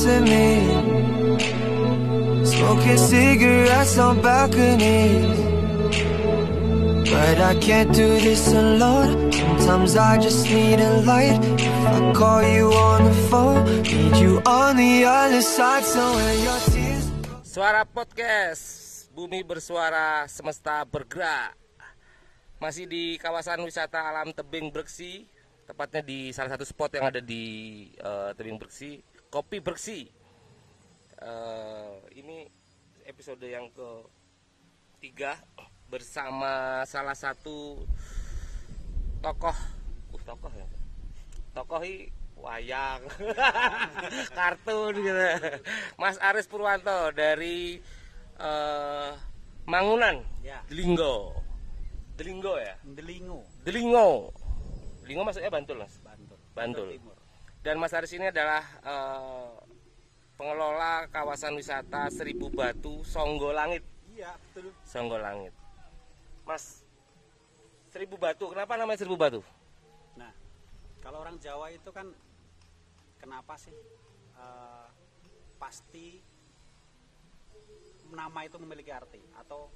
piece 0.00 0.08
of 0.08 0.22
me. 0.24 0.64
Smoking 2.44 2.98
cigarettes 2.98 3.98
on 3.98 4.20
balconies. 4.22 5.38
But 7.10 7.38
I 7.40 7.54
can't 7.60 7.92
do 7.92 8.08
this 8.20 8.48
alone. 8.48 9.32
Sometimes 9.58 9.96
I 9.96 10.18
just 10.18 10.46
need 10.46 10.80
a 10.80 11.02
light. 11.02 11.38
If 11.58 11.86
I 11.86 12.12
call 12.14 12.42
you 12.42 12.72
on 12.72 13.04
the 13.04 13.16
phone, 13.28 13.64
need 13.82 14.16
you 14.16 14.40
on 14.46 14.76
the 14.76 15.04
other 15.04 15.42
side. 15.42 15.84
Somewhere 15.84 16.34
your 16.34 16.60
tears. 16.70 17.04
Suara 17.44 17.82
podcast 17.82 19.10
Bumi 19.10 19.42
bersuara 19.42 20.22
semesta 20.30 20.86
bergerak 20.86 21.58
Masih 22.62 22.86
di 22.86 23.18
kawasan 23.18 23.58
wisata 23.66 23.98
alam 23.98 24.30
Tebing 24.30 24.70
Breksi 24.70 25.26
Tepatnya 25.66 25.98
di 25.98 26.30
salah 26.30 26.54
satu 26.54 26.62
spot 26.62 26.94
yang 26.94 27.10
ada 27.10 27.18
di 27.18 27.42
eh, 27.90 28.30
Tebing 28.38 28.54
Breksi 28.54 29.02
Kopi 29.30 29.62
Breksi 29.62 30.10
Eh, 31.20 31.94
Ini 32.18 32.48
episode 33.06 33.46
yang 33.46 33.70
ketiga 33.70 35.38
Bersama 35.90 36.86
salah 36.86 37.18
satu 37.18 37.82
tokoh. 39.20 39.58
Uh, 40.14 40.22
Tokoh 40.22 40.52
ya? 40.54 40.66
Tokoh 41.50 41.82
i 41.82 42.06
wayang. 42.38 43.02
Kartun 44.38 44.94
gitu. 45.02 45.26
Mas 45.98 46.14
Aris 46.22 46.46
Purwanto 46.46 47.10
dari 47.10 47.82
eh, 48.38 49.10
Mangunan. 49.66 50.22
Ya. 50.46 50.62
Delinggo 50.70 51.34
Delinggo 52.20 52.54
ya? 52.60 52.76
Delingo, 52.84 53.48
Delingo. 53.64 54.28
Delingo 55.02 55.22
maksudnya 55.24 55.48
Bantul 55.48 55.80
mas? 55.80 55.96
Bantul. 56.04 56.38
Bantul. 56.52 56.88
Timur. 56.92 57.19
Dan 57.60 57.76
Mas 57.76 57.92
Aris 57.92 58.12
ini 58.16 58.32
adalah 58.32 58.64
eh, 58.80 59.52
pengelola 60.40 61.04
kawasan 61.12 61.52
wisata 61.60 62.08
Seribu 62.08 62.48
Batu 62.48 63.04
Songgo 63.04 63.52
Langit. 63.52 63.84
Iya, 64.16 64.32
betul. 64.52 64.72
Songgo 64.84 65.20
Langit. 65.20 65.52
Mas 66.48 66.82
Seribu 67.92 68.16
Batu 68.16 68.48
kenapa 68.48 68.80
namanya 68.80 69.04
Seribu 69.04 69.20
Batu? 69.20 69.40
Nah, 70.16 70.32
kalau 71.04 71.20
orang 71.20 71.36
Jawa 71.36 71.68
itu 71.68 71.92
kan 71.92 72.08
kenapa 73.20 73.60
sih 73.60 73.76
eh, 74.40 74.86
pasti 75.60 76.24
nama 78.08 78.40
itu 78.48 78.56
memiliki 78.56 78.88
arti? 78.88 79.20
Atau 79.36 79.68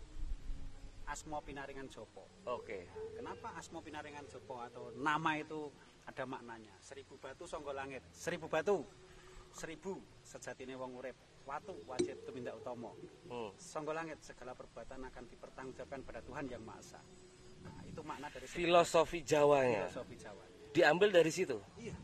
Asmo 1.05 1.37
Pinaringan 1.45 1.93
Jopo. 1.93 2.25
oke. 2.49 2.89
Kenapa 3.13 3.53
Asmo 3.61 3.85
Pinaringan 3.85 4.25
Jopo 4.25 4.57
atau 4.65 4.89
nama 4.97 5.37
itu 5.37 5.69
ada 6.05 6.25
maknanya? 6.25 6.75
Seribu 6.79 7.17
batu 7.17 7.45
songgo 7.45 7.73
langit. 7.73 8.03
Seribu 8.11 8.47
batu. 8.47 8.85
Seribu 9.51 9.97
sejatine 10.21 10.75
wong 10.75 10.99
urip. 10.99 11.17
Watu 11.45 11.77
wajib 11.85 12.17
tumindak 12.25 12.57
utomo. 12.57 12.97
Hmm. 13.29 13.53
Songgo 13.55 13.93
langit 13.93 14.17
segala 14.21 14.53
perbuatan 14.53 15.05
akan 15.05 15.25
dipertanggungjawabkan 15.29 16.01
pada 16.03 16.21
Tuhan 16.21 16.45
yang 16.49 16.65
Maha 16.65 16.81
Esa. 16.81 17.01
Nah, 17.61 17.81
itu 17.85 18.01
makna 18.01 18.29
dari 18.29 18.45
filosofi 18.45 19.25
Jawanya 19.25 19.89
filosofi 19.89 20.21
Jawa. 20.21 20.45
diambil 20.69 21.09
dari 21.09 21.33
situ 21.33 21.57
Iya, 21.81 21.97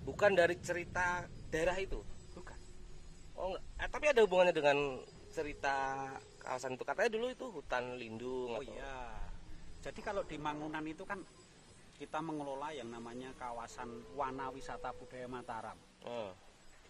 bukan 0.00 0.32
dari 0.32 0.56
cerita 0.58 1.28
daerah 1.52 1.76
itu 1.76 2.00
bukan. 2.32 2.56
Oh 3.36 3.52
enggak, 3.52 3.62
eh, 3.84 3.88
tapi 3.92 4.04
ada 4.08 4.24
hubungannya 4.24 4.56
dengan 4.56 4.96
cerita 5.28 6.08
kawasan 6.40 6.72
itu 6.72 6.84
katanya 6.88 7.10
dulu 7.12 7.26
itu 7.28 7.46
hutan 7.52 7.84
lindung 8.00 8.48
Oh 8.48 8.64
atau- 8.64 8.72
iya. 8.72 8.96
Jadi 9.84 10.00
kalau 10.00 10.24
di 10.24 10.40
Mangunan 10.40 10.84
itu 10.88 11.04
kan 11.04 11.20
kita 11.94 12.18
mengelola 12.18 12.74
yang 12.74 12.90
namanya 12.90 13.30
kawasan 13.38 14.02
Wana 14.18 14.50
Wisata 14.50 14.90
Budaya 14.90 15.30
Mataram. 15.30 15.78
Oh, 16.04 16.34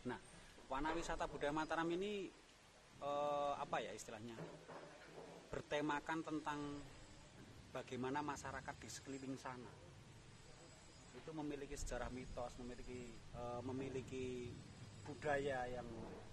Nah, 0.04 0.20
Wana 0.68 0.92
Wisata 0.96 1.28
Budaya 1.28 1.52
Mataram 1.52 1.88
ini 1.92 2.28
eh, 3.00 3.52
apa 3.60 3.76
ya 3.84 3.92
istilahnya? 3.92 4.36
Bertemakan 5.52 6.24
tentang 6.24 6.60
bagaimana 7.70 8.24
masyarakat 8.24 8.74
di 8.80 8.88
sekeliling 8.88 9.36
sana 9.38 9.70
itu 11.14 11.30
memiliki 11.30 11.72
sejarah 11.78 12.10
mitos, 12.12 12.52
memiliki 12.60 13.12
eh, 13.12 13.60
memiliki 13.64 14.52
budaya 15.04 15.68
yang 15.68 15.86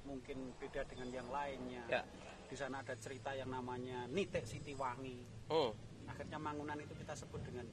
mungkin 0.08 0.56
beda 0.58 0.88
dengan 0.88 1.12
yang 1.12 1.28
lainnya. 1.28 1.84
Ya. 1.92 2.04
Di 2.48 2.56
sana 2.56 2.84
ada 2.84 2.96
cerita 2.96 3.32
yang 3.36 3.52
namanya 3.52 4.08
Nitek 4.12 4.44
Siti 4.48 4.76
Wangi. 4.76 5.24
hmm. 5.52 5.72
Akhirnya 6.08 6.40
Mangunan 6.40 6.76
itu 6.80 6.92
kita 6.92 7.16
sebut 7.16 7.40
dengan 7.44 7.64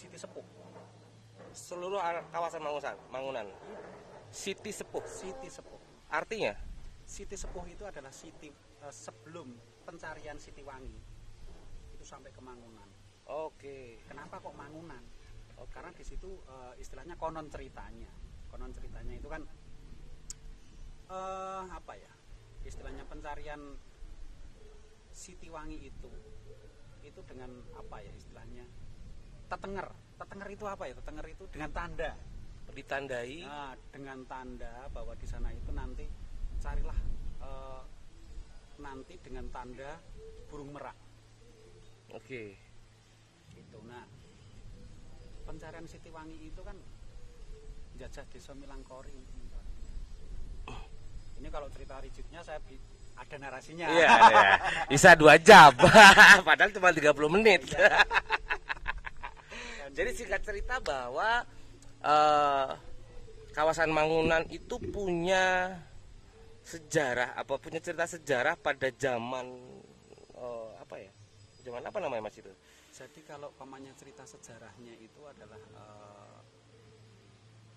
Siti 0.00 0.16
Sepuh. 0.16 0.46
seluruh 1.52 2.00
kawasan 2.32 2.64
Mangunan, 2.64 2.96
Mangunan. 3.12 3.46
Siti 4.32 4.72
Sepuh. 4.72 5.04
Siti 5.04 5.52
Sepuh. 5.52 5.76
Artinya? 6.08 6.56
Siti 7.04 7.36
Sepuh 7.36 7.68
itu 7.68 7.84
adalah 7.84 8.08
siti 8.08 8.48
eh, 8.80 8.94
sebelum 8.94 9.52
pencarian 9.84 10.40
Siti 10.40 10.64
Wangi 10.64 10.96
itu 11.92 12.00
sampai 12.00 12.32
ke 12.32 12.40
Mangunan. 12.40 12.88
Oke. 13.28 14.00
Kenapa 14.08 14.40
kok 14.40 14.56
Mangunan? 14.56 15.04
Karena 15.68 15.92
di 15.92 16.00
situ 16.00 16.40
eh, 16.48 16.80
istilahnya 16.80 17.20
konon 17.20 17.52
ceritanya. 17.52 18.08
Konon 18.48 18.72
ceritanya 18.72 19.12
itu 19.12 19.28
kan 19.28 19.44
eh 21.12 21.64
apa 21.68 21.92
ya? 22.00 22.12
Istilahnya 22.64 23.04
pencarian 23.04 23.76
Siti 25.12 25.52
Wangi 25.52 25.92
itu 25.92 26.08
itu 27.04 27.20
dengan 27.28 27.52
apa 27.76 28.00
ya 28.00 28.16
istilahnya? 28.16 28.64
Tetenger. 29.50 29.86
Tetenger 30.16 30.48
itu 30.54 30.64
apa 30.64 30.82
ya? 30.86 30.94
Tetenger 30.94 31.26
itu 31.26 31.44
dengan 31.50 31.70
tanda. 31.74 32.10
Ditandai. 32.70 33.42
Nah, 33.42 33.74
dengan 33.90 34.18
tanda 34.30 34.86
bahwa 34.94 35.12
di 35.18 35.26
sana 35.26 35.50
itu 35.50 35.74
nanti 35.74 36.06
carilah 36.62 36.94
eh, 37.42 37.82
nanti 38.78 39.18
dengan 39.18 39.50
tanda 39.50 39.98
burung 40.46 40.70
merak 40.70 40.94
Oke. 42.14 42.54
gitu. 43.50 43.78
Nah, 43.86 44.06
pencarian 45.46 45.86
Siti 45.90 46.14
Wangi 46.14 46.38
itu 46.46 46.62
kan 46.62 46.78
jajah 47.98 48.24
desa 48.30 48.54
Milangkori. 48.54 49.18
Ini 51.40 51.48
kalau 51.48 51.72
cerita 51.72 51.96
rigidnya 51.98 52.44
saya 52.44 52.60
bi- 52.60 52.76
ada 53.16 53.36
narasinya. 53.40 53.88
Iya, 53.88 54.08
iya. 54.08 54.48
Bisa 54.92 55.16
dua 55.16 55.40
jam. 55.40 55.72
Padahal 56.48 56.68
cuma 56.72 56.92
30 56.92 57.16
menit. 57.32 57.64
Jadi 59.90 60.10
singkat 60.14 60.42
cerita 60.42 60.78
bahwa 60.78 61.42
eh, 62.00 62.68
kawasan 63.50 63.90
Mangunan 63.90 64.46
itu 64.48 64.78
punya 64.78 65.74
sejarah 66.62 67.34
apa 67.34 67.58
punya 67.58 67.82
cerita 67.82 68.06
sejarah 68.06 68.54
pada 68.54 68.88
zaman 68.94 69.46
eh, 70.38 70.70
apa 70.78 70.96
ya? 70.96 71.10
Zaman 71.66 71.82
apa 71.84 71.98
namanya 72.00 72.30
Mas 72.30 72.38
itu? 72.38 72.52
Jadi 72.90 73.20
kalau 73.24 73.48
pamannya 73.56 73.92
cerita 73.96 74.22
sejarahnya 74.24 74.94
itu 74.98 75.20
adalah 75.26 75.58
eh, 75.58 76.38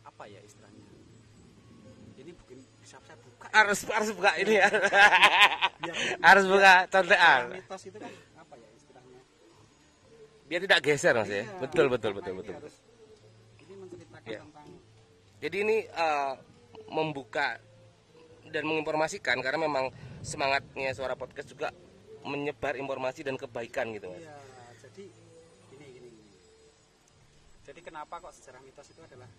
apa 0.05 0.23
ya 0.29 0.39
istilahnya? 0.43 0.85
Ini 2.13 2.29
mungkin 2.29 2.61
bisa 2.77 3.01
saya 3.01 3.17
buka. 3.17 3.49
ya. 3.49 3.53
Harus 3.57 3.79
harus 3.89 4.09
buka 4.13 4.31
ini 4.37 4.61
ya. 4.61 4.69
Biar- 5.81 5.99
harus 6.21 6.45
buka 6.45 6.73
contekan. 6.87 7.39
Secara 7.49 7.57
mitos 7.57 7.81
itu 7.89 7.97
kan 7.97 8.11
ya? 8.13 8.21
Biar 10.53 10.69
tidak 10.69 10.85
geser 10.85 11.17
Mas 11.17 11.33
ya. 11.33 11.49
Iya, 11.49 11.65
Betul 11.65 11.89
betul 11.89 12.13
betul 12.13 12.37
betul. 12.37 12.53
menceritakan 12.61 14.21
Iya. 14.29 14.45
tentang 14.45 14.69
Jadi 15.41 15.57
ini 15.65 15.77
eh, 15.81 16.33
membuka 16.93 17.57
dan 18.53 18.61
menginformasikan 18.69 19.41
karena 19.41 19.65
memang 19.65 19.89
semangatnya 20.21 20.93
suara 20.93 21.17
podcast 21.17 21.49
juga 21.49 21.73
menyebar 22.21 22.77
informasi 22.77 23.25
dan 23.25 23.33
kebaikan 23.33 23.97
gitu 23.97 24.13
mas. 24.13 24.21
Iya, 24.21 24.37
jadi 24.77 25.03
gini 25.73 25.85
gini. 25.89 26.09
gini. 26.13 26.21
Jadi 27.65 27.79
kenapa 27.81 28.21
kok 28.21 28.37
sejarah 28.37 28.61
mitos 28.61 28.93
itu 28.93 29.01
adalah 29.01 29.33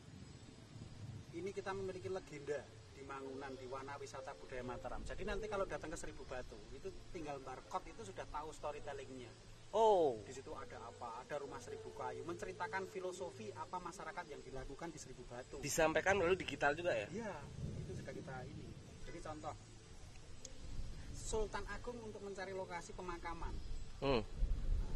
ini 1.30 1.54
kita 1.54 1.70
memiliki 1.78 2.10
legenda 2.10 2.58
di 2.90 3.06
Mangunan 3.06 3.54
di 3.54 3.70
Wana 3.70 3.94
Wisata 4.02 4.34
Budaya 4.34 4.66
Mataram. 4.66 5.06
Jadi 5.06 5.22
nanti 5.22 5.46
kalau 5.46 5.62
datang 5.62 5.94
ke 5.94 5.96
Seribu 5.96 6.26
Batu 6.26 6.58
itu 6.74 6.90
tinggal 7.14 7.38
barcode 7.38 7.86
itu 7.94 8.02
sudah 8.02 8.26
tahu 8.34 8.50
storytellingnya. 8.50 9.53
Oh, 9.74 10.22
Di 10.22 10.30
situ 10.30 10.54
ada 10.54 10.78
apa? 10.86 11.26
Ada 11.26 11.42
rumah 11.42 11.58
seribu 11.58 11.90
kayu, 11.98 12.22
menceritakan 12.22 12.86
filosofi 12.86 13.50
apa 13.50 13.82
masyarakat 13.82 14.24
yang 14.30 14.38
dilakukan 14.38 14.86
di 14.86 14.98
Seribu 15.02 15.26
Batu. 15.26 15.58
disampaikan 15.58 16.14
melalui 16.14 16.38
digital 16.38 16.78
juga 16.78 16.94
ya? 16.94 17.10
Iya, 17.10 17.34
itu 17.82 17.98
sudah 17.98 18.14
kita 18.14 18.34
ini. 18.46 18.70
Jadi 19.02 19.18
contoh 19.18 19.54
Sultan 21.10 21.64
Agung 21.66 21.98
untuk 22.00 22.22
mencari 22.22 22.54
lokasi 22.54 22.94
pemakaman 22.94 23.54
Hmm. 23.98 24.22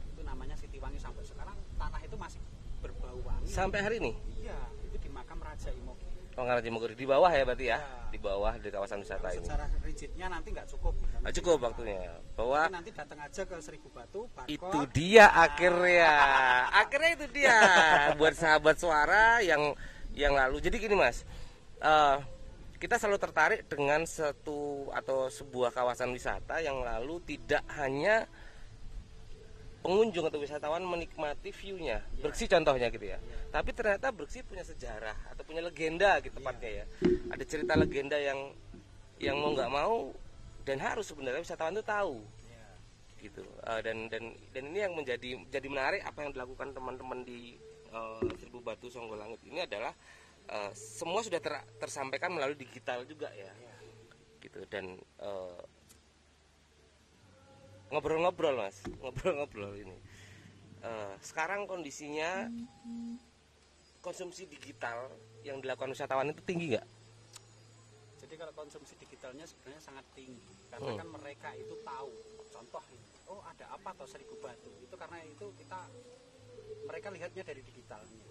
itu 0.08 0.22
namanya 0.22 0.54
Sitiwangi 0.54 0.98
sampai 0.98 1.26
sekarang 1.26 1.58
tanah 1.74 2.00
itu 2.04 2.14
masih 2.14 2.38
berbau 2.78 3.18
wangi. 3.26 3.50
Sampai 3.50 3.82
hari 3.82 3.98
ini? 3.98 4.12
Iya, 4.38 4.58
itu 4.86 4.96
di 4.98 5.10
makam 5.10 5.42
Raja 5.42 5.74
Imogi. 5.74 6.06
Pengarah 6.38 6.62
Timogiri 6.62 6.94
di 6.94 7.02
bawah 7.02 7.34
ya 7.34 7.42
berarti 7.42 7.66
ya? 7.66 7.82
Ya. 7.82 8.14
Di 8.14 8.18
bawah 8.22 8.54
di 8.62 8.70
kawasan 8.70 9.02
wisata 9.02 9.26
ini. 9.34 9.42
secara 9.42 9.66
rigidnya 9.82 10.26
nanti 10.30 10.54
nggak 10.54 10.70
cukup. 10.70 10.94
Ah, 11.26 11.34
cukup 11.34 11.58
waktunya. 11.66 12.14
Bahwa 12.38 12.70
nanti 12.70 12.94
datang 12.94 13.18
aja 13.18 13.42
ke 13.42 13.58
Seribu 13.58 13.90
Batu, 13.90 14.30
barcode. 14.30 14.54
itu 14.54 14.80
dia 14.94 15.34
akhirnya. 15.34 16.14
Akhirnya 16.86 17.10
itu 17.18 17.26
dia 17.34 17.58
buat 18.14 18.38
sahabat 18.38 18.78
suara 18.78 19.42
yang 19.42 19.74
yang 20.14 20.38
lalu. 20.38 20.62
Jadi 20.62 20.78
gini 20.78 20.94
Mas, 20.94 21.26
eh, 21.82 22.16
kita 22.78 23.02
selalu 23.02 23.18
tertarik 23.18 23.60
dengan 23.66 24.06
satu 24.06 24.94
atau 24.94 25.26
sebuah 25.26 25.74
kawasan 25.74 26.14
wisata 26.14 26.62
yang 26.62 26.86
lalu 26.86 27.18
tidak 27.26 27.66
hanya 27.74 28.30
pengunjung 29.78 30.26
atau 30.26 30.42
wisatawan 30.42 30.82
menikmati 30.82 31.54
view-nya, 31.54 32.02
Berksi 32.18 32.50
contohnya 32.50 32.90
gitu 32.90 33.06
ya. 33.06 33.18
Tapi 33.54 33.70
ternyata 33.70 34.10
Berksi 34.10 34.42
punya 34.42 34.66
sejarah 34.66 35.14
atau 35.30 35.42
punya 35.46 35.62
legenda 35.62 36.18
gitu 36.18 36.34
tepatnya 36.34 36.82
ya. 36.82 36.84
Ada 37.30 37.44
cerita 37.46 37.72
legenda 37.78 38.18
yang 38.18 38.52
yang 39.18 39.38
mau 39.38 39.54
nggak 39.54 39.70
mau 39.70 40.10
dan 40.66 40.78
harus 40.82 41.08
sebenarnya 41.10 41.42
wisatawan 41.42 41.74
itu 41.78 41.86
tahu. 41.86 42.16
Ya. 42.50 42.66
gitu. 43.22 43.42
Eh, 43.42 43.80
dan 43.82 44.10
dan 44.10 44.34
dan 44.54 44.62
ini 44.66 44.78
yang 44.82 44.94
menjadi 44.94 45.28
jadi 45.50 45.66
menarik 45.70 46.02
apa 46.06 46.26
yang 46.26 46.30
dilakukan 46.34 46.74
teman-teman 46.74 47.22
di 47.22 47.54
eh, 47.90 48.20
Seribu 48.38 48.62
Batu 48.62 48.90
Songgolangit 48.90 49.42
ini 49.46 49.62
adalah 49.62 49.94
eh, 50.50 50.70
semua 50.74 51.22
sudah 51.22 51.38
ter- 51.38 51.66
tersampaikan 51.78 52.34
melalui 52.34 52.58
digital 52.58 53.06
juga 53.06 53.30
ya. 53.34 53.50
Gitu. 54.42 54.58
Dan 54.70 54.98
eh, 55.22 55.60
ngobrol-ngobrol 57.92 58.54
mas 58.58 58.76
ngobrol-ngobrol 59.00 59.74
ini 59.76 59.98
Eh, 60.78 61.14
sekarang 61.26 61.66
kondisinya 61.66 62.46
konsumsi 63.98 64.46
digital 64.46 65.10
yang 65.42 65.58
dilakukan 65.58 65.90
wisatawan 65.90 66.30
itu 66.30 66.38
tinggi 66.46 66.70
nggak 66.70 66.86
Jadi 68.18 68.34
kalau 68.34 68.52
konsumsi 68.54 68.94
digitalnya 68.94 69.46
sebenarnya 69.46 69.82
sangat 69.82 70.06
tinggi 70.14 70.38
karena 70.70 70.90
Hmm. 70.90 70.98
kan 71.02 71.08
mereka 71.18 71.50
itu 71.54 71.74
tahu 71.82 72.10
contoh 72.50 72.84
ini, 72.90 73.08
oh 73.26 73.40
ada 73.42 73.66
apa 73.70 73.90
atau 73.94 74.06
seribu 74.06 74.34
batu 74.38 74.70
itu 74.78 74.94
karena 74.94 75.18
itu 75.22 75.46
kita 75.58 75.80
mereka 76.86 77.08
lihatnya 77.10 77.42
dari 77.42 77.62
digitalnya. 77.62 78.22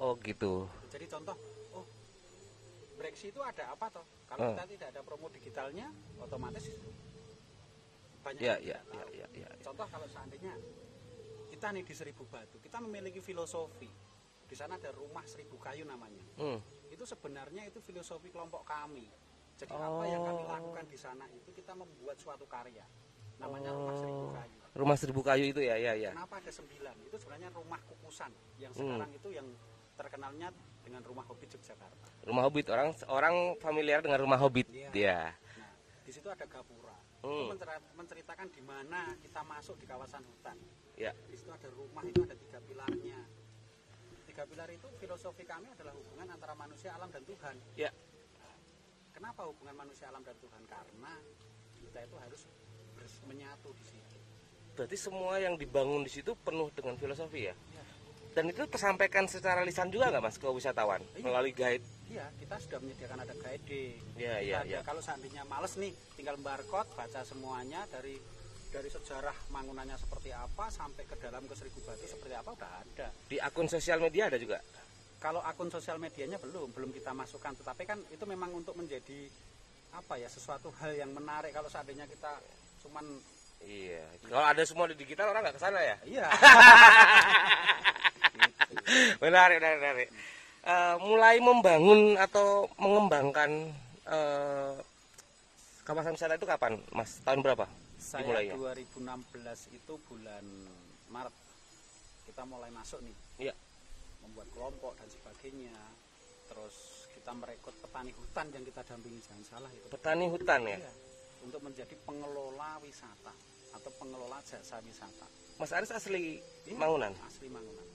oh 0.00 0.12
gitu 0.24 0.66
Jadi 0.90 1.06
contoh, 1.06 1.36
oh 1.74 1.86
Brexit 2.98 3.30
itu 3.32 3.40
ada 3.40 3.70
apa 3.72 3.86
toh? 3.90 4.06
Kalau 4.26 4.42
Hmm. 4.42 4.54
kita 4.54 4.64
tidak 4.66 4.88
ada 4.94 5.00
promo 5.02 5.26
digitalnya, 5.30 5.86
otomatis 6.18 6.66
banyak 8.20 8.40
ya 8.40 8.54
ya 8.60 8.78
ya 8.78 8.80
tahu. 8.84 9.10
ya, 9.16 9.26
ya. 9.32 9.48
Contoh 9.60 9.86
kalau 9.88 10.06
seandainya 10.06 10.52
kita 11.50 11.66
nih 11.72 11.84
di 11.84 11.94
Seribu 11.94 12.24
Batu, 12.26 12.56
kita 12.58 12.78
memiliki 12.78 13.18
filosofi. 13.18 13.88
Di 14.44 14.54
sana 14.54 14.74
ada 14.74 14.90
rumah 14.90 15.22
seribu 15.24 15.54
kayu 15.56 15.86
namanya. 15.86 16.22
Hmm. 16.34 16.58
Itu 16.90 17.06
sebenarnya 17.06 17.66
itu 17.66 17.78
filosofi 17.78 18.28
kelompok 18.28 18.66
kami. 18.66 19.06
Jadi 19.54 19.70
apa 19.70 20.02
yang 20.04 20.24
kami 20.24 20.42
Oh. 20.42 20.50
lakukan 20.50 20.84
di 20.88 20.96
sana 20.96 21.24
itu 21.28 21.52
kita 21.52 21.76
membuat 21.76 22.16
suatu 22.16 22.44
karya. 22.44 22.82
Namanya 23.38 23.70
rumah 23.70 23.94
seribu 23.94 24.24
Oh. 24.26 24.34
kayu. 24.34 24.56
rumah 24.70 24.94
seribu 24.94 25.20
kayu 25.20 25.50
itu 25.50 25.58
ya 25.60 25.74
ya 25.74 25.92
ya 25.94 26.14
Kenapa 26.14 26.38
ada 26.38 26.46
sembilan? 26.48 26.94
Itu 27.02 27.18
sebenarnya 27.18 27.50
rumah 27.50 27.82
kukusan 27.84 28.30
yang 28.56 28.70
Hmm. 28.70 28.86
sekarang 28.86 29.10
itu 29.12 29.28
yang 29.30 29.46
terkenalnya 29.94 30.48
dengan 30.80 31.02
rumah 31.02 31.26
Hobbit 31.26 31.50
Yogyakarta. 31.52 32.06
rumah 32.22 32.42
hobbit 32.46 32.66
orang 32.70 32.88
orang 33.10 33.34
familiar 33.58 33.98
dengan 33.98 34.18
rumah 34.18 34.38
hobbit 34.38 34.70
Iya. 34.70 34.88
ya 34.94 35.20
Nah, 35.58 35.72
di 36.00 36.10
situ 36.10 36.24
ada 36.26 36.46
gapura. 36.46 36.94
Itu 37.20 37.28
Hmm. 37.28 37.52
mencer- 37.52 37.84
menceritakan 37.94 38.48
di 38.48 38.62
mana 38.62 39.00
kita 39.16 39.40
masuk 39.42 39.76
di 39.76 39.84
kawasan 39.84 40.24
hutan. 40.24 40.56
ya 40.96 41.12
Di 41.28 41.36
situ 41.36 41.48
ada 41.48 41.68
rumah 41.70 42.00
itu 42.02 42.20
ada 42.20 42.32
tiga 42.34 42.58
pilarnya. 42.60 43.20
Tiga 44.24 44.44
pilar 44.44 44.68
itu 44.68 44.88
filosofi 44.96 45.44
kami 45.44 45.68
adalah 45.68 45.92
hubungan 45.92 46.28
antara 46.28 46.52
manusia, 46.54 46.92
alam 46.92 47.08
dan 47.08 47.20
Tuhan. 47.22 47.56
ya 47.74 47.90
Kenapa 49.10 49.44
hubungan 49.44 49.76
manusia, 49.76 50.08
alam 50.08 50.22
dan 50.22 50.32
Tuhan? 50.34 50.64
Karena 50.64 51.12
kita 51.76 51.98
itu 52.00 52.16
harus 52.16 52.40
menyatu 53.22 53.68
di 53.70 53.84
situ. 53.86 54.16
berarti 54.70 54.96
semua 54.96 55.36
yang 55.36 55.56
dibangun 55.56 56.00
di 56.00 56.08
situ 56.10 56.32
penuh 56.38 56.70
dengan 56.70 56.96
filosofi 56.96 57.42
ya 57.42 57.52
Iya. 57.52 57.82
dan 58.32 58.44
itu 58.48 58.64
tersampaikan 58.64 59.28
secara 59.28 59.60
lisan 59.60 59.88
juga 59.88 60.08
nggak 60.08 60.22
mas 60.22 60.36
ke 60.36 60.46
wisatawan 60.46 61.04
Iya. 61.10 61.20
melalui 61.20 61.52
guide 61.52 61.84
Iya, 62.10 62.26
kita 62.42 62.54
sudah 62.58 62.78
menyediakan 62.82 63.18
ada. 63.22 63.34
Iya, 63.38 63.94
Kita 64.18 64.42
iya, 64.42 64.58
ada-. 64.66 64.82
Kalau 64.82 64.98
seandainya 64.98 65.46
males 65.46 65.78
nih, 65.78 65.94
tinggal 66.18 66.34
barcode, 66.42 66.90
baca 66.98 67.22
semuanya 67.22 67.86
dari 67.86 68.18
dari 68.70 68.86
sejarah 68.86 69.34
bangunannya 69.50 69.98
seperti 69.98 70.30
apa 70.30 70.70
sampai 70.70 71.02
ke 71.02 71.18
dalam 71.18 71.42
ke 71.42 71.54
Seribu 71.58 71.82
Batu 71.82 72.06
seperti 72.06 72.38
apa 72.38 72.54
udah 72.54 72.70
ada. 72.78 73.10
di 73.26 73.34
akun 73.42 73.66
sosial 73.66 73.98
media 73.98 74.30
ada 74.30 74.38
juga 74.38 74.62
Kalau 75.18 75.42
akun 75.42 75.74
sosial 75.74 75.98
medianya 75.98 76.38
belum, 76.38 76.70
belum 76.70 76.94
kita 76.94 77.10
masukkan. 77.10 77.50
Tetapi 77.52 77.82
kan 77.82 77.98
itu 78.14 78.24
memang 78.30 78.54
untuk 78.54 78.78
menjadi 78.78 79.26
apa 79.90 80.16
ya 80.22 80.30
sesuatu 80.30 80.70
hal 80.80 80.94
yang 80.94 81.10
menarik. 81.10 81.50
Kalau 81.50 81.66
seandainya 81.66 82.06
kita 82.06 82.38
cuman 82.86 83.04
iya 83.68 84.00
kalau 84.24 84.40
ada 84.40 84.62
semua 84.64 84.88
di 84.88 84.96
digital 84.96 85.28
orang 85.36 85.44
nggak 85.44 85.56
ke 85.56 85.62
sana 85.62 85.80
ya 85.84 85.96
iya 86.08 86.24
menarik 89.22 89.60
menarik, 89.60 89.78
menarik. 89.84 90.08
Eh, 90.60 90.96
mulai 91.00 91.40
membangun 91.40 92.20
atau 92.20 92.68
mengembangkan 92.76 93.72
eh, 94.04 94.76
kawasan 95.88 96.12
wisata 96.12 96.36
itu 96.36 96.44
kapan 96.44 96.76
mas? 96.92 97.16
Tahun 97.24 97.40
berapa 97.40 97.64
saya 97.96 98.28
dimulainya? 98.28 98.54
2016 98.60 99.72
itu 99.72 99.92
bulan 100.04 100.44
Maret. 101.08 101.32
Kita 102.28 102.42
mulai 102.44 102.68
masuk 102.72 103.00
nih. 103.00 103.16
Iya. 103.48 103.54
membuat 104.20 104.52
kelompok 104.52 104.92
dan 105.00 105.08
sebagainya. 105.08 105.72
Terus 106.44 107.08
kita 107.16 107.32
merekrut 107.32 107.72
petani 107.80 108.12
hutan 108.12 108.46
yang 108.52 108.64
kita 108.68 108.84
dampingi 108.84 109.20
jangan 109.24 109.44
salah 109.48 109.70
itu. 109.72 109.88
Petani 109.88 110.28
hutan 110.28 110.60
ya? 110.68 110.76
Iya, 110.76 110.92
untuk 111.40 111.60
menjadi 111.64 111.94
pengelola 112.04 112.76
wisata 112.84 113.32
atau 113.72 113.90
pengelola 113.96 114.38
jasa 114.44 114.76
wisata. 114.84 115.24
Mas 115.56 115.72
Aris 115.72 115.88
asli 115.88 116.36
Iya, 116.68 116.76
Mangunan 116.76 117.16
asli 117.24 117.48
Mangunan 117.48 117.89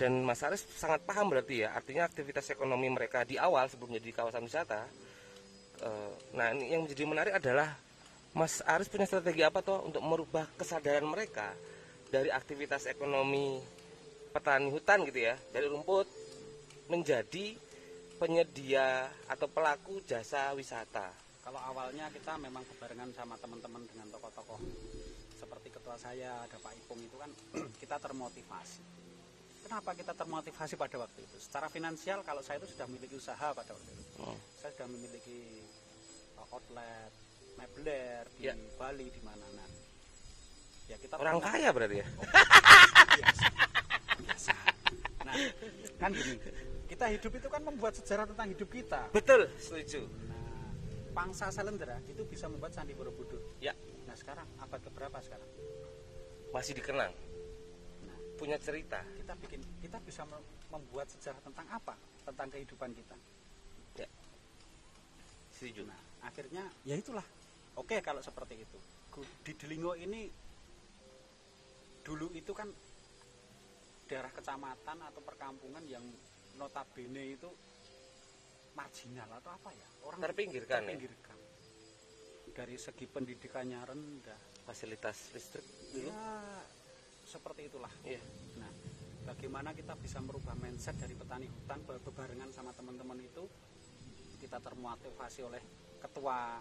dan 0.00 0.24
Mas 0.24 0.40
Aris 0.40 0.64
sangat 0.64 1.04
paham 1.04 1.28
berarti 1.28 1.60
ya 1.60 1.76
artinya 1.76 2.08
aktivitas 2.08 2.48
ekonomi 2.56 2.88
mereka 2.88 3.20
di 3.28 3.36
awal 3.36 3.68
sebelum 3.68 4.00
jadi 4.00 4.16
kawasan 4.16 4.48
wisata 4.48 4.88
eh, 5.84 6.12
nah 6.32 6.56
ini 6.56 6.72
yang 6.72 6.88
menjadi 6.88 7.04
menarik 7.04 7.34
adalah 7.36 7.76
Mas 8.32 8.64
Aris 8.64 8.88
punya 8.88 9.04
strategi 9.04 9.44
apa 9.44 9.60
toh 9.60 9.84
untuk 9.84 10.00
merubah 10.00 10.48
kesadaran 10.56 11.04
mereka 11.04 11.52
dari 12.08 12.32
aktivitas 12.32 12.88
ekonomi 12.88 13.60
petani 14.32 14.72
hutan 14.72 15.04
gitu 15.04 15.20
ya 15.20 15.36
dari 15.52 15.68
rumput 15.68 16.08
menjadi 16.88 17.58
penyedia 18.16 19.10
atau 19.28 19.46
pelaku 19.50 20.02
jasa 20.06 20.54
wisata? 20.54 21.10
Kalau 21.42 21.58
awalnya 21.58 22.06
kita 22.14 22.38
memang 22.38 22.62
berbarengan 22.74 23.10
sama 23.16 23.34
teman-teman 23.40 23.82
dengan 23.90 24.06
tokoh-tokoh 24.14 24.60
seperti 25.34 25.72
ketua 25.72 25.96
saya 25.96 26.44
ada 26.46 26.56
Pak 26.60 26.72
Ipung 26.84 27.00
itu 27.02 27.16
kan 27.18 27.30
kita 27.82 27.96
termotivasi 27.98 28.99
kenapa 29.70 29.94
kita 29.94 30.10
termotivasi 30.12 30.74
pada 30.74 30.98
waktu 30.98 31.22
itu 31.22 31.36
secara 31.38 31.70
finansial 31.70 32.20
kalau 32.20 32.42
saya 32.42 32.58
itu 32.58 32.66
sudah 32.68 32.90
memiliki 32.90 33.14
usaha 33.14 33.54
pada 33.54 33.70
waktu 33.70 33.86
itu 33.88 34.02
Hmm. 34.18 34.34
saya 34.52 34.74
sudah 34.74 34.88
memiliki 34.90 35.62
uh, 36.34 36.46
outlet 36.50 37.12
mebler 37.54 38.26
di 38.34 38.44
Ya. 38.44 38.58
Bali 38.74 39.06
di 39.06 39.22
mana 39.22 39.46
nah 39.54 39.68
ya 40.84 40.98
kita 40.98 41.14
orang 41.14 41.38
punya- 41.38 41.46
kaya 41.48 41.68
berarti 41.70 41.96
ya 41.96 42.06
biasa. 43.12 43.46
Biasa. 44.18 44.54
Nah, 45.20 45.34
kan 45.96 46.10
gini, 46.10 46.34
kita 46.84 47.06
hidup 47.08 47.32
itu 47.32 47.48
kan 47.48 47.62
membuat 47.62 47.94
sejarah 47.94 48.26
tentang 48.26 48.50
hidup 48.50 48.68
kita. 48.68 49.06
betul 49.10 49.46
setuju 49.56 50.02
Nah, 50.26 50.66
pangsa 51.12 51.46
Salendra 51.48 52.02
itu 52.04 52.20
bisa 52.24 52.44
membuat 52.44 52.74
Candi 52.74 52.90
Borobudur. 52.90 53.38
ya 53.58 53.70
Nah, 54.02 54.18
sekarang 54.18 54.50
abad 54.58 54.82
keberapa 54.82 55.14
sekarang? 55.20 55.46
masih 56.50 56.74
dikenang 56.74 57.14
punya 58.40 58.56
cerita 58.56 59.04
kita 59.20 59.36
bikin 59.36 59.60
kita 59.84 60.00
bisa 60.00 60.24
mem- 60.24 60.48
membuat 60.72 61.12
sejarah 61.12 61.44
tentang 61.44 61.68
apa? 61.68 61.92
Tentang 62.24 62.48
kehidupan 62.48 62.90
kita. 62.96 63.16
ya 64.00 64.08
setuju 65.52 65.84
Nah, 65.84 66.00
akhirnya 66.24 66.64
ya 66.88 66.96
itulah. 66.96 67.26
Oke 67.76 68.00
kalau 68.00 68.24
seperti 68.24 68.64
itu. 68.64 68.78
Di 69.44 69.52
Delingo 69.52 69.92
ini 69.92 70.32
dulu 72.00 72.32
itu 72.32 72.56
kan 72.56 72.72
daerah 74.08 74.32
kecamatan 74.32 74.98
atau 75.04 75.20
perkampungan 75.20 75.84
yang 75.84 76.02
notabene 76.56 77.36
itu 77.36 77.50
marginal 78.72 79.28
atau 79.36 79.52
apa 79.52 79.68
ya? 79.76 79.88
Orang 80.08 80.24
Terpinggirkan 80.24 80.80
ya? 80.80 80.96
terpinggirkan. 80.96 81.38
Dari 82.56 82.76
segi 82.80 83.04
pendidikannya 83.04 83.80
rendah. 83.84 84.40
fasilitas 84.60 85.34
listrik 85.34 85.66
dulu 85.90 86.08
Ya 86.14 86.62
seperti 87.30 87.70
itulah. 87.70 87.90
Iya. 88.02 88.18
Nah, 88.58 88.70
bagaimana 89.24 89.70
kita 89.70 89.94
bisa 89.94 90.18
merubah 90.18 90.58
mindset 90.58 90.98
dari 90.98 91.14
petani 91.14 91.46
hutan 91.46 91.78
be- 91.86 92.02
bebarengan 92.02 92.50
sama 92.50 92.74
teman-teman 92.74 93.22
itu? 93.22 93.46
Kita 94.42 94.58
termotivasi 94.58 95.40
oleh 95.46 95.62
ketua 96.02 96.58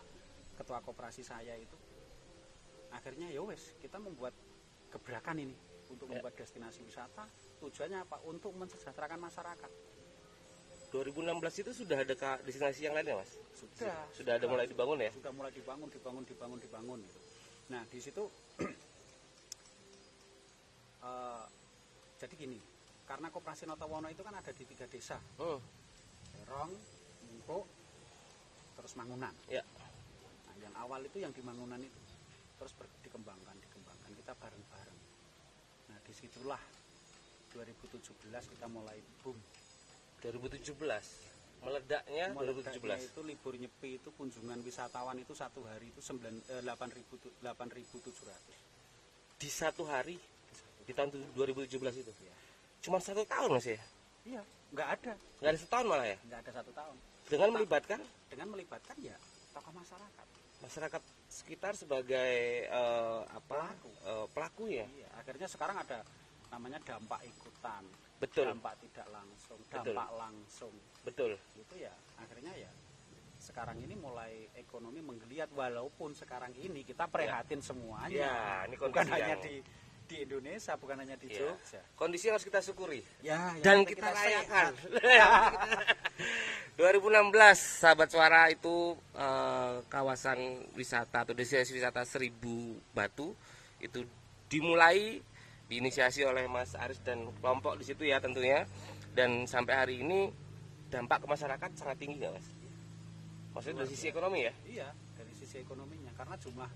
ketua 0.54 0.80
koperasi 0.86 1.26
saya 1.26 1.58
itu. 1.58 1.74
Akhirnya 2.92 3.34
ya 3.34 3.42
wes 3.42 3.74
kita 3.82 3.98
membuat 3.98 4.38
gebrakan 4.94 5.42
ini 5.42 5.56
untuk 5.90 6.06
Ya. 6.06 6.22
membuat 6.22 6.38
destinasi 6.38 6.86
wisata. 6.86 7.26
Tujuannya 7.58 8.06
apa? 8.06 8.22
Untuk 8.30 8.54
mensejahterakan 8.54 9.18
masyarakat. 9.20 9.72
2016 10.90 11.62
itu 11.62 11.72
sudah 11.72 12.02
ada 12.02 12.14
destinasi 12.42 12.90
yang 12.90 12.98
lainnya 12.98 13.22
mas? 13.22 13.30
Sudah. 13.54 13.94
Sudah 14.10 14.42
ada 14.42 14.46
mulai 14.50 14.66
dibangun 14.66 14.98
ya? 14.98 15.14
Sudah 15.14 15.30
mulai 15.30 15.54
dibangun 15.54 15.86
dibangun 15.88 16.24
dibangun 16.26 16.60
dibangun 16.60 17.00
gitu. 17.06 17.20
nah 17.70 17.86
di 17.86 18.02
situ 18.02 18.26
eh, 21.06 21.44
jadi 22.20 22.34
gini 22.36 22.60
karena 23.04 23.28
koperasi 23.28 23.66
Notowono 23.66 24.06
itu 24.06 24.22
kan 24.22 24.36
ada 24.36 24.52
di 24.52 24.64
tiga 24.64 24.86
desa 24.86 25.18
Hmm. 25.36 25.58
Terong, 26.40 26.72
Mungko, 27.26 27.66
terus 28.74 28.94
Mangunan. 28.94 29.34
Ya. 29.48 29.62
Nah, 30.46 30.56
yang 30.60 30.74
awal 30.76 31.02
itu 31.04 31.18
yang 31.18 31.30
di 31.30 31.42
Mangunan 31.42 31.78
itu 31.78 32.00
terus 32.56 32.74
ber- 32.74 32.90
dikembangkan, 33.00 33.54
dikembangkan 33.56 34.12
kita 34.14 34.34
bareng-bareng. 34.34 35.00
Nah, 35.88 35.98
di 36.02 36.12
situlah 36.12 36.58
2017 37.50 38.02
kita 38.48 38.66
mulai 38.66 38.98
boom. 39.22 39.38
2017 40.20 40.74
meledaknya 41.60 42.32
Meledaknya 42.32 42.72
2017 42.78 43.10
itu 43.10 43.20
libur 43.22 43.54
nyepi 43.54 43.90
itu 43.96 44.10
kunjungan 44.12 44.60
wisatawan 44.62 45.18
itu 45.18 45.32
satu 45.32 45.64
hari 45.64 45.90
itu 45.90 46.00
9 46.00 46.24
eh, 46.50 46.62
8.000 46.62 47.20
tu- 47.20 47.36
8.700. 47.42 48.36
di 49.36 49.50
satu 49.50 49.84
hari 49.86 50.16
di 50.90 50.98
tahun 50.98 51.14
2017 51.38 51.70
itu 52.02 52.12
Ya. 52.20 52.34
cuma 52.82 52.98
satu 52.98 53.22
tahun 53.24 53.54
mas 53.54 53.68
ya 53.68 53.78
Iya, 54.26 54.42
nggak 54.74 54.88
ada, 54.90 55.14
nggak 55.40 55.52
ada 55.54 55.60
setahun 55.60 55.86
malah 55.86 56.08
ya 56.08 56.18
nggak 56.26 56.40
ada 56.42 56.52
satu 56.52 56.72
tahun. 56.74 56.96
dengan 57.30 57.50
melibatkan 57.54 58.00
Dengan 58.28 58.48
melibatkan 58.50 58.96
ya 59.00 59.16
tokoh 59.52 59.70
masyarakat. 59.72 60.26
masyarakat 60.60 61.02
sekitar 61.30 61.74
sebagai 61.74 62.34
eh, 62.66 63.22
apa 63.30 63.70
Pelaku. 63.70 63.90
eh, 64.04 64.26
pelaku 64.34 64.64
ya 64.68 64.86
Iya, 64.90 65.10
akhirnya 65.16 65.46
sekarang 65.46 65.78
ada 65.78 66.02
namanya 66.50 66.82
dampak 66.82 67.22
ikutan, 67.24 67.86
betul 68.18 68.50
dampak 68.50 68.74
tidak 68.82 69.06
langsung, 69.08 69.62
Betul. 69.62 69.94
dampak 69.94 70.10
langsung. 70.18 70.74
betul 71.06 71.32
Itu 71.54 71.76
ya 71.78 71.94
akhirnya 72.18 72.54
ya 72.58 72.72
sekarang 73.40 73.78
ini 73.78 73.94
mulai 73.96 74.50
ekonomi 74.54 75.00
menggeliat 75.00 75.48
walaupun 75.54 76.12
sekarang 76.12 76.52
ini 76.56 76.84
kita 76.84 77.08
prihatin 77.08 77.62
semuanya. 77.62 78.12
Ya, 78.12 78.36
ini 78.68 78.76
bukan 78.76 79.06
hanya 79.08 79.40
di 79.40 79.64
di 80.10 80.26
Indonesia, 80.26 80.74
bukan 80.74 80.98
hanya 80.98 81.14
di 81.16 81.30
Ya. 81.30 81.46
Jogja. 81.46 81.82
kondisi 81.94 82.26
yang 82.26 82.36
harus 82.36 82.44
kita 82.44 82.60
syukuri 82.60 83.06
Ya, 83.22 83.54
yang 83.54 83.62
dan 83.62 83.78
penting 83.86 83.94
kita 83.94 84.08
rayakan. 84.10 84.72
sehat. 85.06 85.54
2016 86.76 87.30
sahabat 87.78 88.08
suara 88.08 88.48
itu 88.48 88.76
eh, 89.14 89.76
kawasan 89.86 90.40
wisata 90.74 91.22
atau 91.22 91.34
destinasi 91.34 91.72
wisata 91.72 92.02
Seribu 92.04 92.74
Batu 92.90 93.36
itu 93.78 94.02
dimulai 94.48 95.20
diinisiasi 95.68 96.24
oleh 96.24 96.48
Mas 96.48 96.74
Aris 96.74 96.98
dan 97.00 97.30
kelompok 97.38 97.78
di 97.78 97.86
situ 97.86 98.02
ya 98.02 98.18
tentunya 98.18 98.66
dan 99.12 99.46
sampai 99.46 99.76
hari 99.76 99.96
ini 100.02 100.32
dampak 100.90 101.22
ke 101.22 101.28
masyarakat 101.28 101.70
sangat 101.76 102.00
tinggi 102.00 102.18
nggak 102.18 102.34
mas? 102.34 102.48
Maksudnya 103.54 103.84
dari 103.84 103.90
sisi 103.92 104.08
ekonomi 104.08 104.40
ya? 104.42 104.54
Iya, 104.66 104.88
dari 105.14 105.34
sisi 105.38 105.60
ekonominya 105.60 106.10
karena 106.16 106.34
jumlah 106.34 106.70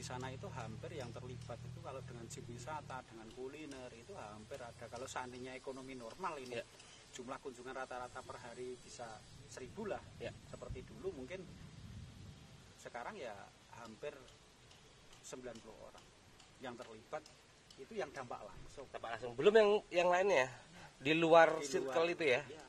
di 0.00 0.08
sana 0.08 0.32
itu 0.32 0.48
hampir 0.56 0.96
yang 0.96 1.12
terlibat 1.12 1.60
itu 1.60 1.76
kalau 1.84 2.00
dengan 2.00 2.24
jeep 2.24 2.48
wisata, 2.48 3.04
dengan 3.04 3.28
kuliner 3.36 3.92
itu 3.92 4.16
hampir 4.16 4.56
ada. 4.56 4.88
Kalau 4.88 5.04
seandainya 5.04 5.52
ekonomi 5.52 5.92
normal 5.92 6.40
ini 6.40 6.56
Ya. 6.56 6.64
jumlah 7.12 7.36
kunjungan 7.36 7.76
rata-rata 7.76 8.24
per 8.24 8.40
hari 8.40 8.80
bisa 8.80 9.04
seribu 9.52 9.84
lah, 9.84 10.00
Ya. 10.16 10.32
seperti 10.48 10.88
dulu 10.88 11.12
mungkin 11.12 11.44
sekarang 12.80 13.12
ya 13.12 13.36
hampir 13.76 14.16
90 15.20 15.68
orang 15.68 16.04
yang 16.64 16.72
terlibat 16.80 17.20
itu 17.76 17.92
yang 17.92 18.08
dampak 18.08 18.40
langsung. 18.40 18.88
Dampak 18.88 19.20
langsung. 19.20 19.36
Belum 19.36 19.52
yang 19.52 19.70
yang 19.92 20.08
lainnya 20.08 20.48
di 20.96 21.12
luar 21.12 21.60
Di 21.60 21.68
circle 21.68 21.92
luar- 22.08 22.14
itu 22.16 22.24
ya? 22.24 22.40
Iya. 22.48 22.64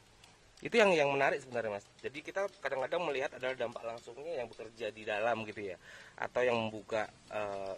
Itu 0.62 0.78
yang 0.78 0.94
yang 0.94 1.10
menarik 1.10 1.42
sebenarnya 1.42 1.82
mas 1.82 1.86
jadi 2.06 2.20
kita 2.22 2.42
kadang-kadang 2.62 3.02
melihat 3.02 3.34
adalah 3.34 3.58
dampak 3.58 3.82
langsungnya 3.82 4.38
yang 4.38 4.48
bekerja 4.48 4.94
di 4.94 5.04
dalam 5.04 5.42
gitu 5.50 5.74
ya 5.74 5.78
atau 6.22 6.42
yang 6.46 6.58
membuka 6.58 7.10
eh, 7.34 7.76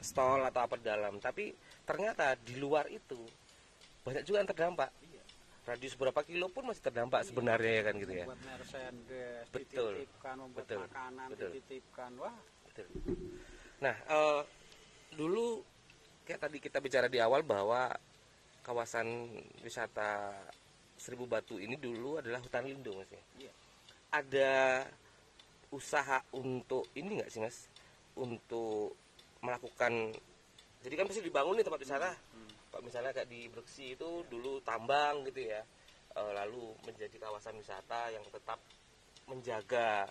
stall 0.00 0.48
atau 0.48 0.64
apa 0.64 0.80
di 0.80 0.84
dalam 0.88 1.20
tapi 1.20 1.52
ternyata 1.84 2.32
di 2.40 2.56
luar 2.56 2.88
itu 2.88 3.20
banyak 4.04 4.24
juga 4.24 4.40
yang 4.40 4.48
terdampak 4.48 4.90
Iya. 5.04 5.22
radius 5.68 5.96
berapa 5.96 6.20
kilo 6.24 6.48
pun 6.48 6.68
masih 6.68 6.88
terdampak 6.88 7.24
sebenarnya 7.28 7.72
ya 7.80 7.82
kan 7.84 7.94
gitu 8.00 8.12
ya 8.12 8.26
merchandise, 8.28 9.48
Betul. 9.52 9.92
dititipkan, 10.00 10.34
membuat 10.40 10.64
Betul. 10.64 10.80
makanan, 10.88 11.26
Betul. 11.32 11.50
dititipkan. 11.52 12.10
Wah, 12.20 12.36
Betul. 12.68 12.86
nah 13.80 13.96
eh, 13.96 14.40
dulu 15.16 15.60
kayak 16.24 16.40
tadi 16.48 16.56
kita 16.60 16.80
bicara 16.80 17.08
di 17.08 17.20
awal 17.20 17.44
bahwa 17.44 17.92
kawasan 18.64 19.28
wisata 19.60 20.32
Seribu 20.96 21.24
Batu 21.28 21.58
ini 21.60 21.76
dulu 21.76 22.20
adalah 22.20 22.40
hutan 22.40 22.64
lindung 22.64 23.00
mas 23.00 23.10
ya 23.10 23.22
iya. 23.38 23.52
ada 24.14 24.52
usaha 25.74 26.22
untuk 26.34 26.86
ini 26.94 27.20
nggak 27.20 27.30
sih 27.30 27.42
mas 27.42 27.66
untuk 28.14 28.94
melakukan 29.42 30.14
jadi 30.84 30.94
kan 31.00 31.06
pasti 31.08 31.24
dibangun 31.24 31.58
nih 31.58 31.66
tempat 31.66 31.82
wisata 31.82 32.12
Hmm. 32.34 32.50
kalau 32.70 32.82
misalnya 32.86 33.14
kayak 33.14 33.30
di 33.30 33.46
Breksi 33.46 33.94
itu 33.94 34.26
dulu 34.26 34.58
tambang 34.66 35.22
gitu 35.26 35.50
ya 35.50 35.62
Eh, 36.14 36.30
lalu 36.30 36.70
menjadi 36.86 37.18
kawasan 37.18 37.58
wisata 37.58 38.06
yang 38.14 38.22
tetap 38.30 38.62
menjaga 39.26 40.06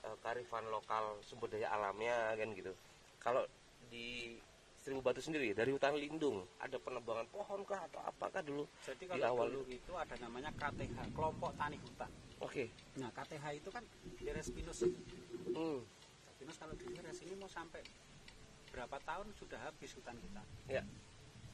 eh, 0.00 0.16
kearifan 0.24 0.64
lokal 0.72 1.20
sumber 1.20 1.52
daya 1.52 1.68
alamnya 1.76 2.32
kan 2.40 2.48
gitu 2.56 2.72
kalau 3.20 3.44
di 3.92 4.40
Seribu 4.82 4.98
Batu 4.98 5.22
sendiri 5.22 5.54
dari 5.54 5.70
hutan 5.70 5.94
lindung 5.94 6.42
ada 6.58 6.74
penebangan 6.74 7.30
pohon 7.30 7.62
kah 7.62 7.86
atau 7.86 8.02
apakah 8.02 8.42
dulu 8.42 8.66
Jadi 8.82 9.06
Di 9.06 9.10
kalau 9.14 9.26
awal 9.30 9.46
dulu 9.54 9.64
itu 9.70 9.92
ada 9.94 10.14
namanya 10.18 10.50
KTH, 10.58 10.98
kelompok 11.14 11.54
tani 11.54 11.78
hutan. 11.78 12.10
oke 12.42 12.64
Nah, 12.98 13.08
KTH 13.14 13.44
itu 13.62 13.68
kan 13.70 13.84
Deres 14.18 14.50
Pinus. 14.50 14.82
hmm. 15.54 15.78
Pinus 16.42 16.56
kalau 16.58 16.74
di 16.74 16.86
Deres 16.90 17.22
ini 17.22 17.38
mau 17.38 17.46
sampai 17.46 17.78
berapa 18.74 18.98
tahun 19.06 19.30
sudah 19.38 19.62
habis 19.62 19.94
hutan 19.94 20.18
kita. 20.18 20.42
ya 20.66 20.82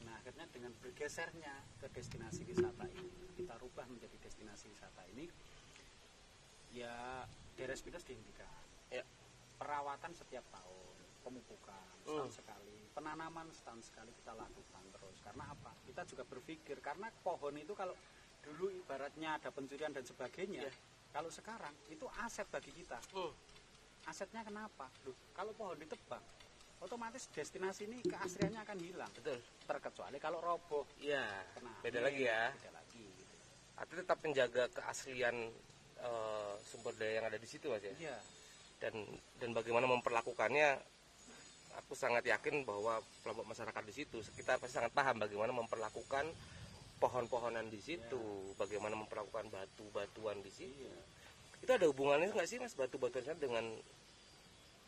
Nah, 0.08 0.14
akhirnya 0.24 0.48
dengan 0.48 0.72
bergesernya 0.80 1.52
ke 1.84 1.86
destinasi 1.92 2.48
wisata 2.48 2.88
ini, 2.88 3.12
kita 3.36 3.60
rubah 3.60 3.84
menjadi 3.92 4.16
destinasi 4.24 4.72
wisata 4.72 5.04
ini, 5.12 5.28
ya 6.72 7.26
Deres 7.58 7.84
Pinus 7.84 8.08
dihentikan. 8.08 8.48
Ya. 8.88 9.04
Perawatan 9.58 10.14
setiap 10.16 10.46
tahun, 10.48 10.96
pemupukan 11.28 11.84
setahun 12.02 12.24
Hmm. 12.24 12.38
sekali, 12.40 12.76
penanaman 12.96 13.46
setahun 13.52 13.82
sekali 13.84 14.10
kita 14.16 14.32
lakukan 14.32 14.82
terus. 14.88 15.16
Karena 15.20 15.44
apa? 15.52 15.70
Kita 15.84 16.02
juga 16.04 16.24
berpikir 16.24 16.80
karena 16.80 17.12
pohon 17.20 17.52
itu 17.54 17.76
kalau 17.76 17.92
dulu 18.40 18.72
ibaratnya 18.72 19.36
ada 19.36 19.52
pencurian 19.52 19.92
dan 19.92 20.02
sebagainya, 20.02 20.64
Ya. 20.64 20.72
kalau 21.12 21.28
sekarang 21.28 21.76
itu 21.92 22.08
aset 22.24 22.48
bagi 22.48 22.72
kita. 22.72 22.96
Hmm. 23.12 23.32
Asetnya 24.08 24.40
kenapa? 24.40 24.88
Loh, 25.04 25.12
kalau 25.36 25.52
pohon 25.52 25.76
ditebang, 25.76 26.24
otomatis 26.80 27.28
destinasi 27.28 27.84
ini 27.84 28.00
keasliannya 28.00 28.60
akan 28.64 28.78
hilang. 28.80 29.12
betul 29.12 29.36
Terkecuali 29.68 30.16
kalau 30.16 30.40
roboh 30.40 30.88
ya 30.96 31.44
kena 31.52 31.68
beda 31.84 32.00
lagi 32.00 32.24
ya 32.24 32.48
beda 32.56 32.72
lagi 32.72 33.04
gitu. 33.04 33.96
tetap 34.00 34.18
menjaga 34.24 34.64
keaslian 34.72 35.36
eh, 35.98 36.54
sumber 36.64 36.94
daya 36.96 37.20
yang 37.20 37.26
ada 37.28 37.36
di 37.36 37.44
situ 37.44 37.68
mas 37.68 37.82
ya 37.84 37.92
iya 38.00 38.16
dan 38.80 38.94
dan 39.42 39.50
bagaimana 39.52 39.90
memperlakukannya 39.90 40.78
aku 41.78 41.94
sangat 41.94 42.26
yakin 42.26 42.66
bahwa 42.66 42.98
kelompok 43.22 43.46
masyarakat 43.54 43.82
di 43.86 43.94
situ 43.94 44.18
kita 44.34 44.58
pasti 44.58 44.74
sangat 44.82 44.90
paham 44.90 45.22
bagaimana 45.22 45.54
memperlakukan 45.54 46.26
pohon-pohonan 46.98 47.70
di 47.70 47.78
situ 47.78 48.52
bagaimana 48.58 48.98
memperlakukan 48.98 49.46
batu-batuan 49.54 50.42
di 50.42 50.50
situ. 50.50 50.82
Iya. 50.82 50.98
Itu 51.62 51.70
ada 51.74 51.86
hubungannya 51.86 52.34
nggak 52.34 52.48
sih 52.50 52.58
mas 52.58 52.74
batu-batuan 52.74 53.38
dengan 53.38 53.64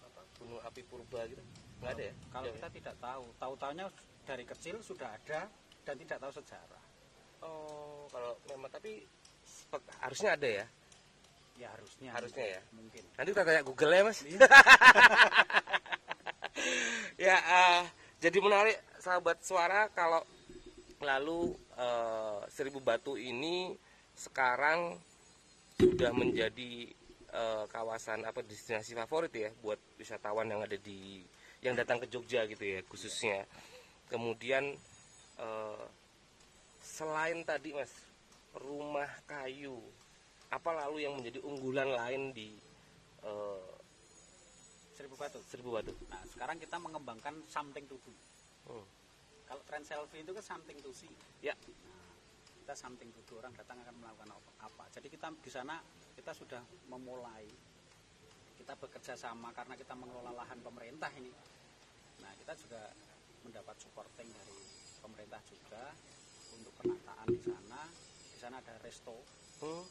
apa, 0.02 0.20
gunung 0.42 0.58
api 0.66 0.82
purba 0.86 1.22
gitu? 1.30 1.42
Nggak 1.78 1.92
ada 1.94 2.02
ya? 2.02 2.14
Kalau 2.34 2.46
Jauh 2.50 2.56
kita 2.58 2.68
tidak 2.74 2.94
tahu. 2.98 3.24
Tahu 3.38 3.52
taunya 3.56 3.86
dari 4.26 4.44
kecil 4.44 4.76
sudah 4.82 5.08
ada 5.14 5.46
dan 5.86 5.94
tidak 5.94 6.18
tahu 6.18 6.32
sejarah. 6.34 6.82
Oh 7.46 8.04
kalau 8.10 8.34
memang 8.50 8.70
tapi 8.74 9.06
harusnya 10.02 10.34
ada 10.34 10.48
ya? 10.50 10.66
Ya 11.54 11.68
harusnya. 11.70 12.10
Harusnya 12.10 12.46
ya. 12.58 12.60
mungkin. 12.74 13.02
Nanti 13.14 13.28
kita 13.30 13.42
tanya 13.46 13.62
Google 13.62 13.92
ya 13.94 14.02
mas. 14.02 14.18
Iya. 14.26 14.42
ya 17.20 17.36
eh, 17.36 17.82
jadi 18.16 18.40
menarik 18.40 18.80
sahabat 18.96 19.44
suara 19.44 19.92
kalau 19.92 20.24
lalu 21.04 21.52
eh, 21.76 22.40
Seribu 22.48 22.80
Batu 22.80 23.20
ini 23.20 23.76
sekarang 24.16 24.96
sudah 25.76 26.16
menjadi 26.16 26.88
eh, 27.28 27.64
kawasan 27.68 28.24
apa 28.24 28.40
destinasi 28.40 28.96
favorit 28.96 29.36
ya 29.36 29.52
buat 29.60 29.76
wisatawan 30.00 30.48
yang 30.48 30.64
ada 30.64 30.80
di 30.80 31.20
yang 31.60 31.76
datang 31.76 32.00
ke 32.00 32.08
Jogja 32.08 32.48
gitu 32.48 32.64
ya 32.64 32.80
khususnya. 32.88 33.44
Kemudian 34.08 34.72
eh, 35.36 35.84
selain 36.80 37.44
tadi 37.44 37.76
mas 37.76 37.92
rumah 38.56 39.12
kayu 39.28 39.76
apa 40.48 40.72
lalu 40.72 41.04
yang 41.04 41.20
menjadi 41.20 41.38
unggulan 41.44 41.92
lain 41.92 42.32
di 42.32 42.56
eh, 43.28 43.69
seribu 45.00 45.16
batu 45.16 45.40
Seribu 45.48 45.70
Batu 45.72 45.92
nah 46.12 46.20
sekarang 46.28 46.60
kita 46.60 46.76
mengembangkan 46.76 47.40
something 47.48 47.88
to 47.88 47.96
do. 48.04 48.12
Hmm. 48.68 48.84
kalau 49.48 49.64
tren 49.64 49.80
selfie 49.80 50.20
itu 50.20 50.30
kan 50.36 50.44
something 50.44 50.76
to 50.78 50.92
see. 50.92 51.10
Ya. 51.40 51.56
nah, 51.56 52.12
kita 52.62 52.76
something 52.76 53.08
to 53.10 53.18
do. 53.26 53.40
Orang 53.40 53.50
datang 53.56 53.82
akan 53.82 53.96
melakukan 53.98 54.30
apa, 54.30 54.50
apa. 54.68 54.84
jadi 54.94 55.08
kita 55.10 55.26
di 55.40 55.50
sana 55.50 55.80
kita 56.14 56.30
sudah 56.36 56.60
memulai. 56.86 57.48
Kita 58.60 58.76
bekerja 58.76 59.16
sama 59.16 59.50
karena 59.56 59.74
kita 59.74 59.96
mengelola 59.96 60.36
lahan 60.36 60.60
pemerintah 60.60 61.10
ini. 61.16 61.32
Nah 62.20 62.30
kita 62.36 62.52
juga 62.60 62.92
mendapat 63.42 63.74
supporting 63.80 64.28
dari 64.28 64.58
pemerintah 65.00 65.40
juga 65.48 65.82
untuk 66.54 66.70
penataan 66.78 67.26
di 67.32 67.40
sana. 67.42 67.82
Di 68.30 68.38
sana 68.38 68.60
ada 68.60 68.76
resto. 68.84 69.16
Hmm. 69.64 69.82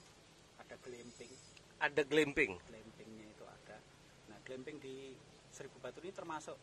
ada 0.62 0.75
glamping. 0.86 1.34
Ada 1.82 2.01
glamping. 2.06 2.51
glampingnya 2.63 3.25
itu 3.28 3.44
ada 3.44 3.78
nah 4.29 4.38
glamping 4.45 4.77
di 4.77 5.17
Seribu 5.50 5.81
Batu 5.81 6.00
ini 6.00 6.13
termasuk 6.13 6.55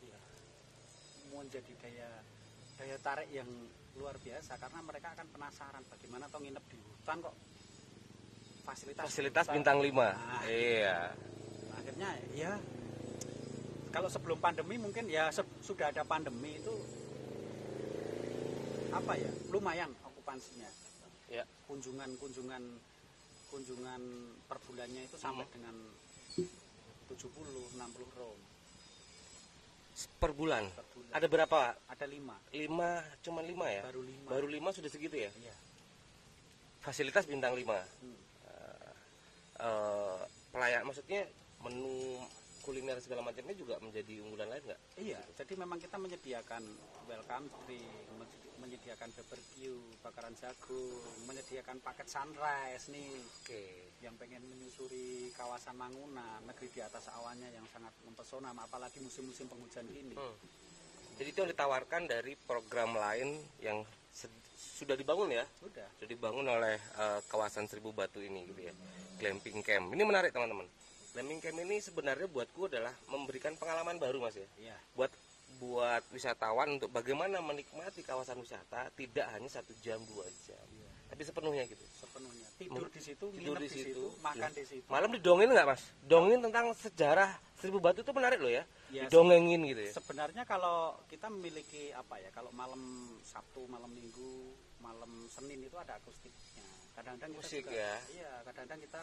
ya 0.00 0.18
menjadi 1.30 1.72
daya 1.78 2.10
daya 2.74 2.96
tarik 2.98 3.28
yang 3.28 3.48
luar 3.94 4.16
biasa 4.16 4.56
karena 4.56 4.80
mereka 4.80 5.12
akan 5.12 5.26
penasaran 5.28 5.82
bagaimana 5.86 6.24
toh 6.26 6.40
nginep 6.40 6.64
di 6.66 6.76
hutan 6.78 7.18
kok 7.20 7.34
fasilitas 8.64 9.04
Fasilitas 9.04 9.44
hutan. 9.44 9.54
bintang 9.60 9.78
5. 9.80 9.92
Nah, 9.92 10.42
Iya. 10.44 10.98
akhirnya 11.74 12.10
ya 12.32 12.52
kalau 13.88 14.06
sebelum 14.06 14.38
pandemi 14.38 14.76
mungkin 14.76 15.08
ya 15.08 15.28
sudah 15.60 15.88
ada 15.88 16.04
pandemi 16.04 16.56
itu 16.56 16.74
apa 18.88 19.12
ya 19.14 19.30
lumayan 19.48 19.90
okupansinya 20.04 20.68
Ya. 21.28 21.44
kunjungan 21.68 22.16
kunjungan 22.16 22.62
kunjungan 23.48 24.00
per 24.48 24.56
bulannya 24.64 25.04
itu 25.04 25.16
sampai 25.16 25.44
Hmm. 25.44 25.52
dengan 25.52 25.76
70 27.08 27.28
60 27.74 28.18
room 28.18 28.38
Per 30.18 30.30
bulan. 30.30 30.64
per 30.70 30.86
bulan 30.94 31.10
Ada 31.10 31.26
berapa? 31.26 31.60
ada 31.74 32.06
lima 32.06 32.36
Lima, 32.54 33.02
cuman 33.18 33.42
lima 33.42 33.66
ya? 33.66 33.82
baru 33.82 34.02
lima 34.06 34.28
Baru 34.30 34.46
lima 34.46 34.68
sudah 34.70 34.86
segitu 34.86 35.16
ya? 35.18 35.30
iya 35.42 35.54
Fasilitas 36.78 37.26
bintang 37.26 37.52
5. 37.58 37.66
Hmm. 37.66 38.18
Eh, 39.58 40.20
pelayan 40.54 40.86
maksudnya 40.86 41.26
menu 41.60 42.22
kuliner 42.68 43.00
segala 43.00 43.24
macamnya 43.24 43.56
juga 43.56 43.80
menjadi 43.80 44.20
unggulan 44.20 44.52
lain 44.52 44.60
nggak? 44.68 44.80
Iya, 45.00 45.16
jadi 45.40 45.52
memang 45.56 45.80
kita 45.80 45.96
menyediakan 45.96 46.60
welcome 47.08 47.48
drink, 47.64 47.88
men- 48.20 48.44
menyediakan 48.60 49.08
barbecue, 49.16 49.80
bakaran 50.04 50.36
jagung, 50.36 51.00
menyediakan 51.24 51.80
paket 51.80 52.12
sunrise 52.12 52.92
nih 52.92 53.08
Oke. 53.40 53.96
yang 54.04 54.12
pengen 54.20 54.44
menyusuri 54.52 55.32
kawasan 55.32 55.80
Mangunan, 55.80 56.44
negeri 56.44 56.68
di 56.68 56.84
atas 56.84 57.08
awannya 57.08 57.48
yang 57.48 57.64
sangat 57.72 57.96
mempesona, 58.04 58.52
apalagi 58.52 59.00
musim-musim 59.00 59.48
penghujan 59.48 59.88
gini. 59.88 60.12
Hmm. 60.12 60.36
Jadi 61.16 61.28
itu 61.32 61.38
yang 61.40 61.50
ditawarkan 61.50 62.04
dari 62.04 62.36
program 62.36 62.92
lain 63.00 63.40
yang 63.64 63.80
sudah 64.58 64.94
dibangun 64.94 65.32
ya, 65.32 65.48
Sudah. 65.56 65.88
sudah 65.96 66.08
dibangun 66.12 66.44
oleh 66.44 66.76
eh, 66.76 67.20
kawasan 67.32 67.64
Seribu 67.64 67.96
Batu 67.96 68.20
ini 68.20 68.44
gitu 68.52 68.68
ya, 68.68 68.74
glamping 69.16 69.64
camp. 69.64 69.88
Ini 69.96 70.04
menarik 70.04 70.36
teman-teman. 70.36 70.68
Glamping 71.12 71.40
camp 71.40 71.58
ini 71.64 71.80
sebenarnya 71.80 72.28
buatku 72.28 72.68
adalah 72.68 72.92
memberikan 73.08 73.56
pengalaman 73.56 73.96
baru 73.96 74.20
mas 74.22 74.36
ya, 74.36 74.48
Iya, 74.60 74.76
buat 74.92 75.10
buat 75.58 76.04
wisatawan 76.14 76.78
untuk 76.78 76.92
bagaimana 76.92 77.42
menikmati 77.42 78.06
kawasan 78.06 78.38
wisata 78.38 78.92
tidak 78.94 79.26
hanya 79.34 79.48
satu 79.50 79.74
jam 79.82 79.98
dua 80.06 80.22
jam, 80.46 80.62
Iya. 80.70 80.90
tapi 81.10 81.22
sepenuhnya 81.26 81.64
gitu. 81.66 81.82
sepenuhnya. 81.98 82.46
Tidur 82.58 82.86
di 82.86 83.00
situ, 83.02 83.26
Tidur 83.34 83.56
di 83.58 83.66
situ, 83.66 83.90
situ, 83.90 84.04
makan 84.22 84.50
iya. 84.52 84.58
di 84.60 84.64
situ. 84.68 84.86
Malam 84.86 85.10
didongin 85.16 85.50
nggak 85.50 85.66
mas? 85.66 85.82
Dongin 86.06 86.38
tentang 86.44 86.70
sejarah 86.76 87.30
Seribu 87.58 87.82
Batu 87.82 88.06
itu 88.06 88.12
menarik 88.14 88.38
loh 88.38 88.52
ya, 88.52 88.62
Ya, 88.94 89.08
didongengin 89.10 89.66
gitu 89.66 89.82
ya. 89.90 89.92
Sebenarnya 89.98 90.46
kalau 90.46 90.94
kita 91.10 91.26
memiliki 91.26 91.90
apa 91.90 92.22
ya, 92.22 92.30
kalau 92.30 92.54
malam 92.54 92.78
Sabtu, 93.26 93.66
malam 93.66 93.90
Minggu, 93.90 94.54
malam 94.78 95.26
Senin 95.26 95.58
itu 95.66 95.74
ada 95.74 95.98
akustiknya. 95.98 96.62
Kadang-kadang 96.94 97.30
kita 97.34 97.42
Musik 97.42 97.62
juga, 97.66 97.74
ya. 97.74 97.94
Iya, 98.14 98.30
kadang-kadang 98.46 98.80
kita 98.86 99.02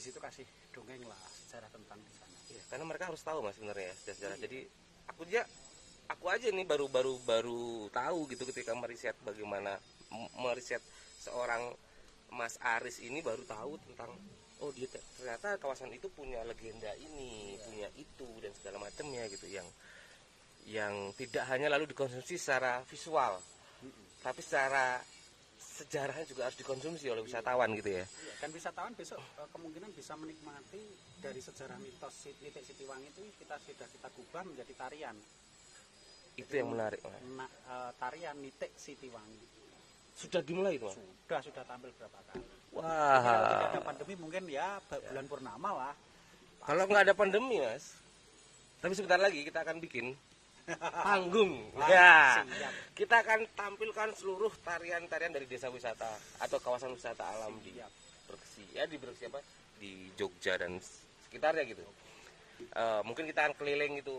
di 0.00 0.08
situ 0.08 0.16
kasih 0.16 0.48
dongeng 0.72 1.04
lah 1.04 1.20
sejarah 1.44 1.68
tentang 1.68 2.00
di 2.00 2.12
sana. 2.16 2.36
Iya, 2.48 2.62
karena 2.72 2.84
mereka 2.88 3.04
harus 3.12 3.20
tahu 3.20 3.44
mas 3.44 3.52
sebenarnya 3.52 3.92
ya 3.92 3.94
sejarah. 4.16 4.36
Iya. 4.40 4.44
Jadi 4.48 4.58
aku 5.12 5.20
aja 5.28 5.42
aku 6.08 6.24
aja 6.32 6.48
nih 6.48 6.64
baru 6.64 6.88
baru 6.88 7.20
baru 7.22 7.62
tahu 7.92 8.24
gitu 8.32 8.48
ketika 8.48 8.72
meriset 8.72 9.12
bagaimana 9.20 9.76
meriset 10.40 10.80
seorang 11.20 11.76
Mas 12.30 12.56
Aris 12.62 13.02
ini 13.02 13.20
baru 13.20 13.42
tahu 13.42 13.74
tentang 13.90 14.14
oh 14.62 14.70
dia 14.72 14.86
te- 14.86 15.02
ternyata 15.18 15.58
kawasan 15.58 15.90
itu 15.90 16.06
punya 16.08 16.40
legenda 16.46 16.94
ini, 16.96 17.58
Iya. 17.58 17.62
punya 17.66 17.88
itu 17.98 18.28
dan 18.40 18.54
segala 18.56 18.78
macamnya 18.78 19.26
gitu 19.28 19.50
yang 19.50 19.66
yang 20.64 20.94
tidak 21.18 21.42
hanya 21.50 21.66
lalu 21.72 21.90
dikonsumsi 21.90 22.38
secara 22.38 22.84
visual, 22.86 23.42
Mm-mm. 23.82 24.06
tapi 24.22 24.38
secara 24.44 25.02
sejarahnya 25.60 26.24
juga 26.24 26.48
harus 26.48 26.56
dikonsumsi 26.56 27.06
oleh 27.12 27.20
wisatawan 27.20 27.72
gitu 27.76 28.00
ya. 28.00 28.04
Iya, 28.04 28.34
dan 28.40 28.48
wisatawan 28.52 28.92
besok 28.96 29.20
eh, 29.20 29.48
kemungkinan 29.52 29.90
bisa 29.92 30.16
menikmati 30.16 30.82
dari 31.20 31.40
sejarah 31.40 31.76
mitos 31.76 32.32
Nitik 32.40 32.64
Sitiwangi 32.64 33.12
itu 33.12 33.22
kita 33.36 33.60
sudah 33.60 33.88
kita 33.88 34.08
gubah 34.16 34.42
menjadi 34.48 34.72
tarian. 34.76 35.16
Itu 36.36 36.52
yang 36.56 36.72
menarik. 36.72 37.04
Nah, 37.36 37.48
eh, 37.48 37.90
tarian 38.00 38.36
Nitik 38.40 38.72
Sitiwangi. 38.76 39.44
Sudah 40.16 40.40
dimulai 40.44 40.76
itu? 40.76 40.88
Sudah 40.88 41.40
sudah 41.44 41.62
tampil 41.64 41.92
berapa 41.96 42.18
kali. 42.28 42.44
Wah. 42.76 43.20
Kalau 43.20 43.44
tidak 43.48 43.68
ada 43.72 43.80
pandemi 43.82 44.14
mungkin 44.16 44.42
ya 44.48 44.80
ba- 44.88 45.02
bulan 45.04 45.26
purnama 45.28 45.70
lah. 45.72 45.94
Kalau 46.60 46.84
nggak 46.84 47.02
ada 47.08 47.14
pandemi 47.16 47.56
mas, 47.56 47.96
tapi 48.84 48.92
sebentar 48.92 49.16
lagi 49.16 49.40
kita 49.48 49.64
akan 49.64 49.80
bikin 49.80 50.12
panggung. 51.06 51.72
Ya, 51.88 52.44
Siap. 52.44 52.72
kita 52.94 53.22
akan 53.24 53.46
tampilkan 53.56 54.14
seluruh 54.14 54.52
tarian-tarian 54.62 55.32
dari 55.34 55.46
desa 55.48 55.72
wisata 55.72 56.08
atau 56.38 56.58
kawasan 56.60 56.94
wisata 56.94 57.24
alam 57.24 57.56
di. 57.64 57.74
Berksi. 58.30 58.62
Ya 58.74 58.86
di 58.86 58.94
Berksi 58.94 59.26
apa? 59.26 59.42
Di 59.82 60.14
Jogja 60.14 60.54
dan 60.54 60.78
sekitarnya 61.26 61.66
gitu. 61.66 61.82
Eh, 62.60 63.00
mungkin 63.02 63.24
kita 63.24 63.48
akan 63.48 63.54
keliling 63.56 63.98
itu 63.98 64.14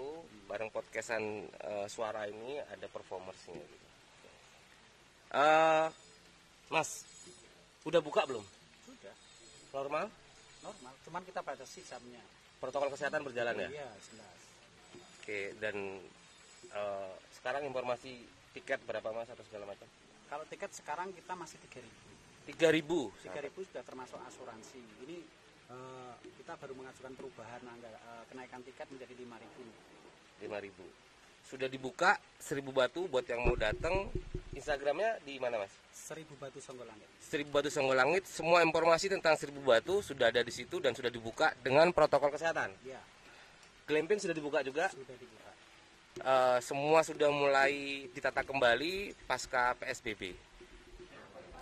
bareng 0.49 0.73
podcastan 0.73 1.47
eh, 1.47 1.87
suara 1.87 2.27
ini 2.27 2.59
ada 2.59 2.87
performersnya. 2.91 3.55
Gitu. 3.55 3.87
Eh, 5.31 5.87
mas, 6.67 7.07
udah 7.87 8.01
buka 8.03 8.27
belum? 8.27 8.43
Sudah 8.83 9.15
Normal? 9.71 10.05
normal. 10.61 10.93
Cuman 11.07 11.23
kita 11.25 11.41
batasi 11.41 11.81
jamnya. 11.87 12.21
Protokol 12.61 12.93
kesehatan 12.93 13.25
berjalan 13.25 13.57
ya? 13.65 13.69
Iya, 13.81 13.89
jelas. 14.11 14.39
Oke, 15.17 15.39
dan 15.57 15.97
eh, 16.71 17.11
sekarang 17.33 17.63
informasi 17.63 18.23
tiket 18.51 18.83
berapa 18.83 19.11
mas 19.11 19.27
atau 19.27 19.43
segala 19.43 19.65
macam? 19.65 19.87
Kalau 20.27 20.45
tiket 20.47 20.71
sekarang 20.71 21.11
kita 21.11 21.33
masih 21.33 21.59
3000. 21.61 21.83
3000. 22.49 23.11
3000 23.23 23.67
sudah 23.67 23.83
termasuk 23.83 24.19
asuransi. 24.21 24.81
Ini 25.03 25.17
eh, 25.69 26.13
kita 26.37 26.55
baru 26.55 26.73
mengajukan 26.73 27.13
perubahan 27.13 27.61
angga- 27.63 27.99
eh, 28.01 28.23
kenaikan 28.27 28.61
tiket 28.61 28.87
menjadi 28.89 29.13
5000. 29.13 29.67
5000. 30.41 30.87
Sudah 31.41 31.67
dibuka 31.67 32.15
1000 32.39 32.71
batu 32.71 33.05
buat 33.05 33.25
yang 33.25 33.43
mau 33.43 33.55
datang. 33.55 34.07
Instagramnya 34.51 35.23
di 35.23 35.39
mana 35.39 35.63
mas? 35.63 35.71
1000 35.91 36.27
batu 36.35 36.59
songgolangit. 36.59 37.07
1000 37.23 37.47
batu 37.47 37.71
Songgolangit. 37.71 38.27
Semua 38.27 38.59
informasi 38.59 39.07
tentang 39.07 39.35
1000 39.35 39.55
batu 39.57 40.03
sudah 40.03 40.27
ada 40.27 40.43
di 40.43 40.51
situ 40.51 40.79
dan 40.79 40.91
sudah 40.91 41.07
dibuka 41.07 41.55
dengan 41.59 41.87
protokol 41.91 42.31
kesehatan. 42.31 42.71
Ya, 42.83 42.99
Glamping 43.87 44.19
sudah 44.19 44.35
dibuka 44.35 44.59
juga. 44.59 44.91
sudah 44.91 45.15
dibuka. 45.15 45.50
Eh, 46.19 46.59
semua 46.59 46.99
sudah 47.07 47.31
mulai 47.31 48.03
ditata 48.11 48.43
kembali 48.43 49.15
pasca 49.23 49.71
PSBB. 49.79 50.35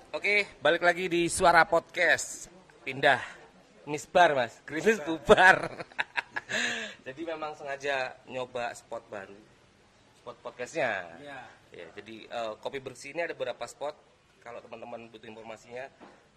Oke, 0.09 0.49
balik 0.57 0.81
lagi 0.81 1.05
di 1.05 1.29
Suara 1.29 1.61
Podcast. 1.69 2.49
Pindah. 2.81 3.21
Misbar, 3.85 4.33
Mas. 4.33 4.57
Grimis 4.65 4.97
bubar. 5.05 5.69
jadi 7.05 7.21
memang 7.29 7.53
sengaja 7.53 8.17
nyoba 8.25 8.73
spot 8.73 9.05
baru. 9.13 9.37
Spot 10.17 10.37
podcastnya. 10.41 11.05
Ya, 11.21 11.45
Ya, 11.69 11.85
jadi 11.93 12.25
eh, 12.25 12.53
kopi 12.57 12.81
bersih 12.81 13.13
ini 13.13 13.29
ada 13.29 13.37
beberapa 13.37 13.69
spot. 13.69 13.93
Kalau 14.41 14.57
teman-teman 14.65 15.13
butuh 15.13 15.29
informasinya, 15.29 15.85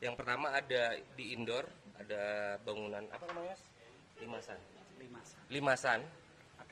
yang 0.04 0.12
pertama 0.20 0.52
ada 0.52 1.00
di 1.16 1.32
indoor, 1.32 1.64
ada 1.96 2.54
bangunan 2.60 3.08
apa 3.08 3.24
namanya? 3.32 3.56
Mas? 3.56 3.62
Limasan. 4.20 4.58
lima. 5.00 5.18
Limasan, 5.48 6.00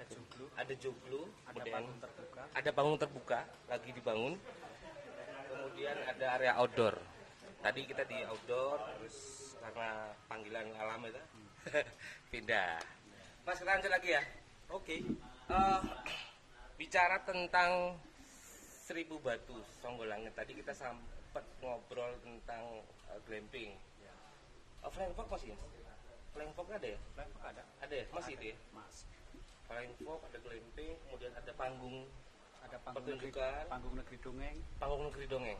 Ada 0.01 0.17
joglo, 0.17 0.47
ada 0.57 0.75
joglo, 0.81 1.23
ada 1.29 1.53
kemudian 1.53 1.75
panggung 1.77 1.99
terbuka. 2.01 2.43
ada 2.57 2.71
panggung 2.73 2.99
terbuka 2.99 3.41
lagi 3.69 3.91
dibangun. 3.93 4.35
Kemudian 5.53 5.97
ada 6.09 6.27
area 6.41 6.53
outdoor. 6.57 6.97
Tadi 7.61 7.81
kita 7.85 8.09
di 8.09 8.17
outdoor, 8.25 8.81
terus 8.97 9.17
karena 9.61 10.09
panggilan 10.25 10.73
alam 10.73 11.05
itu 11.05 11.21
pindah. 12.33 12.81
Mas 13.45 13.61
kita 13.61 13.77
lanjut 13.77 13.93
lagi 13.93 14.09
ya. 14.17 14.23
Oke. 14.73 14.97
Eh, 15.53 15.81
bicara 16.81 17.21
tentang 17.29 18.01
seribu 18.89 19.21
batu 19.21 19.61
Songgolangit 19.85 20.33
tadi 20.33 20.57
kita 20.57 20.73
sempat 20.73 21.45
ngobrol 21.61 22.17
tentang 22.25 22.81
eh, 23.13 23.21
glamping. 23.29 23.77
Oh, 24.81 24.89
flying 24.89 25.13
fox 25.13 25.29
masih? 25.29 25.53
Flying 26.33 26.53
fox 26.57 26.73
ada 26.73 26.89
ya? 26.89 26.99
Lempok 27.21 27.45
ada. 27.45 27.63
Ada 27.85 27.95
ya? 28.01 28.07
Masih 28.17 28.33
itu 28.41 28.45
ya? 28.49 28.57
Mas. 28.73 29.05
Flying 29.71 29.95
fox, 30.03 30.19
ada 30.27 30.39
glamping, 30.43 30.99
kemudian 31.07 31.31
ada 31.31 31.53
panggung 31.55 32.11
Ada 32.61 32.77
panggung 32.83 33.07
negeri, 33.07 33.31
panggung 33.71 33.95
negeri 33.95 34.17
dongeng. 34.19 34.57
panggung 34.77 35.03
negeri 35.07 35.27
dongeng. 35.27 35.59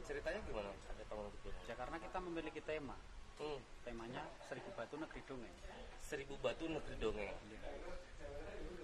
Ceritanya 0.00 0.40
gimana? 0.46 0.70
Ada 0.70 1.02
panggung 1.04 1.26
negeri 1.26 1.40
dongeng. 1.42 1.66
Ya 1.66 1.74
karena 1.74 1.96
kita 1.98 2.18
memiliki 2.22 2.60
tema. 2.62 2.96
Hmm, 3.38 3.58
Temanya 3.82 4.22
Seribu 4.42 4.70
Batu 4.74 4.94
Negeri 4.94 5.22
Dongeng. 5.22 5.54
seribu 5.98 6.34
batu 6.40 6.64
negeri 6.64 6.96
dongeng. 6.96 7.34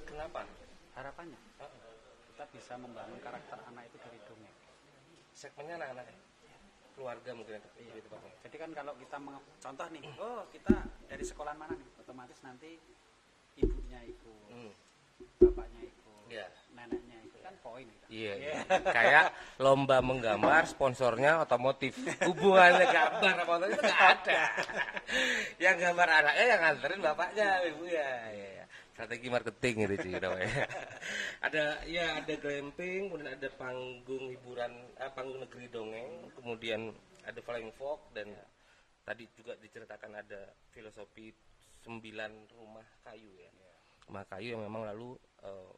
Kenapa? 0.05 0.45
Harapannya 0.93 1.39
Ah, 1.57 1.73
kita 2.29 2.45
bisa 2.53 2.75
membangun 2.77 3.17
karakter 3.17 3.59
anak 3.65 3.89
itu 3.89 3.97
dari 3.97 4.19
dongeng. 4.27 4.55
Segmennya 5.33 5.75
anak-anak 5.79 6.05
ya? 6.05 6.17
keluarga 6.93 7.31
mungkin 7.33 7.59
itu 7.59 7.69
Iya. 7.81 7.93
itu. 7.97 8.09
Jadi 8.45 8.57
kan 8.57 8.71
kalau 8.71 8.93
kita 8.95 9.17
contoh 9.59 9.87
nih, 9.91 10.03
oh 10.23 10.43
kita 10.53 10.77
dari 11.09 11.25
sekolah 11.25 11.55
mana 11.57 11.75
nih, 11.75 11.89
otomatis 11.99 12.39
nanti 12.45 12.77
ibunya 13.57 14.01
ikut, 14.05 14.49
Hmm. 14.51 14.73
bapaknya 15.41 15.81
ikut, 15.85 16.25
Iya. 16.31 16.47
neneknya 16.75 17.17
ikut 17.25 17.41
kan 17.43 17.55
poin. 17.63 17.87
Gitu. 17.87 18.07
Iya, 18.11 18.33
iya. 18.39 18.53
kayak 18.97 19.27
lomba 19.59 19.99
menggambar, 20.03 20.67
sponsornya 20.67 21.43
otomotif. 21.43 21.95
Hubungannya 22.23 22.87
gambar 22.87 23.35
apa 23.43 23.53
otomotif 23.53 23.77
itu 23.79 23.83
nggak 23.83 24.05
ada. 24.19 24.41
yang 25.63 25.77
gambar 25.79 26.09
anaknya, 26.09 26.45
yang 26.45 26.61
nganterin 26.63 27.01
bapaknya, 27.03 27.49
ibu 27.71 27.85
ya. 27.87 28.11
ya, 28.31 28.49
ya. 28.61 28.65
Strategi 28.95 29.27
marketing 29.27 29.75
gitu 29.91 29.95
sih 30.07 30.13
namanya. 30.23 30.71
ada 31.47 31.65
ya 31.91 32.23
ada 32.23 32.35
glamping, 32.39 33.11
kemudian 33.11 33.31
ada 33.35 33.49
panggung 33.59 34.25
hiburan, 34.31 34.71
eh, 34.95 35.11
panggung 35.11 35.43
negeri 35.43 35.67
dongeng, 35.67 36.31
kemudian 36.39 36.95
ada 37.27 37.41
flying 37.43 37.75
fox 37.75 38.07
dan 38.15 38.31
tadi 39.03 39.27
juga 39.35 39.59
diceritakan 39.59 40.15
ada 40.15 40.47
filosofi 40.71 41.35
sembilan 41.85 42.49
rumah 42.57 42.89
kayu 43.05 43.31
ya. 43.37 43.53
Rumah 44.09 44.25
kayu 44.25 44.57
yang 44.57 44.63
memang 44.65 44.89
lalu 44.89 45.13
eh, 45.45 45.73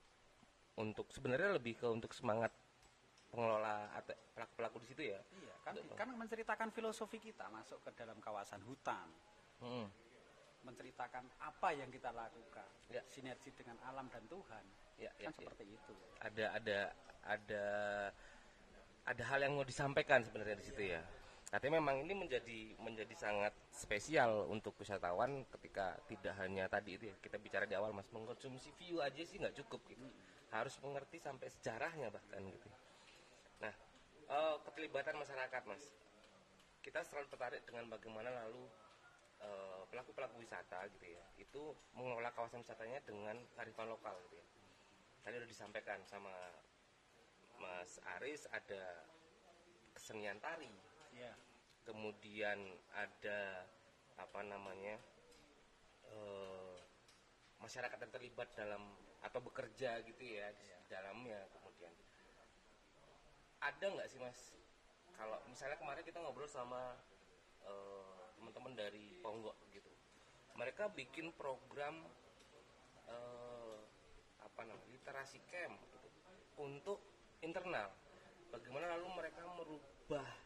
untuk 0.79 1.11
sebenarnya 1.11 1.59
lebih 1.59 1.75
ke 1.83 1.87
untuk 1.91 2.15
semangat 2.15 2.55
pengelola 3.27 3.91
atau 3.99 4.15
pelaku-pelaku 4.39 4.77
di 4.83 4.87
situ 4.87 5.03
ya. 5.11 5.21
Iya, 5.35 5.55
kan, 5.67 5.75
kan 5.99 6.09
menceritakan 6.15 6.69
filosofi 6.71 7.19
kita 7.19 7.51
masuk 7.51 7.83
ke 7.83 7.91
dalam 7.99 8.23
kawasan 8.23 8.63
hutan, 8.63 9.11
Hmm. 9.57 9.89
menceritakan 10.63 11.25
apa 11.43 11.69
yang 11.73 11.89
kita 11.91 12.13
lakukan, 12.13 12.69
Ya. 12.93 13.03
sinergi 13.11 13.51
dengan 13.57 13.81
alam 13.89 14.07
dan 14.13 14.23
Tuhan, 14.31 14.65
Ya, 15.01 15.11
ya, 15.19 15.31
kan 15.31 15.33
ya. 15.33 15.39
seperti 15.43 15.65
itu. 15.75 15.95
Ada 16.23 16.45
ada 16.61 16.79
ada 17.27 17.65
ada 19.07 19.23
hal 19.27 19.39
yang 19.43 19.55
mau 19.59 19.67
disampaikan 19.67 20.23
sebenarnya 20.23 20.57
di 20.61 20.67
situ 20.67 20.83
ya. 20.87 21.03
Artinya 21.55 21.79
memang 21.79 22.03
ini 22.03 22.15
menjadi 22.15 22.75
menjadi 22.83 23.15
sangat 23.15 23.55
spesial 23.71 24.51
untuk 24.51 24.75
wisatawan 24.83 25.47
ketika 25.55 25.95
tidak 26.11 26.35
hanya 26.43 26.67
tadi 26.67 26.99
itu 26.99 27.07
ya 27.07 27.15
kita 27.23 27.39
bicara 27.39 27.71
di 27.71 27.79
awal 27.79 27.95
mas 27.95 28.11
mengkonsumsi 28.11 28.75
view 28.75 28.99
aja 28.99 29.23
sih 29.23 29.39
nggak 29.39 29.55
cukup 29.63 29.79
gitu. 29.87 30.03
Harus 30.51 30.75
mengerti 30.83 31.23
sampai 31.23 31.47
sejarahnya 31.47 32.11
bahkan 32.11 32.43
gitu. 32.51 32.69
Nah 33.63 33.75
eh, 34.27 34.57
keterlibatan 34.67 35.23
masyarakat 35.23 35.63
mas, 35.71 35.87
kita 36.83 37.07
selalu 37.07 37.31
tertarik 37.31 37.63
dengan 37.63 37.95
bagaimana 37.95 38.27
lalu 38.43 38.67
eh, 39.39 39.83
pelaku-pelaku 39.87 40.43
wisata 40.43 40.83
gitu 40.99 41.15
ya 41.15 41.25
itu 41.39 41.63
mengelola 41.95 42.35
kawasan 42.35 42.67
wisatanya 42.67 42.99
dengan 43.07 43.39
kearifan 43.55 43.87
lokal 43.87 44.19
gitu 44.27 44.43
ya. 44.43 44.47
Tadi 45.23 45.35
udah 45.39 45.51
disampaikan 45.51 46.03
sama 46.11 46.35
Mas 47.57 47.99
Aris 48.19 48.45
ada 48.53 49.03
kesenian 49.97 50.37
tari, 50.39 50.71
Iya. 51.17 51.33
kemudian 51.89 52.61
ada 52.93 53.65
apa 54.21 54.41
namanya 54.45 55.01
eh, 56.13 56.77
masyarakat 57.57 57.97
yang 57.97 58.13
terlibat 58.13 58.53
dalam 58.53 58.85
atau 59.25 59.41
bekerja 59.41 60.05
gitu 60.05 60.23
ya 60.23 60.53
di 60.61 60.67
dalamnya 60.93 61.41
kemudian. 61.57 61.95
Ada 63.65 63.87
nggak 63.97 64.09
sih 64.13 64.21
mas? 64.21 64.53
Kalau 65.17 65.41
misalnya 65.49 65.81
kemarin 65.81 66.05
kita 66.05 66.21
ngobrol 66.21 66.51
sama 66.51 67.01
eh, 67.65 68.23
teman-teman 68.37 68.77
dari 68.77 69.17
Ponggok 69.25 69.57
gitu. 69.73 69.89
Mereka 70.53 70.93
bikin 70.93 71.33
program 71.33 71.97
eh, 73.09 73.79
apa 74.45 74.61
namanya 74.69 74.93
literasi 74.93 75.41
camp 75.49 75.81
gitu, 75.97 76.09
untuk 76.61 77.01
internal. 77.41 77.89
Bagaimana 78.53 79.01
lalu 79.01 79.07
mereka 79.17 79.43
merubah 79.57 80.29
me- 80.29 80.46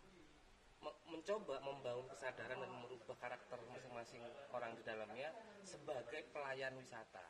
mencoba 0.81 1.61
membangun 1.61 2.09
kesadaran 2.09 2.57
dan 2.65 2.73
merubah 2.81 3.17
karakter 3.21 3.59
masing-masing 3.69 4.25
orang 4.57 4.73
di 4.73 4.83
dalamnya 4.83 5.29
sebagai 5.61 6.25
pelayan 6.33 6.73
wisata. 6.81 7.25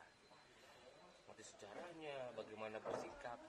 Seperti 1.11 1.43
sejarahnya, 1.43 2.31
bagaimana 2.35 2.79
bersikap, 2.79 3.39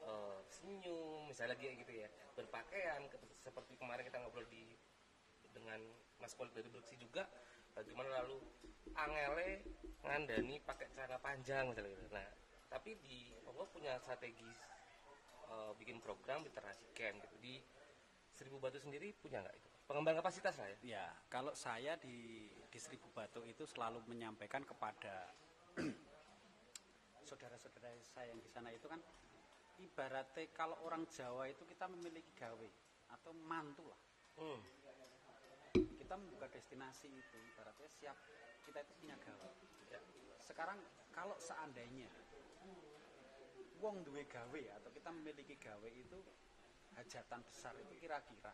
eh, 0.00 0.38
senyum, 0.48 1.28
misalnya 1.28 1.56
gitu 1.60 1.92
ya, 1.92 2.08
berpakaian 2.32 3.04
seperti 3.36 3.76
kemarin 3.76 4.08
kita 4.08 4.20
ngobrol 4.24 4.48
di 4.48 4.72
dengan 5.52 5.80
Mas 6.16 6.32
Pol 6.32 6.48
dari 6.56 6.72
Bersih 6.72 6.96
juga, 6.96 7.28
bagaimana 7.76 8.24
lalu 8.24 8.40
angele 8.96 9.60
ngandani 10.00 10.56
pakai 10.64 10.88
celana 10.96 11.20
panjang 11.20 11.68
misalnya 11.68 11.92
gitu. 11.92 12.08
Nah, 12.08 12.28
tapi 12.72 12.96
di 13.04 13.36
Ponggok 13.44 13.68
punya 13.76 14.00
strategi 14.00 14.48
eh, 15.52 15.72
bikin 15.76 16.00
program 16.00 16.40
literasi 16.40 16.88
camp 16.96 17.20
gitu 17.28 17.36
di 17.42 17.54
Seribu 18.42 18.58
Batu 18.58 18.82
sendiri 18.82 19.14
punya 19.22 19.38
nggak 19.38 19.54
itu? 19.54 19.70
Pengembangan 19.86 20.18
kapasitas 20.18 20.58
lah 20.58 20.66
ya. 20.66 20.78
Ya, 20.82 21.06
kalau 21.30 21.54
saya 21.54 21.94
di 22.02 22.50
di 22.50 22.78
Seribu 22.82 23.06
Batu 23.14 23.46
itu 23.46 23.62
selalu 23.62 24.02
menyampaikan 24.10 24.66
kepada 24.66 25.30
saudara-saudara 27.30 27.94
saya 28.02 28.34
yang 28.34 28.42
di 28.42 28.50
sana 28.50 28.74
itu 28.74 28.90
kan 28.90 28.98
ibaratnya 29.78 30.50
kalau 30.50 30.74
orang 30.82 31.06
Jawa 31.06 31.46
itu 31.46 31.62
kita 31.62 31.86
memiliki 31.86 32.34
gawe 32.34 32.68
atau 33.14 33.30
mantu 33.46 33.86
lah. 33.86 34.00
Hmm. 34.42 34.58
Kita 35.78 36.18
membuka 36.18 36.50
destinasi 36.50 37.06
itu 37.06 37.36
ibaratnya 37.54 37.86
siap 37.86 38.18
kita 38.66 38.82
itu 38.82 38.92
punya 38.98 39.14
gawe. 39.22 39.48
Ya. 39.86 40.02
Sekarang 40.42 40.82
kalau 41.14 41.38
seandainya 41.38 42.10
wong 43.78 44.02
duwe 44.02 44.26
gawe 44.26 44.62
atau 44.82 44.90
kita 44.90 45.14
memiliki 45.14 45.54
gawe 45.58 45.90
itu 45.90 46.18
hajatan 46.96 47.40
besar 47.48 47.74
itu 47.80 47.94
kira-kira 47.98 48.52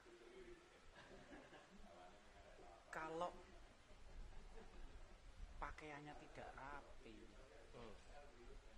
kalau 2.88 3.30
pakaiannya 5.58 6.14
tidak 6.18 6.48
rapi, 6.56 7.18
Hmm. 7.74 7.94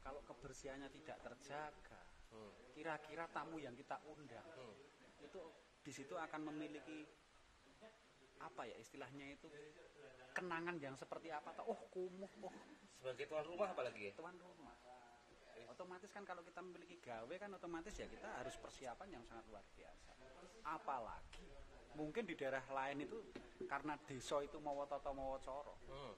kalau 0.05 0.21
kebersihannya 0.25 0.89
tidak 0.93 1.19
terjaga, 1.25 2.01
Hmm. 2.33 2.53
kira-kira 2.75 3.25
tamu 3.33 3.57
yang 3.61 3.73
kita 3.77 3.97
undang 4.09 4.45
Hmm. 4.57 4.75
itu 5.25 5.41
di 5.81 5.93
situ 5.93 6.15
akan 6.17 6.53
memiliki 6.53 7.09
apa 8.41 8.65
ya 8.65 8.77
istilahnya 8.81 9.37
itu 9.37 9.49
kenangan 10.33 10.81
yang 10.81 10.97
seperti 10.97 11.29
apa? 11.29 11.53
atau 11.53 11.77
Oh 11.77 11.81
kumuh, 11.93 12.31
oh 12.45 12.55
Sebagai 13.01 13.25
tuan 13.29 13.45
rumah 13.49 13.69
apalagi 13.73 14.13
tuan 14.13 14.37
rumah. 14.37 14.77
Otomatis 15.69 16.11
kan 16.11 16.25
kalau 16.25 16.41
kita 16.41 16.61
memiliki 16.63 16.97
gawe 16.97 17.35
kan 17.37 17.51
otomatis 17.53 17.93
ya 17.93 18.07
kita 18.07 18.29
harus 18.41 18.57
persiapan 18.57 19.21
yang 19.21 19.25
sangat 19.27 19.45
luar 19.49 19.65
biasa. 19.77 20.13
Apalagi 20.65 21.45
mungkin 21.93 22.23
di 22.25 22.39
daerah 22.39 22.63
lain 22.71 23.05
itu 23.05 23.19
karena 23.67 23.99
desa 24.07 24.41
itu 24.41 24.57
mau 24.59 24.79
toto 24.87 25.11
mau 25.11 25.37
coro 25.39 25.75
Hmm. 25.91 26.15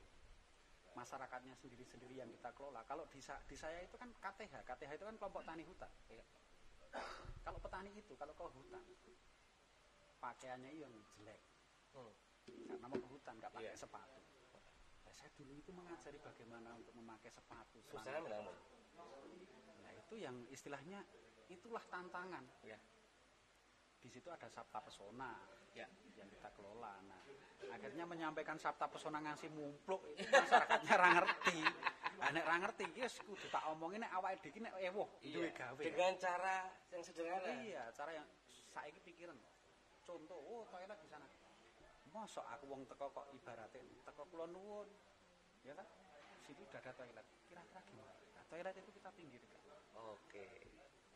masyarakatnya 0.93 1.57
sendiri-sendiri 1.57 2.21
yang 2.21 2.29
kita 2.29 2.53
kelola. 2.53 2.85
Kalau 2.85 3.09
di, 3.09 3.17
di 3.21 3.57
saya 3.57 3.81
itu 3.81 3.97
kan 3.97 4.13
KTH, 4.13 4.61
KTH 4.61 4.91
itu 5.01 5.05
kan 5.09 5.17
kelompok 5.17 5.41
tani 5.43 5.65
hutan. 5.65 5.89
Iya. 6.13 6.25
Kalau 7.43 7.59
petani 7.59 7.91
itu 7.97 8.13
kalau 8.15 8.37
ke 8.37 8.45
hutan 8.45 8.85
pakaiannya 10.21 10.71
yang 10.77 10.93
jelek 11.17 11.41
Hmm. 11.93 12.13
karena 12.69 12.87
mau 12.89 12.97
ke 12.97 13.09
hutan 13.09 13.35
nggak 13.37 13.53
pakai 13.53 13.73
Iya. 13.73 13.81
sepatu. 13.81 14.21
Nah, 15.03 15.13
saya 15.13 15.31
dulu 15.37 15.53
itu 15.57 15.71
mengajari 15.73 16.19
bagaimana 16.21 16.69
untuk 16.77 16.93
memakai 16.93 17.29
sepatu. 17.33 17.79
Susahnya 17.85 18.21
celana. 18.21 18.53
Nah 19.83 19.93
itu 19.93 20.15
yang 20.17 20.37
istilahnya 20.49 21.01
itulah 21.49 21.83
tantangan. 21.89 22.45
Ya. 22.63 22.79
Di 24.03 24.09
situ 24.11 24.29
ada 24.29 24.51
sabta 24.51 24.83
pesona 24.83 25.31
Ya. 25.73 25.89
yang 26.19 26.29
kita 26.29 26.53
kelola. 26.53 27.01
Nah 27.07 27.23
akhirnya 27.73 28.05
menyampaikan 28.05 28.59
sabta 28.59 28.91
pesona 28.91 29.23
ngasih 29.23 29.49
mumpluk 29.55 30.03
masyarakatnya 30.19 30.95
ra 30.99 31.09
ngerti. 31.15 31.59
Nah, 32.19 32.29
nek 32.31 32.45
ra 32.45 32.57
ngerti 32.61 32.83
iki 32.93 33.01
wis 33.03 33.17
kudu 33.25 33.47
tak 33.51 33.65
omongin 33.71 34.03
nek 34.05 34.13
awake 34.15 34.43
dhewe 34.43 34.51
iki 34.53 34.61
nek 34.61 34.75
ewoh 34.93 35.09
duwe 35.23 35.49
Iya. 35.49 35.57
gawe. 35.57 35.81
Dengan 35.81 36.13
cara 36.19 36.57
yang 36.93 37.03
sederhana. 37.03 37.51
Iya, 37.63 37.83
cara 37.97 38.11
yang 38.15 38.27
saiki 38.71 39.01
pikiran. 39.01 39.39
Contoh, 40.03 40.39
oh 40.39 40.63
toilet 40.69 40.99
di 41.01 41.09
sana. 41.09 41.27
Mosok 42.13 42.45
aku 42.45 42.65
wong 42.69 42.83
teko 42.85 43.09
kok 43.11 43.27
ibaratnya 43.33 43.81
teko 44.05 44.23
kula 44.29 44.45
nuwun. 44.51 44.87
Ya 45.65 45.73
kan? 45.73 45.87
Situ 46.45 46.61
udah 46.63 46.79
ada 46.83 46.93
toilet. 46.93 47.27
Kira-kira 47.49 47.81
gimana? 47.87 48.13
Toilet 48.53 48.77
itu 48.77 48.93
kita 48.93 49.09
pinggirkan. 49.17 49.65
Oke. 50.13 50.45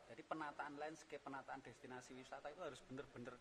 Jadi 0.09 0.23
penataan 0.25 0.81
landscape, 0.81 1.21
penataan 1.21 1.61
destinasi 1.61 2.17
wisata 2.17 2.49
itu 2.49 2.65
harus 2.65 2.81
bener-bener 2.89 3.37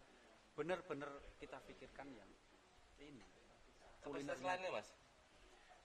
bener-bener 0.52 1.08
kita 1.40 1.64
pikirkan 1.64 2.12
yang 2.12 2.28
ini. 3.00 3.24
Kulinernya, 4.04 4.44
lainnya 4.44 4.72
mas. 4.76 4.92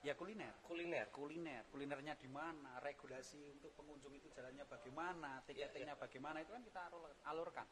ya 0.03 0.11
kuliner. 0.17 0.51
Kuliner. 0.67 1.07
Kuliner, 1.15 1.63
kulinernya 1.71 2.19
di 2.19 2.27
mana, 2.27 2.83
regulasi 2.83 3.39
untuk 3.55 3.71
pengunjung 3.79 4.11
itu 4.11 4.27
jalannya 4.35 4.67
bagaimana, 4.67 5.39
tiketingnya 5.47 5.95
bagaimana 5.95 6.43
itu 6.43 6.51
kan 6.51 6.63
kita 6.67 6.79
alur- 6.91 7.15
alurkan. 7.31 7.67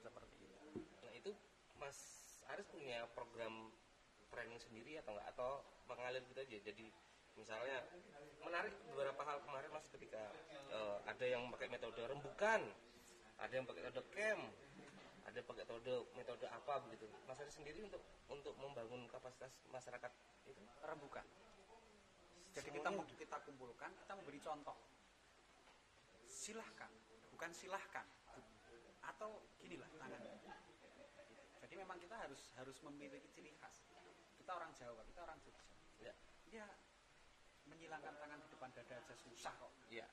Seperti 0.00 0.34
itu. 0.40 0.56
Nah 1.04 1.12
itu 1.12 1.30
Mas 1.76 1.98
Aris 2.48 2.68
punya 2.72 3.04
program 3.12 3.68
training 4.32 4.60
sendiri 4.62 4.96
atau 5.04 5.12
enggak 5.12 5.28
atau 5.36 5.50
mengalir 5.90 6.22
gitu 6.24 6.40
aja. 6.40 6.58
Jadi 6.72 6.86
misalnya 7.38 7.82
menarik 8.44 8.74
beberapa 8.92 9.22
hal 9.24 9.38
kemarin 9.42 9.70
Mas 9.72 9.86
ketika 9.90 10.22
eh, 10.70 10.96
ada 11.08 11.24
yang 11.24 11.48
pakai 11.50 11.68
metode 11.72 12.00
rembukan, 12.04 12.60
ada 13.40 13.52
yang 13.52 13.66
pakai 13.66 13.82
metode 13.88 14.08
camp, 14.12 14.42
ada 15.24 15.38
pakai 15.40 15.64
metode 15.64 15.94
metode 16.14 16.46
apa 16.46 16.74
begitu 16.86 17.08
Mas 17.24 17.40
Aris 17.40 17.56
sendiri 17.56 17.80
untuk 17.82 18.02
untuk 18.28 18.54
membangun 18.60 19.08
kapasitas 19.08 19.50
masyarakat 19.72 20.12
itu 20.46 20.62
rembukan. 20.84 21.24
Jadi 22.54 22.70
kita 22.70 22.90
kita 23.18 23.36
kumpulkan, 23.42 23.90
kita 23.98 24.12
memberi 24.14 24.38
contoh. 24.38 24.78
Silahkan, 26.30 26.92
bukan 27.34 27.50
silahkan. 27.50 28.06
Atau 29.02 29.42
ginilah 29.58 29.90
tangannya. 29.98 30.38
Jadi 31.64 31.74
memang 31.74 31.98
kita 31.98 32.14
harus 32.14 32.54
harus 32.54 32.78
memiliki 32.86 33.26
ciri 33.34 33.50
khas. 33.58 33.82
Kita 34.38 34.54
orang 34.54 34.70
Jawa, 34.78 35.02
kita 35.02 35.20
orang 35.26 35.38
Jogja. 35.42 35.74
ya 35.98 36.14
Ya 36.54 36.66
menyilangkan 37.84 38.16
tangan 38.16 38.38
di 38.40 38.48
depan 38.48 38.68
dada 38.72 38.94
aja 38.96 39.14
susah 39.20 39.52
kok. 39.60 39.68
ya 39.92 40.08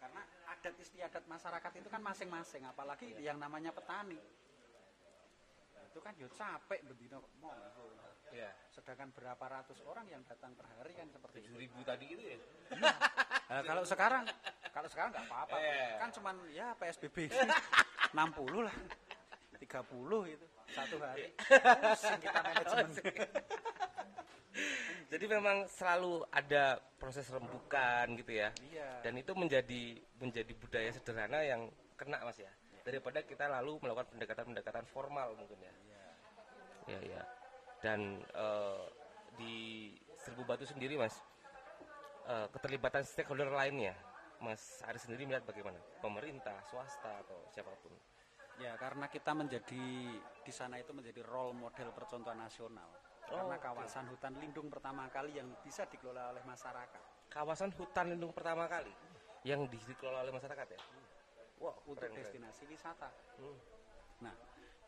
Karena 0.00 0.24
adat 0.48 0.72
istiadat 0.80 1.24
masyarakat 1.28 1.72
itu 1.76 1.88
kan 1.92 2.00
masing-masing, 2.00 2.64
apalagi 2.64 3.12
yang 3.20 3.36
namanya 3.36 3.68
petani. 3.68 4.16
Itu 5.84 6.00
kan 6.00 6.16
yo 6.16 6.32
capek 6.32 6.80
bedino 6.88 7.20
monggo. 7.36 7.92
ya 8.32 8.48
Sedangkan 8.72 9.12
berapa 9.12 9.44
ratus 9.44 9.84
orang 9.84 10.08
yang 10.08 10.24
datang 10.24 10.56
per 10.56 10.64
hari 10.72 10.96
kan 10.96 11.12
seperti 11.12 11.44
itu. 11.44 11.52
tujuh 11.52 11.58
ribu 11.60 11.78
tadi 11.84 12.06
itu 12.08 12.22
ya 12.24 12.38
Nah, 13.50 13.60
kalau 13.66 13.82
sekarang, 13.84 14.24
kalau 14.70 14.88
sekarang 14.88 15.10
nggak 15.12 15.26
apa-apa, 15.28 15.56
Eh. 15.58 15.98
kan 16.00 16.08
cuman 16.14 16.34
ya 16.54 16.72
PSBB 16.78 17.28
60 18.16 18.62
lah, 18.62 18.76
30 19.60 20.24
itu 20.30 20.46
satu 20.70 20.96
hari. 21.02 21.34
Pusing 21.36 22.20
kita 22.22 22.40
manajemen. 22.40 22.88
Jadi 25.10 25.26
memang 25.26 25.66
selalu 25.66 26.22
ada 26.30 26.78
proses 27.02 27.26
rembukan 27.28 28.06
gitu 28.14 28.32
ya. 28.38 28.54
Iya. 28.70 29.02
dan 29.02 29.18
itu 29.18 29.32
menjadi 29.34 29.82
menjadi 30.22 30.52
budaya 30.54 30.90
sederhana 30.94 31.42
yang 31.42 31.66
kena 31.98 32.22
mas 32.22 32.38
ya. 32.38 32.50
Daripada 32.86 33.20
kita 33.26 33.44
lalu 33.50 33.76
melakukan 33.82 34.08
pendekatan-pendekatan 34.16 34.86
formal 34.88 35.34
mungkin 35.36 35.58
ya. 35.60 35.74
Ya 36.88 37.00
ya 37.04 37.22
dan 37.84 38.22
eh, 38.22 38.84
di 39.36 39.54
Seribu 40.20 40.44
Batu 40.46 40.64
sendiri 40.64 40.96
mas 40.96 41.18
eh, 42.30 42.46
keterlibatan 42.54 43.02
stakeholder 43.04 43.50
lainnya 43.50 43.96
mas 44.40 44.80
Aris 44.88 45.04
sendiri 45.04 45.28
melihat 45.28 45.44
bagaimana? 45.44 45.76
Pemerintah 46.00 46.56
swasta 46.68 47.20
atau 47.20 47.44
siapa 47.52 47.68
pun? 47.84 47.92
Ya 48.60 48.76
karena 48.76 49.08
kita 49.08 49.32
menjadi 49.36 50.16
di 50.16 50.52
sana 50.52 50.80
itu 50.80 50.92
menjadi 50.92 51.24
role 51.24 51.56
model 51.56 51.92
percontohan 51.92 52.40
nasional. 52.40 52.88
Oh, 53.28 53.36
karena 53.36 53.56
kawasan 53.60 54.04
hutan 54.08 54.34
lindung 54.40 54.72
pertama 54.72 55.04
kali 55.12 55.36
yang 55.36 55.48
bisa 55.60 55.84
dikelola 55.86 56.32
oleh 56.32 56.42
masyarakat 56.48 57.02
kawasan 57.30 57.70
hutan 57.76 58.10
lindung 58.10 58.32
pertama 58.34 58.66
kali 58.66 58.90
yang 59.46 59.68
dikelola 59.68 60.24
oleh 60.24 60.34
masyarakat 60.34 60.66
ya 60.66 60.80
wah 61.60 61.76
untuk 61.84 62.00
keren, 62.00 62.16
keren. 62.16 62.24
destinasi 62.24 62.64
wisata. 62.66 63.12
Hmm. 63.36 63.58
Nah, 64.24 64.34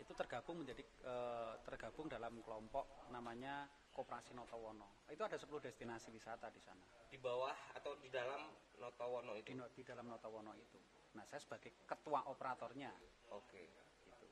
itu 0.00 0.12
tergabung 0.16 0.64
menjadi 0.64 0.82
eh, 0.82 1.54
tergabung 1.62 2.08
dalam 2.08 2.40
kelompok 2.40 3.12
namanya 3.12 3.68
Koperasi 3.92 4.32
Notowono. 4.32 5.04
Itu 5.12 5.20
ada 5.20 5.36
10 5.36 5.52
destinasi 5.60 6.08
wisata 6.08 6.48
di 6.48 6.60
sana. 6.64 6.80
di 7.12 7.20
bawah 7.20 7.52
atau 7.76 7.92
di 8.00 8.08
dalam 8.08 8.40
Notowono 8.80 9.36
Di, 9.36 9.44
itu 9.44 9.52
no- 9.52 9.68
di 9.68 9.84
dalam 9.84 10.08
Notowono 10.08 10.56
itu. 10.56 10.80
Nah, 11.12 11.28
saya 11.28 11.44
sebagai 11.44 11.84
ketua 11.84 12.24
operatornya 12.24 12.88
oke 13.36 13.62
gitu. 14.08 14.26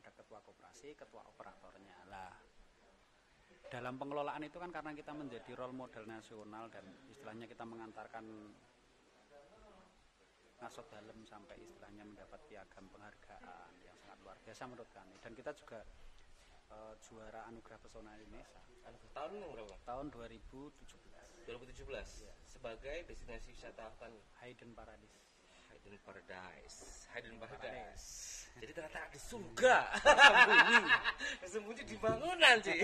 Ada 0.00 0.08
ketua 0.08 0.40
koperasi, 0.40 0.96
ketua 0.96 1.20
operatornya. 1.20 2.08
Lah, 2.08 2.32
dalam 3.74 3.98
pengelolaan 3.98 4.38
itu 4.46 4.54
kan 4.62 4.70
karena 4.70 4.94
kita 4.94 5.10
menjadi 5.10 5.50
role 5.58 5.74
model 5.74 6.06
nasional 6.06 6.70
dan 6.70 6.86
istilahnya 7.10 7.50
kita 7.50 7.66
mengantarkan 7.66 8.22
ngasot 10.62 10.86
dalam 10.94 11.18
sampai 11.26 11.58
istilahnya 11.58 12.06
mendapat 12.06 12.38
piagam 12.46 12.86
penghargaan 12.94 13.74
yang 13.82 13.98
sangat 13.98 14.18
luar 14.22 14.38
biasa 14.46 14.62
menurut 14.70 14.86
kami. 14.94 15.18
Dan 15.18 15.34
kita 15.34 15.50
juga 15.58 15.82
eh, 16.70 16.94
juara 17.02 17.50
anugerah 17.50 17.82
pesona 17.82 18.14
Indonesia. 18.14 18.62
Tahun 19.10 19.42
berapa? 19.42 19.74
Tahun 19.82 20.06
2017 20.14 21.50
2017 21.50 21.84
sebagai 22.46 22.96
destinasi 23.10 23.52
wisata 23.52 23.90
hutan 23.90 24.14
Hayden 24.40 24.70
Paradise 24.72 25.24
Hidden 25.84 26.00
Paradise. 26.00 27.04
Hidden 27.12 27.36
Paradise 27.36 27.60
Paradise. 27.60 28.33
Jadi 28.58 28.72
ternyata 28.74 29.00
di 29.10 29.20
surga 29.20 29.76
sembunyi 30.00 30.78
sembunyi 31.52 31.82
di 31.86 31.96
bangunan 31.98 32.56
sih 32.62 32.78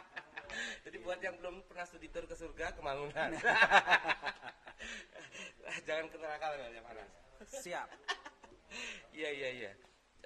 jadi 0.84 0.96
buat 1.02 1.20
yang 1.20 1.34
belum 1.40 1.64
pernah 1.66 1.84
studi 1.88 2.08
tour 2.12 2.24
ke 2.28 2.36
surga 2.36 2.76
kemangunan 2.78 3.34
jangan 5.86 6.06
ke 6.08 6.16
neraka 6.20 6.46
ya 6.70 6.82
panas 6.84 7.08
siap 7.48 7.88
Iya 9.14 9.30
iya 9.30 9.48
iya. 9.54 9.72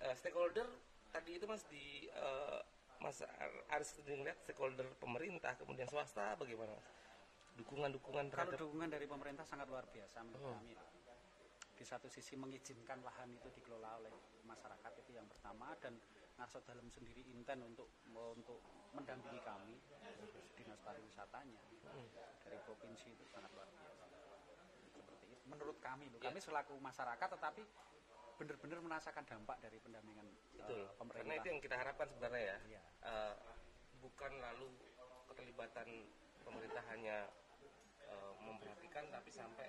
Eh, 0.01 0.15
stakeholder 0.17 0.65
tadi 1.13 1.37
itu 1.37 1.45
mas 1.45 1.61
di 1.69 2.09
eh, 2.09 2.61
mas 3.05 3.21
Ar- 3.21 3.77
Aris 3.77 4.01
sendiri 4.01 4.25
lihat 4.25 4.41
stakeholder 4.41 4.89
pemerintah 4.97 5.53
kemudian 5.61 5.85
swasta 5.85 6.33
bagaimana? 6.41 6.73
Mas? 6.73 6.89
Dukungan-dukungan 7.61 8.33
kalau 8.33 8.49
terhadap 8.49 8.65
dukungan 8.65 8.89
dari 8.89 9.05
pemerintah 9.05 9.45
sangat 9.45 9.69
luar 9.69 9.85
biasa 9.93 10.25
menurut 10.25 10.49
Oh. 10.49 10.57
kami 10.57 10.73
di 11.79 11.85
satu 11.87 12.09
sisi 12.11 12.35
mengizinkan 12.35 12.99
lahan 13.05 13.31
itu 13.37 13.53
dikelola 13.55 14.01
oleh 14.03 14.11
masyarakat 14.49 14.93
itu 15.05 15.11
yang 15.13 15.29
pertama 15.29 15.77
dan 15.85 16.01
Ngarso 16.41 16.65
Dalam 16.65 16.89
sendiri 16.89 17.27
intent 17.29 17.61
untuk 17.67 17.93
untuk 18.09 18.61
mendampingi 18.97 19.43
kami 19.45 19.77
dinas 20.57 20.81
pariwisatanya 20.81 21.61
dari 22.47 22.59
provinsi 22.65 23.13
itu 23.13 23.25
sangat 23.29 23.53
luar 23.53 23.69
biasa 23.69 24.07
seperti 24.97 25.25
itu 25.29 25.45
menurut 25.45 25.77
kami 25.85 26.09
loh 26.09 26.19
kami 26.23 26.41
selaku 26.41 26.75
masyarakat 26.81 27.29
tetapi 27.37 27.63
benar-benar 28.39 28.79
merasakan 28.79 29.27
dampak 29.27 29.59
dari 29.59 29.83
pendampingan 29.83 30.27
betul. 30.55 30.87
Karena 30.87 30.95
pemerintah 31.03 31.35
itu 31.43 31.47
yang 31.51 31.61
kita 31.61 31.75
harapkan 31.75 32.07
sebenarnya 32.07 32.43
ya. 32.47 32.57
Iya. 32.71 32.83
Eh, 33.03 33.35
bukan 33.99 34.33
lalu 34.39 34.69
keterlibatan 35.27 35.89
pemerintah 36.47 36.85
hanya 36.95 37.27
eh, 38.07 38.33
memperhatikan 38.39 39.11
tapi 39.11 39.31
sampai 39.35 39.67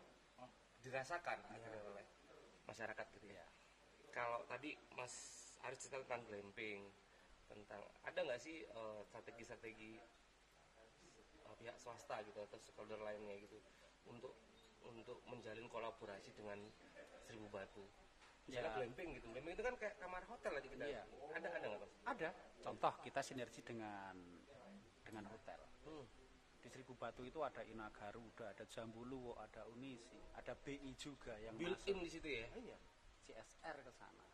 dirasakan 0.79 1.43
akhirnya 1.49 1.81
oleh 1.81 2.05
masyarakat 2.69 3.05
gitu 3.17 3.27
ya. 3.33 3.45
Kalau 4.09 4.43
tadi 4.45 4.73
Mas 4.93 5.13
Aris 5.61 5.79
cerita 5.79 6.01
tentang 6.01 6.25
glamping, 6.25 6.87
tentang 7.45 7.81
ada 8.03 8.19
nggak 8.19 8.39
sih 8.39 8.63
eh, 8.63 8.99
strategi-strategi 9.05 9.99
eh, 11.45 11.55
pihak 11.57 11.77
swasta 11.77 12.21
gitu 12.23 12.39
atau 12.39 12.57
stakeholder 12.57 12.99
lainnya 12.99 13.35
gitu 13.37 13.59
untuk 14.07 14.33
untuk 14.81 15.19
menjalin 15.27 15.67
kolaborasi 15.67 16.31
dengan 16.31 16.57
Seribu 17.21 17.51
Batu. 17.51 17.83
Misalnya 18.49 18.71
Ya. 18.71 18.77
glamping 18.81 19.09
gitu, 19.13 19.27
glamping 19.29 19.53
itu 19.53 19.61
kan 19.61 19.75
kayak 19.77 19.95
kamar 20.01 20.23
hotel 20.25 20.57
aja 20.57 20.67
kita. 20.67 20.83
Iya. 20.83 21.03
Ada 21.37 21.47
ada 21.53 21.65
nggak 21.69 21.81
mas? 21.85 21.93
ada 22.07 22.29
contoh 22.59 22.93
kita 23.05 23.21
sinergi 23.21 23.61
dengan 23.61 24.15
dengan 25.05 25.25
hotel 25.27 25.61
Hmm. 25.79 26.05
di 26.59 26.67
Seribu 26.67 26.93
Batu 26.93 27.23
itu 27.23 27.39
ada 27.39 27.61
Inagaruda, 27.63 28.51
ada 28.51 28.65
Jambuluwo, 28.67 29.33
ada 29.37 29.63
Unisi, 29.69 30.17
ada 30.35 30.53
BI 30.53 30.91
juga 30.93 31.33
yang 31.39 31.55
Built 31.55 31.81
in 31.87 31.97
di 31.97 32.09
situ 32.09 32.27
ya. 32.27 32.45
Iya, 32.51 32.77
CSR 33.29 33.77
ke 33.85 33.91
sana. 33.93 34.25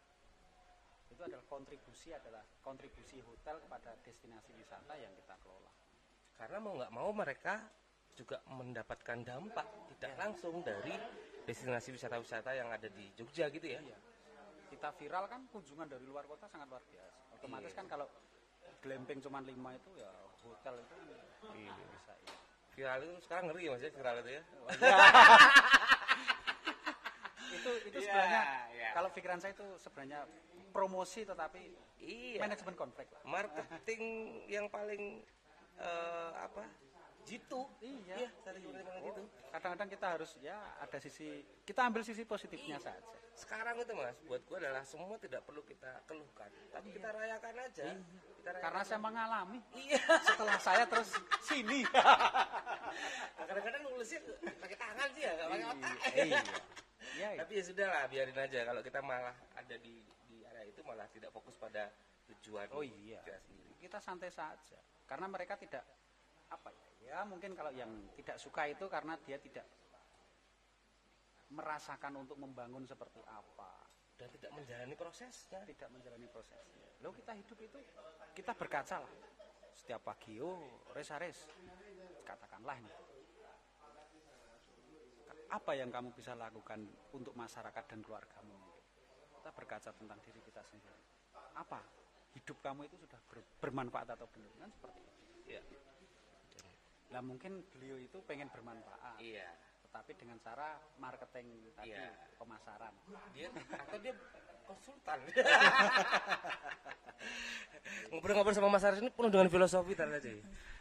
Itu 1.12 1.22
adalah 1.28 1.44
kontribusi 1.52 2.16
adalah 2.16 2.44
kontribusi 2.64 3.20
hotel 3.20 3.60
kepada 3.60 3.92
destinasi 4.08 4.56
wisata 4.56 4.96
yang 4.96 5.12
kita 5.20 5.36
kelola. 5.44 5.72
Karena 6.40 6.58
mau 6.64 6.74
nggak 6.80 6.92
mau 6.96 7.12
mereka 7.12 7.60
juga 8.16 8.40
mendapatkan 8.48 9.20
dampak 9.28 9.68
tidak 9.96 10.14
langsung 10.16 10.64
dari 10.64 10.96
destinasi 11.44 11.92
wisata-wisata 11.92 12.56
yang 12.56 12.72
ada 12.72 12.88
di 12.88 13.12
Jogja 13.20 13.52
gitu 13.52 13.68
ya. 13.68 13.84
Iya. 13.84 13.98
Kita 14.72 14.92
viral 14.96 15.28
kan 15.28 15.44
kunjungan 15.52 15.88
dari 15.92 16.08
luar 16.08 16.24
kota 16.24 16.48
sangat 16.48 16.72
luar 16.72 16.84
biasa. 16.88 17.20
Otomatis 17.36 17.72
Iya. 17.76 17.80
kan 17.84 17.86
kalau 17.92 18.08
glamping 18.80 19.20
cuma 19.20 19.44
lima 19.44 19.76
itu 19.76 19.92
ya 20.00 20.10
hotel 20.44 20.80
itu 20.80 20.94
kan 20.96 21.06
Iya. 21.56 21.74
bisa 21.76 22.14
iya. 22.24 22.36
Viral 22.76 23.00
itu 23.08 23.16
sekarang 23.24 23.44
ngeri 23.52 23.62
ya 23.68 23.72
mas 23.72 23.84
ya 23.84 23.92
viral 23.92 24.16
itu 24.24 24.32
ya. 24.36 24.44
itu 27.56 27.72
itu 27.88 27.98
Iya, 27.98 28.06
sebenarnya 28.06 28.42
iya. 28.72 28.90
kalau 28.92 29.10
pikiran 29.10 29.40
saya 29.40 29.52
itu 29.54 29.68
sebenarnya 29.80 30.20
promosi 30.70 31.24
tetapi 31.24 31.62
Iya. 31.98 32.40
manajemen 32.44 32.76
konflik 32.76 33.08
lah. 33.10 33.22
Marketing 33.24 34.04
yang 34.46 34.68
paling 34.68 35.24
eh, 35.76 36.32
apa? 36.36 36.64
Jitu. 37.26 37.66
Iya. 37.82 38.16
Iya, 38.22 38.30
gitu. 39.02 39.22
Kadang-kadang 39.50 39.90
kita 39.90 40.08
harus 40.14 40.38
ya 40.38 40.54
ada 40.78 40.98
sisi 41.02 41.26
kita 41.66 41.82
ambil 41.84 42.06
sisi 42.06 42.22
positifnya 42.22 42.78
Iya. 42.78 42.86
saja. 42.94 43.14
Sekarang 43.36 43.76
itu 43.76 43.92
mas, 43.92 44.16
buat 44.24 44.40
gua 44.48 44.64
adalah 44.64 44.88
semua 44.88 45.20
tidak 45.20 45.44
perlu 45.44 45.60
kita 45.68 46.00
keluhkan, 46.08 46.48
tapi 46.72 46.96
kita 46.96 47.12
rayakan 47.12 47.68
aja. 47.68 47.84
Kita 47.84 48.48
rayakan. 48.48 48.64
Karena 48.64 48.82
saya 48.86 49.00
mengalami 49.02 49.60
Iya. 49.76 50.00
setelah 50.24 50.56
saya 50.56 50.84
terus 50.88 51.12
sini. 51.44 51.84
Kadang-kadang 53.42 53.82
nulisnya 53.84 54.20
pakai 54.56 54.78
tangan 54.80 55.08
sih 55.12 55.22
ya, 55.26 55.32
nggak 55.36 55.48
pakai 55.52 55.66
otak. 55.68 55.96
iya. 56.16 56.42
Iya, 57.16 57.30
iya. 57.36 57.40
Tapi 57.48 57.54
ya 57.56 57.64
sudah 57.64 57.88
lah, 57.88 58.04
biarin 58.12 58.36
aja. 58.36 58.60
Kalau 58.68 58.82
kita 58.84 59.00
malah 59.00 59.36
ada 59.56 59.76
di 59.80 60.04
di 60.28 60.44
area 60.44 60.68
itu 60.68 60.82
malah 60.84 61.08
tidak 61.10 61.32
fokus 61.32 61.56
pada 61.56 61.88
tujuan 62.28 62.68
Oh 62.76 62.84
iya. 62.84 63.24
kita 63.24 63.40
sendiri. 63.40 63.72
Kita 63.80 63.98
santai 64.04 64.32
saja. 64.34 64.80
Karena 65.08 65.32
mereka 65.32 65.56
tidak 65.56 65.86
apa 66.52 66.70
ya? 66.74 66.84
Ya 67.06 67.20
mungkin 67.22 67.54
kalau 67.54 67.70
yang 67.70 67.90
tidak 68.18 68.42
suka 68.42 68.66
itu 68.66 68.90
karena 68.90 69.14
dia 69.22 69.38
tidak 69.38 69.64
merasakan 71.54 72.26
untuk 72.26 72.36
membangun 72.42 72.84
seperti 72.84 73.22
apa. 73.30 73.86
dan 74.16 74.32
tidak 74.32 74.48
menjalani 74.56 74.96
prosesnya 74.96 75.60
tidak 75.68 75.92
menjalani 75.92 76.24
prosesnya. 76.32 76.88
Lo 77.04 77.12
kita 77.12 77.36
hidup 77.36 77.60
itu 77.60 77.78
kita 78.32 78.56
berkaca 78.56 79.04
lah. 79.04 79.12
Setiap 79.76 80.08
pagi, 80.08 80.40
oh 80.40 80.88
res 80.96 81.12
res, 81.20 81.44
katakanlah 82.24 82.80
ini. 82.80 83.15
Apa 85.50 85.72
yang 85.74 85.90
kamu 85.90 86.12
bisa 86.12 86.34
lakukan 86.34 86.84
untuk 87.12 87.34
masyarakat 87.34 87.84
dan 87.86 88.00
keluargamu? 88.02 88.58
Kita 89.40 89.50
berkaca 89.54 89.90
tentang 89.94 90.20
diri 90.22 90.42
kita 90.42 90.62
sendiri. 90.66 90.98
Apa 91.56 91.80
hidup 92.36 92.58
kamu 92.60 92.86
itu 92.86 92.98
sudah 93.00 93.20
ber- 93.30 93.48
bermanfaat 93.62 94.12
atau 94.12 94.28
belum? 94.30 94.52
Kan 94.60 94.70
seperti 94.74 95.00
itu. 95.00 95.14
ya 95.48 95.62
Nah 97.14 97.22
mungkin 97.22 97.64
beliau 97.72 97.96
itu 97.96 98.18
pengen 98.26 98.50
bermanfaat, 98.50 99.22
iya 99.22 99.48
tetapi 99.86 100.12
dengan 100.20 100.36
cara 100.44 100.76
marketing 101.00 101.72
tadi, 101.72 101.96
Iya. 101.96 102.12
pemasaran. 102.36 102.92
dia 103.32 103.48
atau 103.80 103.98
dia 104.04 104.12
konsultan 104.68 105.24
ngobrol-ngobrol 108.12 108.52
sama 108.52 108.68
Mas 108.68 108.84
Aris 108.84 109.00
ini 109.00 109.08
penuh 109.14 109.32
dengan 109.32 109.48
filosofi 109.48 109.94
ya. 109.96 110.04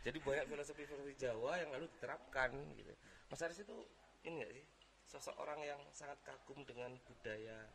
jadi 0.03 0.19
banyak 0.19 0.47
filosofi-filosofi 0.51 1.15
Jawa 1.15 1.61
yang 1.61 1.71
lalu 1.71 1.87
diterapkan 1.95 2.51
gitu 2.75 2.91
Mas 3.31 3.41
Aris 3.45 3.61
itu 3.61 3.77
ini 4.25 4.35
nggak 4.41 4.53
sih 4.57 4.65
sosok 5.05 5.37
orang 5.39 5.61
yang 5.63 5.81
sangat 5.93 6.19
kagum 6.25 6.65
dengan 6.65 6.97
budaya 7.05 7.69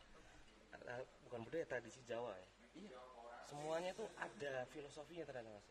eh, 0.75 1.03
bukan 1.25 1.45
budaya 1.45 1.65
tradisi 1.65 2.01
Jawa 2.05 2.33
ya 2.35 2.49
Iya. 2.69 3.01
semuanya 3.49 3.89
itu 3.97 4.05
ada 4.21 4.61
filosofinya 4.69 5.25
ternyata 5.25 5.49
Mas 5.49 5.67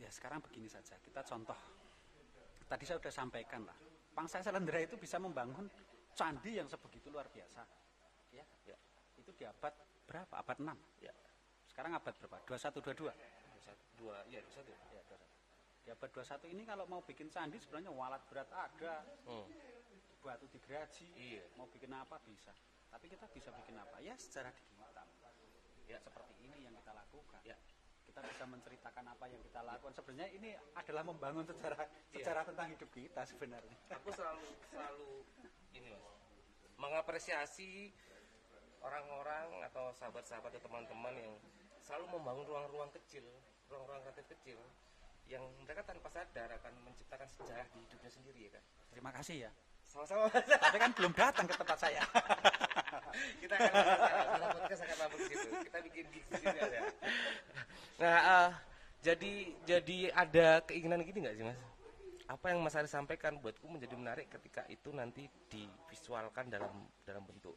Ya 0.00 0.08
sekarang 0.10 0.42
begini 0.42 0.66
saja, 0.66 0.98
kita 0.98 1.22
contoh. 1.22 1.54
Tadi 2.66 2.82
saya 2.82 2.98
sudah 2.98 3.12
sampaikan 3.12 3.62
lah, 3.62 3.76
Pangsa 4.16 4.40
Selendra 4.42 4.80
itu 4.80 4.96
bisa 4.98 5.20
membangun 5.20 5.68
candi 6.16 6.58
yang 6.58 6.66
sebegitu 6.66 7.12
luar 7.12 7.28
biasa. 7.28 7.62
Ya, 8.32 8.42
ya 8.66 8.74
itu 9.14 9.30
di 9.36 9.44
abad 9.46 9.70
berapa? 10.08 10.34
Abad 10.42 10.58
6. 10.58 10.74
ya 11.04 11.12
Sekarang 11.68 11.94
abad 11.94 12.14
berapa? 12.18 12.40
21, 12.48 12.82
22. 12.82 13.14
satu 13.62 13.84
dua 13.94 14.16
ya 14.26 14.42
satu 14.50 14.72
Ya, 14.90 15.00
21. 15.06 15.41
Di 15.82 15.90
abad 15.90 16.10
21 16.14 16.54
ini 16.54 16.62
kalau 16.62 16.86
mau 16.86 17.02
bikin 17.02 17.26
candi 17.26 17.58
sebenarnya 17.58 17.90
walat 17.90 18.22
berat 18.30 18.46
ada, 18.54 19.02
hmm. 19.26 19.46
batu 20.22 20.46
digeraji, 20.46 21.10
Iya. 21.12 21.42
mau 21.58 21.66
bikin 21.66 21.90
apa 21.90 22.22
bisa. 22.22 22.54
Tapi 22.86 23.10
kita 23.10 23.26
bisa 23.28 23.50
bikin 23.50 23.74
apa? 23.74 23.98
Ya 23.98 24.14
secara 24.14 24.54
digital. 24.54 25.06
ya 25.82 25.98
Seperti 25.98 26.32
ini 26.40 26.58
yang 26.62 26.74
kita 26.78 26.94
lakukan. 26.94 27.42
ya 27.42 27.58
Kita 28.06 28.20
bisa 28.22 28.44
menceritakan 28.46 29.04
apa 29.10 29.24
yang 29.26 29.40
kita 29.42 29.60
lakukan. 29.64 29.92
Sebenarnya 29.96 30.28
ini 30.30 30.50
adalah 30.76 31.02
membangun 31.02 31.42
sejarah 31.42 31.82
Iya. 32.14 32.22
sejarah 32.22 32.44
tentang 32.46 32.68
hidup 32.70 32.90
kita 32.94 33.22
sebenarnya. 33.26 33.76
aku 33.90 34.08
selalu 34.14 34.46
selalu 34.70 35.10
ini 35.74 35.90
mas 35.98 36.20
mengapresiasi 36.78 37.90
orang-orang 38.82 39.62
atau 39.66 39.90
sahabat-sahabat 39.94 40.50
atau 40.54 40.62
teman-teman 40.62 41.14
yang 41.14 41.34
selalu 41.80 42.18
membangun 42.18 42.44
ruang-ruang 42.46 42.90
kecil 43.00 43.22
ruang-ruang 43.70 44.02
kreatif 44.02 44.26
kecil 44.38 44.58
yang 45.26 45.44
mereka 45.62 45.82
tanpa 45.86 46.08
sadar 46.10 46.48
akan 46.58 46.72
menciptakan 46.84 47.28
sejarah 47.30 47.66
di 47.72 47.78
hidupnya 47.86 48.10
sendiri 48.10 48.40
ya 48.46 48.50
kan 48.58 48.64
Terima 48.92 49.10
kasih 49.10 49.48
ya. 49.48 49.50
sama-sama 49.82 50.28
Mas. 50.28 50.44
Tapi 50.48 50.76
kan 50.80 50.90
belum 50.96 51.12
datang 51.12 51.44
ke 51.44 51.52
tempat 51.56 51.78
saya. 51.80 52.00
kita 53.42 53.54
akan 53.56 53.72
kita 53.72 54.46
podcast 54.56 54.82
akan 54.88 54.96
mabuk 55.04 55.20
situ 55.28 55.48
kita 55.68 55.78
bikin 55.84 56.04
gig 56.10 56.24
di 56.26 56.36
sini 56.40 56.58
ada 56.58 56.80
nah 58.00 58.18
eh, 58.18 58.50
jadi 59.02 59.32
jadi 59.68 59.98
ada 60.14 60.46
keinginan 60.64 61.04
gini 61.04 61.18
nggak 61.26 61.36
sih 61.36 61.44
mas 61.44 61.58
apa 62.30 62.44
yang 62.54 62.64
mas 62.64 62.74
Ari 62.78 62.88
sampaikan 62.88 63.36
buatku 63.38 63.66
menjadi 63.68 63.94
menarik 63.98 64.26
ketika 64.32 64.64
itu 64.72 64.88
nanti 64.94 65.28
divisualkan 65.52 66.48
dalam 66.48 66.72
dalam 67.04 67.22
bentuk 67.26 67.56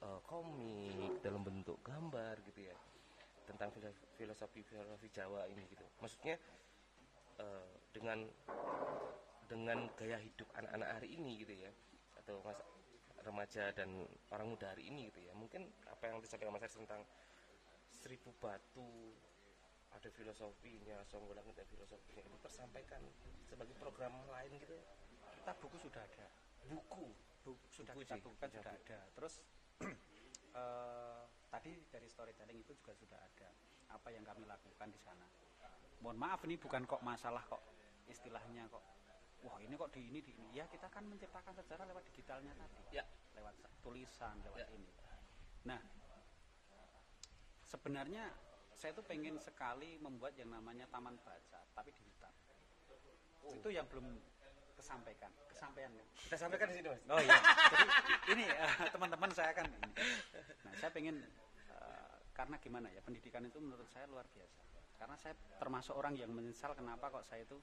eh, 0.00 0.20
komik 0.24 1.20
dalam 1.20 1.42
bentuk 1.42 1.82
gambar 1.82 2.38
gitu 2.46 2.70
ya 2.70 2.76
tentang 3.44 3.68
filo- 3.74 3.98
filosofi 4.16 4.62
filosofi 4.64 5.08
Jawa 5.12 5.44
ini 5.50 5.66
gitu 5.68 5.84
maksudnya 6.00 6.38
eh, 7.38 7.68
dengan 7.94 8.26
dengan 9.44 9.78
gaya 9.94 10.18
hidup 10.18 10.48
anak-anak 10.56 10.88
hari 11.00 11.08
ini 11.14 11.44
gitu 11.44 11.54
ya 11.54 11.70
atau 12.18 12.40
mas 12.42 12.58
remaja 13.24 13.72
dan 13.72 14.04
orang 14.32 14.52
muda 14.52 14.72
hari 14.72 14.88
ini 14.88 15.08
gitu 15.12 15.20
ya 15.24 15.32
mungkin 15.36 15.68
apa 15.88 16.08
yang 16.08 16.20
disampaikan 16.20 16.52
mas 16.52 16.64
Aris 16.64 16.76
tentang 16.76 17.04
seribu 17.92 18.32
batu 18.40 19.16
ada 19.94 20.08
filosofinya 20.10 20.98
Songgolangit 21.06 21.54
ada 21.54 21.64
filosofinya 21.70 22.20
itu 22.26 22.36
tersampaikan 22.42 23.00
sebagai 23.46 23.72
program 23.78 24.12
lain 24.28 24.58
gitu 24.58 24.76
Kita 25.38 25.52
buku 25.60 25.76
sudah 25.76 26.02
ada. 26.02 26.26
buku 26.66 27.12
Buku 27.44 27.66
sudah 27.68 27.92
Buku 27.92 28.02
kita 28.08 28.16
bukukan 28.24 28.48
buku. 28.48 28.56
sudah 28.58 28.72
ada. 28.72 28.98
Terus 29.12 29.34
eh, 30.60 31.22
tadi 31.52 31.72
dari 31.92 32.08
storytelling 32.08 32.58
itu 32.64 32.72
juga 32.72 32.92
sudah 32.96 33.20
ada 33.20 33.48
apa 33.92 34.08
yang 34.10 34.24
kami 34.24 34.48
lakukan 34.48 34.88
di 34.88 35.00
sana. 35.00 35.28
Mohon 36.04 36.18
maaf 36.20 36.44
ini 36.44 36.60
bukan 36.60 36.84
kok 36.84 37.00
masalah 37.00 37.40
kok 37.48 37.64
istilahnya 38.12 38.68
kok 38.68 38.84
wah 39.40 39.56
ini 39.56 39.72
kok 39.72 39.88
di 39.88 40.04
ini 40.04 40.20
di 40.20 40.36
ini. 40.36 40.52
Ya 40.52 40.68
kita 40.68 40.92
kan 40.92 41.08
menciptakan 41.08 41.56
sejarah 41.56 41.88
lewat 41.88 42.04
digitalnya 42.12 42.52
tadi. 42.52 43.00
ya 43.00 43.04
lewat 43.34 43.56
tulisan 43.80 44.36
lewat 44.44 44.60
Ya. 44.60 44.68
ini 44.76 44.92
nah 45.64 45.80
sebenarnya 47.64 48.28
saya 48.76 48.92
tuh 48.92 49.00
pengen 49.00 49.40
sekali 49.40 49.96
membuat 49.96 50.36
yang 50.36 50.52
namanya 50.52 50.84
taman 50.92 51.16
baca 51.24 51.60
tapi 51.72 51.90
di 51.90 52.02
hutan 52.04 52.32
Oh. 53.44 53.52
itu 53.52 53.68
yang 53.76 53.84
belum 53.92 54.08
kesampaikan 54.72 55.28
kesampaian 55.52 55.92
kan 55.92 56.06
kita 56.16 56.36
sampaikan 56.40 56.64
di 56.72 56.80
sini 56.80 56.88
mas 56.88 57.02
oh 57.12 57.20
iya 57.20 57.36
jadi 57.68 57.86
ini 58.32 58.44
eh, 58.48 58.72
teman-teman 58.88 59.28
saya 59.36 59.52
kan 59.52 59.68
ini. 59.68 59.84
nah 60.64 60.72
saya 60.80 60.88
pengen 60.88 61.20
eh, 61.68 62.14
karena 62.32 62.56
gimana 62.56 62.88
ya 62.88 63.04
pendidikan 63.04 63.44
itu 63.44 63.60
menurut 63.60 63.84
saya 63.92 64.08
luar 64.08 64.24
biasa 64.32 64.64
karena 64.98 65.16
saya 65.18 65.34
termasuk 65.58 65.94
orang 65.94 66.14
yang 66.14 66.30
menyesal 66.30 66.72
kenapa 66.72 67.10
kok 67.10 67.26
saya 67.26 67.42
itu 67.42 67.58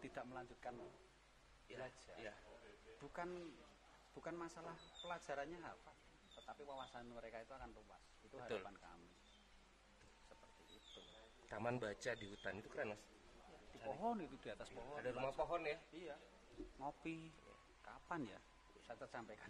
tidak 0.00 0.24
melanjutkan 0.28 0.74
ya, 1.66 1.80
belajar. 1.80 2.16
ya. 2.20 2.34
bukan 3.00 3.28
bukan 4.14 4.34
masalah 4.36 4.76
pelajarannya 5.02 5.58
apa 5.64 5.92
tetapi 6.34 6.62
wawasan 6.66 7.08
mereka 7.08 7.40
itu 7.40 7.52
akan 7.54 7.70
luas. 7.72 8.02
Itu 8.20 8.36
Betul. 8.36 8.60
harapan 8.60 8.76
kami. 8.76 9.10
Seperti 10.28 10.62
itu. 10.76 11.00
Taman 11.48 11.74
baca 11.78 12.10
di 12.18 12.26
hutan 12.28 12.54
itu 12.58 12.68
keren 12.68 12.92
mas. 12.92 13.02
Di 13.72 13.78
pohon 13.80 14.16
itu 14.20 14.36
di 14.42 14.48
atas 14.50 14.68
pohon. 14.74 14.98
Ada 14.98 15.10
rumah 15.14 15.32
pohon 15.32 15.62
ya? 15.64 15.78
Iya. 15.94 16.16
Ngopi. 16.82 17.30
Kapan 17.80 18.20
ya? 18.28 18.40
Saya 18.84 18.96
tersampaikan 19.00 19.48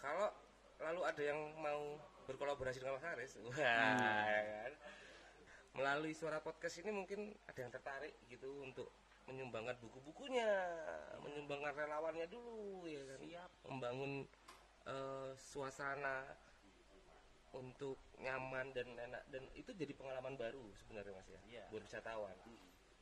kalau 0.00 0.32
lalu 0.80 1.00
ada 1.04 1.22
yang 1.22 1.36
mau 1.60 2.00
berkolaborasi 2.24 2.80
dengan 2.80 2.96
Mas 2.96 3.04
Haris? 3.04 3.36
Wah 3.44 3.52
Hmm. 3.52 4.72
Melalui 5.80 6.12
suara 6.12 6.44
podcast 6.44 6.76
ini 6.84 6.92
mungkin 6.92 7.32
ada 7.48 7.56
yang 7.56 7.72
tertarik 7.72 8.12
gitu 8.28 8.60
untuk 8.60 8.92
menyumbangkan 9.24 9.80
buku-bukunya 9.80 10.48
menyumbangkan 11.24 11.72
relawannya 11.72 12.28
dulu 12.28 12.84
ya 12.84 13.00
kan 13.08 13.20
Siap. 13.24 13.50
membangun 13.72 14.12
eh, 14.84 15.32
suasana 15.40 16.28
untuk 17.50 17.96
nyaman 18.20 18.70
dan 18.76 18.86
enak 18.94 19.24
dan 19.32 19.42
itu 19.56 19.72
jadi 19.72 19.96
pengalaman 19.96 20.36
baru 20.36 20.68
sebenarnya 20.76 21.16
mas 21.16 21.28
ya 21.32 21.40
Iya. 21.48 21.64
buat 21.72 21.82
wisatawan 21.82 22.36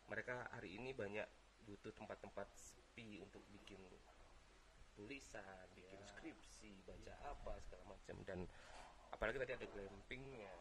mereka 0.08 0.46
hari 0.54 0.78
ini 0.78 0.94
banyak 0.94 1.26
butuh 1.68 1.92
tempat-tempat 1.92 2.48
sepi 2.56 3.20
untuk 3.20 3.44
bikin 3.52 3.76
tulisan, 4.96 5.68
bikin 5.76 6.00
skripsi, 6.00 6.80
baca 6.82 7.14
apa 7.28 7.60
segala 7.60 7.92
macam 7.92 8.16
dan 8.24 8.48
apalagi 9.12 9.36
tadi 9.38 9.52
ada 9.54 9.66
glampingnya. 9.68 10.54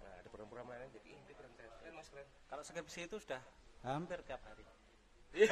Nah, 0.00 0.10
ada 0.14 0.26
program-program 0.26 0.66
lainnya 0.66 0.88
jadi 0.94 1.08
ini 1.12 1.30
keren 1.30 1.50
keren, 1.54 1.70
keren 1.74 1.92
mas 1.94 2.08
keren. 2.08 2.24
kalau 2.46 2.60
skripsi 2.60 3.04
itu 3.04 3.16
sudah 3.16 3.38
hampir 3.82 4.20
tiap 4.22 4.38
hari 4.42 4.62
Nah, 5.30 5.46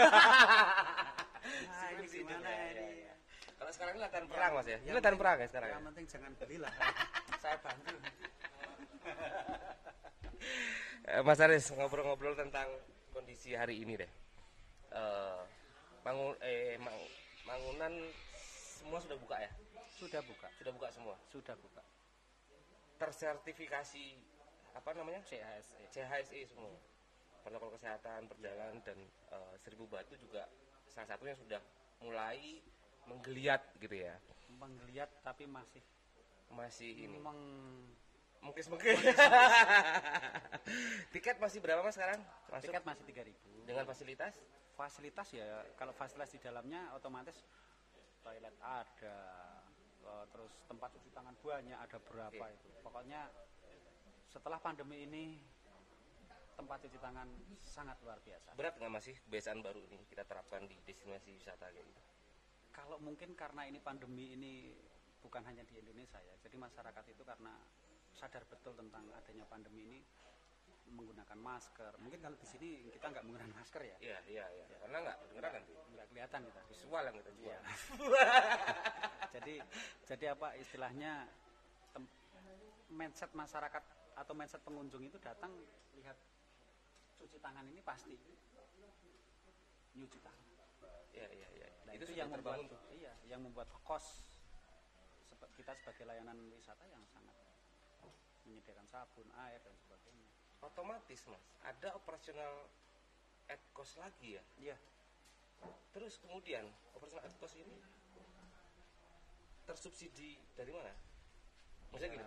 ini 1.95 2.05
gimana 2.05 2.49
ini? 2.73 3.05
Kalau 3.55 3.71
sekarang 3.71 3.93
ini 3.95 4.01
latihan 4.01 4.25
perang 4.27 4.51
mas 4.53 4.67
ya, 4.67 4.77
ini 4.77 4.91
latihan 4.91 5.15
perang 5.15 5.37
ya 5.37 5.47
sekarang. 5.47 5.69
yang 5.69 5.77
Ya? 5.77 5.85
penting 5.87 6.05
jangan 6.07 6.31
belilah 6.35 6.73
saya 7.43 7.57
bantu 7.59 7.95
Eh, 11.05 11.21
Mas 11.21 11.39
Aris 11.39 11.69
ngobrol-ngobrol 11.71 12.35
tentang 12.35 12.67
kondisi 13.11 13.53
hari 13.53 13.81
ini 13.81 13.97
deh. 13.97 14.09
Eh, 14.91 15.39
bangun 16.03 16.33
eh 16.39 16.77
Mang- 16.77 17.11
bangunan 17.43 17.91
semua 18.77 18.99
sudah 18.99 19.17
buka 19.17 19.37
ya? 19.37 19.51
sudah 19.91 20.21
buka 20.21 20.47
Sudah 20.55 20.71
buka 20.71 20.87
semua. 20.91 21.15
sudah 21.27 21.55
buka 21.57 21.81
Tersertifikasi 22.99 24.05
apa 24.75 24.91
namanya? 24.97 25.21
CHSE 25.25 25.93
CHSE 25.93 26.41
semua. 26.49 26.73
Protokol 27.45 27.79
kesehatan, 27.79 28.29
perjalanan 28.29 28.77
dan 28.85 28.99
eh, 29.33 29.55
Seribu 29.65 29.89
Batu 29.89 30.17
juga 30.21 30.49
salah 30.89 31.09
satunya 31.15 31.37
sudah 31.37 31.61
mulai 32.03 32.61
menggeliat 33.09 33.63
gitu 33.81 33.97
ya. 33.97 34.17
menggeliat 34.49 35.13
tapi 35.21 35.45
masih 35.45 35.85
Masih 36.49 37.05
ini 37.05 37.21
meng 37.21 37.37
mungkin-mungkin. 38.41 38.97
Tiket 41.13 41.37
masih 41.37 41.61
berapa 41.61 41.85
Mas 41.85 41.93
sekarang? 41.93 42.25
Masuk 42.49 42.73
tiket 42.73 42.85
masih 42.89 43.05
3000 43.05 43.69
dengan 43.69 43.85
fasilitas? 43.85 44.33
fasilitas 44.79 45.27
ya 45.35 45.67
kalau 45.75 45.91
fasilitas 45.91 46.31
di 46.31 46.39
dalamnya 46.39 46.95
otomatis 46.95 47.35
toilet 48.23 48.55
ada 48.63 49.19
eh, 50.07 50.25
terus 50.31 50.55
tempat 50.71 50.95
cuci 50.95 51.11
tangan 51.11 51.35
banyak 51.43 51.75
ada 51.75 51.99
berapa 52.07 52.45
Oke. 52.47 52.55
itu 52.55 52.69
pokoknya 52.87 53.27
setelah 54.29 54.61
pandemi 54.61 55.09
ini 55.09 55.25
tempat 56.59 56.85
cuci 56.85 56.99
tangan 56.99 57.29
sangat 57.63 57.97
luar 58.03 58.19
biasa 58.21 58.53
Berat 58.59 58.77
nggak 58.77 58.93
masih 58.93 59.15
kebiasaan 59.25 59.63
baru 59.63 59.81
ini 59.89 60.05
kita 60.11 60.27
terapkan 60.27 60.67
di 60.67 60.75
destinasi 60.83 61.31
wisata 61.33 61.71
kayak 61.71 61.87
gitu? 61.87 62.03
kalau 62.75 62.99
mungkin 63.03 63.33
karena 63.35 63.67
ini 63.67 63.79
pandemi 63.83 64.35
ini 64.35 64.75
bukan 65.23 65.43
hanya 65.47 65.63
di 65.67 65.79
Indonesia 65.79 66.19
ya 66.19 66.35
jadi 66.43 66.57
masyarakat 66.59 67.05
itu 67.11 67.23
karena 67.27 67.55
sadar 68.15 68.43
betul 68.51 68.75
tentang 68.75 69.07
adanya 69.15 69.47
pandemi 69.47 69.87
ini 69.87 70.01
menggunakan 70.89 71.39
masker 71.39 71.93
mungkin 72.01 72.19
kalau 72.25 72.37
di 72.41 72.49
sini 72.49 72.69
kita 72.91 73.07
nggak 73.13 73.25
menggunakan 73.29 73.53
masker 73.61 73.83
ya 73.85 73.97
Iya, 74.01 74.19
iya, 74.25 74.45
iya. 74.49 74.65
Karena 74.81 74.97
nggak 75.05 75.17
kedengeran 75.21 75.53
nanti. 75.61 75.73
nggak 75.93 76.07
kelihatan 76.09 76.41
kita 76.49 76.61
Visual 76.65 77.03
yang 77.05 77.17
kita 77.21 77.31
jual. 77.37 77.45
Iya. 77.45 77.61
jadi 79.37 79.55
jadi 80.09 80.25
apa 80.33 80.49
istilahnya 80.57 81.13
mindset 82.89 83.31
masyarakat 83.37 83.85
atau 84.19 84.35
mindset 84.35 84.63
pengunjung 84.67 85.07
itu 85.07 85.17
datang 85.23 85.55
lihat 85.95 86.19
cuci 87.19 87.39
tangan 87.39 87.67
ini 87.71 87.81
pasti 87.83 88.15
nyuci 89.95 90.19
tangan 90.23 90.47
Iya, 91.09 91.27
iya, 91.35 91.49
iya. 91.51 91.69
Nah, 91.83 91.93
itu, 91.99 92.07
itu, 92.07 92.15
yang 92.15 92.31
membuat 92.31 92.63
terbangun 92.63 92.67
tuh. 92.71 92.81
iya 92.95 93.13
yang 93.27 93.41
membuat 93.43 93.67
kos 93.83 94.23
kita 95.59 95.75
sebagai 95.75 96.07
layanan 96.07 96.39
wisata 96.55 96.87
yang 96.87 97.03
sangat 97.11 97.35
menyediakan 98.47 98.87
sabun 98.87 99.27
air 99.35 99.59
dan 99.67 99.75
sebagainya 99.75 100.31
Otomatis, 100.59 101.23
Mas. 101.31 101.45
Ada 101.63 101.95
operasional 101.95 102.67
at 103.47 103.63
cost 103.71 103.99
lagi 103.99 104.39
ya. 104.39 104.43
iya 104.59 104.77
Terus 105.95 106.19
kemudian 106.23 106.67
operasional 106.95 107.27
at 107.27 107.35
cost 107.39 107.59
ini 107.59 107.75
tersubsidi 109.67 110.39
dari 110.55 110.71
mana? 110.71 110.95
Maksudnya 111.91 112.11
gini. 112.15 112.25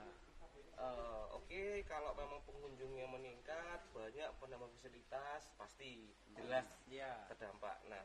Eh, 0.81 1.25
Oke, 1.37 1.83
kalau 1.85 2.15
memang 2.17 2.41
pengunjungnya 2.47 3.05
meningkat, 3.05 3.79
banyak 3.93 4.29
penambah 4.41 4.65
fasilitas, 4.73 5.45
pasti 5.53 6.09
jelas 6.33 6.65
iya 6.89 7.27
terdampak. 7.29 7.77
Nah, 7.85 8.01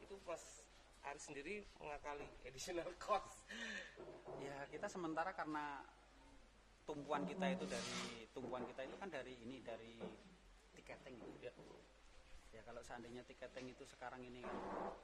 itu 0.00 0.14
Mas 0.24 0.64
Ari 1.04 1.20
sendiri 1.20 1.54
mengakali 1.76 2.24
additional 2.48 2.88
cost. 3.04 3.44
ya 4.40 4.56
kita 4.72 4.88
sementara 4.88 5.36
karena 5.36 5.84
tumpuan 6.88 7.28
kita 7.28 7.44
itu 7.52 7.64
dari 7.68 8.24
tumpuan 8.32 8.64
kita 8.64 8.88
itu 8.88 8.96
kan 8.96 9.08
dari 9.12 9.36
ini 9.44 9.60
dari 9.60 10.00
tiketing 10.72 11.16
Ya. 11.44 11.52
ya 12.56 12.60
kalau 12.64 12.80
seandainya 12.80 13.20
tiketing 13.28 13.72
itu 13.72 13.84
sekarang 13.84 14.24
ini 14.24 14.40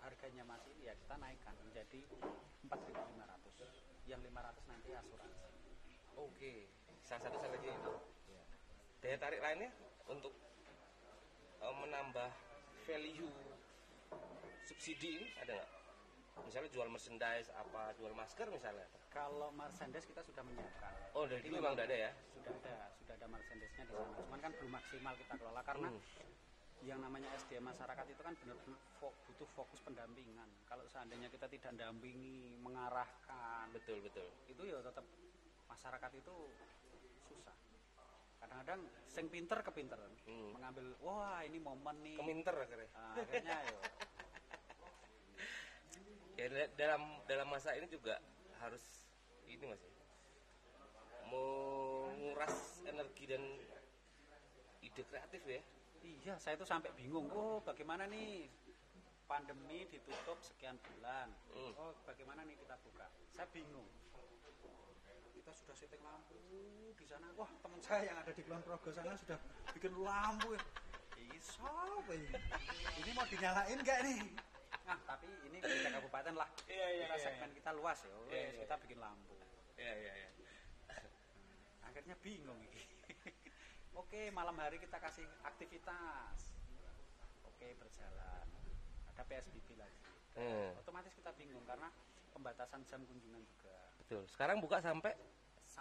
harganya 0.01 0.45
masih 0.45 0.73
ya 0.81 0.97
kita 0.97 1.21
naikkan 1.21 1.53
menjadi 1.64 2.01
4.500 2.64 4.09
yang 4.09 4.21
500 4.25 4.73
nanti 4.73 4.91
asuransi 4.97 5.49
Oke, 6.18 6.68
salah 7.11 7.23
satu 7.27 7.37
strategi 7.37 7.69
itu. 7.69 7.93
Daya 9.03 9.17
tarik 9.19 9.43
lainnya 9.43 9.71
untuk 10.07 10.31
eh, 11.59 11.75
menambah 11.75 12.31
value 12.87 13.35
subsidi 14.63 15.19
ini 15.19 15.27
ada 15.37 15.59
nggak? 15.59 15.71
Misalnya 16.41 16.71
jual 16.71 16.89
merchandise 16.89 17.51
apa, 17.53 17.93
jual 17.99 18.15
masker 18.15 18.47
misalnya. 18.49 18.87
kalau 19.11 19.51
merchandise 19.51 20.07
kita 20.07 20.23
sudah 20.23 20.41
menyiapkan 20.41 20.95
Oh, 21.13 21.27
dari 21.27 21.43
dulu 21.43 21.59
memang 21.59 21.75
udah 21.75 21.83
ada 21.83 21.97
ya? 21.99 22.11
sudah 22.31 22.55
ada 22.55 22.75
sudah 22.95 23.15
ada 23.19 23.27
merchandise-nya 23.27 23.83
di 23.83 23.93
sana 23.93 24.15
cuman 24.15 24.39
kan 24.39 24.51
belum 24.55 24.71
maksimal 24.71 25.15
kita 25.19 25.35
kelola 25.35 25.63
karena 25.67 25.89
Hmm. 25.91 26.03
yang 26.81 27.03
namanya 27.03 27.29
SDM 27.37 27.67
masyarakat 27.67 28.07
itu 28.07 28.23
kan 28.23 28.33
benar-benar 28.39 28.79
butuh 29.03 29.49
fokus 29.53 29.83
pendampingan 29.83 30.47
kalau 30.65 30.87
seandainya 30.87 31.27
kita 31.27 31.51
tidak 31.51 31.75
dampingi 31.75 32.55
mengarahkan 32.63 33.67
Betul, 33.75 33.99
betul. 34.01 34.31
itu 34.47 34.63
ya 34.63 34.79
tetap 34.79 35.03
masyarakat 35.71 36.11
itu 36.14 36.35
susah 37.25 37.55
kadang-kadang 38.37 38.81
sing 39.07 39.27
pinter 39.27 39.62
kepinteran 39.62 40.11
Hmm. 40.25 40.51
mengambil 40.53 40.87
wah 41.01 41.41
ini 41.43 41.59
momen 41.59 41.97
nih 42.01 42.16
Keminter 42.16 42.55
akhirnya. 42.57 42.89
Nah, 42.91 43.14
akhirnya 43.16 43.59
yo 43.66 43.79
Ya 46.39 46.47
da- 46.49 46.73
dalam 46.75 47.03
dalam 47.27 47.49
masa 47.49 47.77
ini 47.77 47.85
juga 47.87 48.16
harus 48.59 48.81
ini 49.45 49.61
mas 49.62 49.77
ya, 49.77 49.93
menguras 51.29 52.57
energi 52.83 53.25
dan 53.27 53.43
ide 54.81 55.03
kreatif 55.05 55.43
ya. 55.45 55.61
iya 56.01 56.35
saya 56.37 56.57
tuh 56.57 56.64
sampai 56.64 56.89
bingung 56.93 57.29
oh 57.29 57.61
bagaimana 57.61 58.09
nih 58.09 58.49
pandemi 59.27 59.85
ditutup 59.87 60.41
sekian 60.41 60.81
bulan 60.81 61.29
Hmm. 61.51 61.73
oh 61.77 61.93
bagaimana 62.03 62.41
nih 62.43 62.57
kita 62.57 62.73
buka 62.81 63.05
saya 63.29 63.45
bingung 63.51 63.85
sudah 65.71 65.87
setting 65.87 66.03
lampu. 66.03 66.35
Di 66.99 67.07
sana 67.07 67.31
wah 67.39 67.47
teman 67.62 67.79
saya 67.79 68.11
yang 68.11 68.18
ada 68.18 68.35
di 68.35 68.43
Kulon 68.43 68.59
Progo 68.66 68.91
sana 68.91 69.14
sudah 69.14 69.39
bikin 69.71 69.95
lampu. 70.03 70.59
Ya 71.14 71.25
iso 71.31 71.71
ini 72.11 72.27
ini 72.99 73.11
mau 73.14 73.23
dinyalain 73.31 73.79
nggak 73.79 74.01
nih 74.03 74.23
nah 74.83 74.99
tapi 75.07 75.31
ini 75.47 75.62
kita 75.62 75.95
kabupaten 75.95 76.35
lah. 76.35 76.51
Iya, 76.66 76.87
iya, 76.91 77.07
kita 77.07 77.14
iya, 77.14 77.23
segmen 77.23 77.51
kita 77.55 77.71
luas 77.79 77.99
ya 78.03 78.11
Iya, 78.11 78.43
iya. 78.51 78.61
kita 78.66 78.75
bikin 78.83 78.99
lampu. 78.99 79.39
Iya 79.79 79.93
iya 79.95 80.12
iya. 80.27 80.29
akhirnya 81.87 82.18
bingung 82.18 82.59
ini. 82.66 82.83
Oke 84.03 84.35
malam 84.35 84.59
hari 84.59 84.83
kita 84.83 84.99
kasih 84.99 85.23
aktivitas. 85.47 86.51
Oke 87.47 87.79
berjalan. 87.79 88.47
Ada 89.14 89.23
PSBB 89.23 89.79
lagi. 89.79 90.03
Hmm, 90.35 90.75
otomatis 90.83 91.14
kita 91.14 91.31
bingung 91.39 91.62
karena 91.62 91.87
pembatasan 92.35 92.83
jam 92.91 93.07
kunjungan 93.07 93.47
juga. 93.47 93.79
Betul. 94.03 94.27
Sekarang 94.27 94.59
buka 94.59 94.83
sampai 94.83 95.14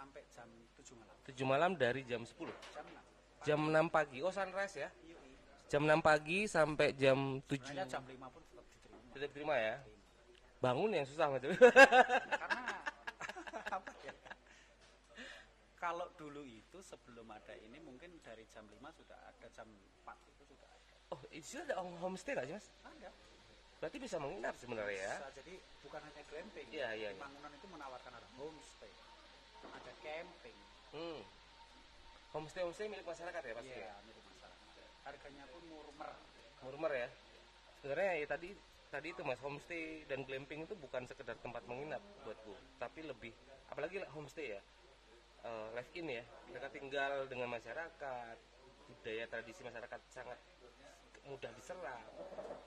sampai 0.00 0.22
jam 0.32 0.48
7 0.80 0.96
malam 0.96 1.16
7 1.28 1.44
malam 1.44 1.70
dari 1.76 2.00
jam 2.08 2.24
10 2.24 2.32
jam 2.72 2.86
6 2.88 3.00
Jam 3.40 3.56
6 3.72 3.88
pagi. 3.88 4.20
Oh 4.20 4.28
sunrise 4.28 4.76
ya. 4.76 4.92
Iya, 5.00 5.16
iya. 5.16 5.38
Jam 5.72 5.88
6 5.88 6.04
pagi 6.04 6.44
sampai 6.44 6.92
jam 6.92 7.40
7 7.48 7.56
sebenarnya 7.56 7.88
jam 7.88 8.04
5 8.04 8.20
pun 8.36 8.42
tetap 8.44 8.64
diterima 8.68 9.00
Tetap 9.16 9.30
terima 9.32 9.54
ya. 9.56 9.74
Bangun 10.60 10.92
yang 10.92 11.08
susah 11.08 11.26
gitu. 11.40 11.48
karena 11.56 12.64
apa 13.80 13.90
ya 14.04 14.12
kalau 15.80 16.04
dulu 16.20 16.44
itu 16.44 16.78
sebelum 16.84 17.24
ada 17.32 17.56
ini 17.56 17.80
mungkin 17.80 18.20
dari 18.20 18.44
jam 18.52 18.68
5 18.68 18.76
sudah 18.76 19.16
ada 19.24 19.46
jam 19.56 19.64
4 20.04 20.32
itu 20.36 20.42
sudah 20.52 20.68
ada 20.68 20.92
oh, 21.16 21.20
sini 21.40 21.60
ada 21.64 21.80
homestay 21.80 22.36
nggak 22.36 22.46
sih 22.52 22.56
mas? 22.60 22.68
ada 22.84 23.08
Berarti 23.80 23.96
bisa 23.96 24.20
menginap 24.20 24.52
sebenarnya 24.60 24.92
ya. 24.92 25.14
Bisa, 25.16 25.28
jadi 25.40 25.54
bukan 25.80 26.00
hanya 26.04 26.22
glamping 26.28 26.68
Iya, 26.68 26.88
iya, 26.92 27.08
iya. 27.16 27.20
bangunan 27.24 27.48
itu 27.56 27.66
menawarkan 27.72 28.12
ada 28.12 28.28
homestay 28.36 28.92
ada 29.68 29.92
camping 30.00 30.58
Hmm. 30.90 31.22
Homestay 32.34 32.66
homestay 32.66 32.90
milik 32.90 33.06
masyarakat 33.06 33.42
ya 33.46 33.54
pasti. 33.54 33.70
Iya, 33.70 33.86
ya? 33.86 33.94
milik 34.02 34.24
masyarakat. 34.26 34.58
Harganya 35.06 35.44
pun 35.50 35.62
murmer. 35.70 36.10
Murmer 36.66 36.92
ya. 36.94 37.08
Sebenarnya 37.78 38.12
ya 38.18 38.26
tadi 38.26 38.48
tadi 38.90 39.08
itu 39.14 39.22
mas 39.22 39.38
homestay 39.38 40.02
dan 40.10 40.26
glamping 40.26 40.66
itu 40.66 40.74
bukan 40.74 41.06
sekedar 41.06 41.38
tempat 41.38 41.62
menginap 41.70 42.02
buatku, 42.26 42.58
tapi 42.82 43.06
lebih 43.06 43.30
apalagi 43.70 44.02
homestay 44.10 44.58
ya. 44.58 44.60
eh, 45.40 45.68
live 45.72 45.92
in 45.96 46.06
ya. 46.20 46.24
Mereka 46.52 46.68
tinggal 46.68 47.24
dengan 47.30 47.48
masyarakat, 47.48 48.36
budaya 48.92 49.24
tradisi 49.30 49.64
masyarakat 49.64 50.00
sangat 50.12 50.36
mudah 51.24 51.48
diserap. 51.56 52.02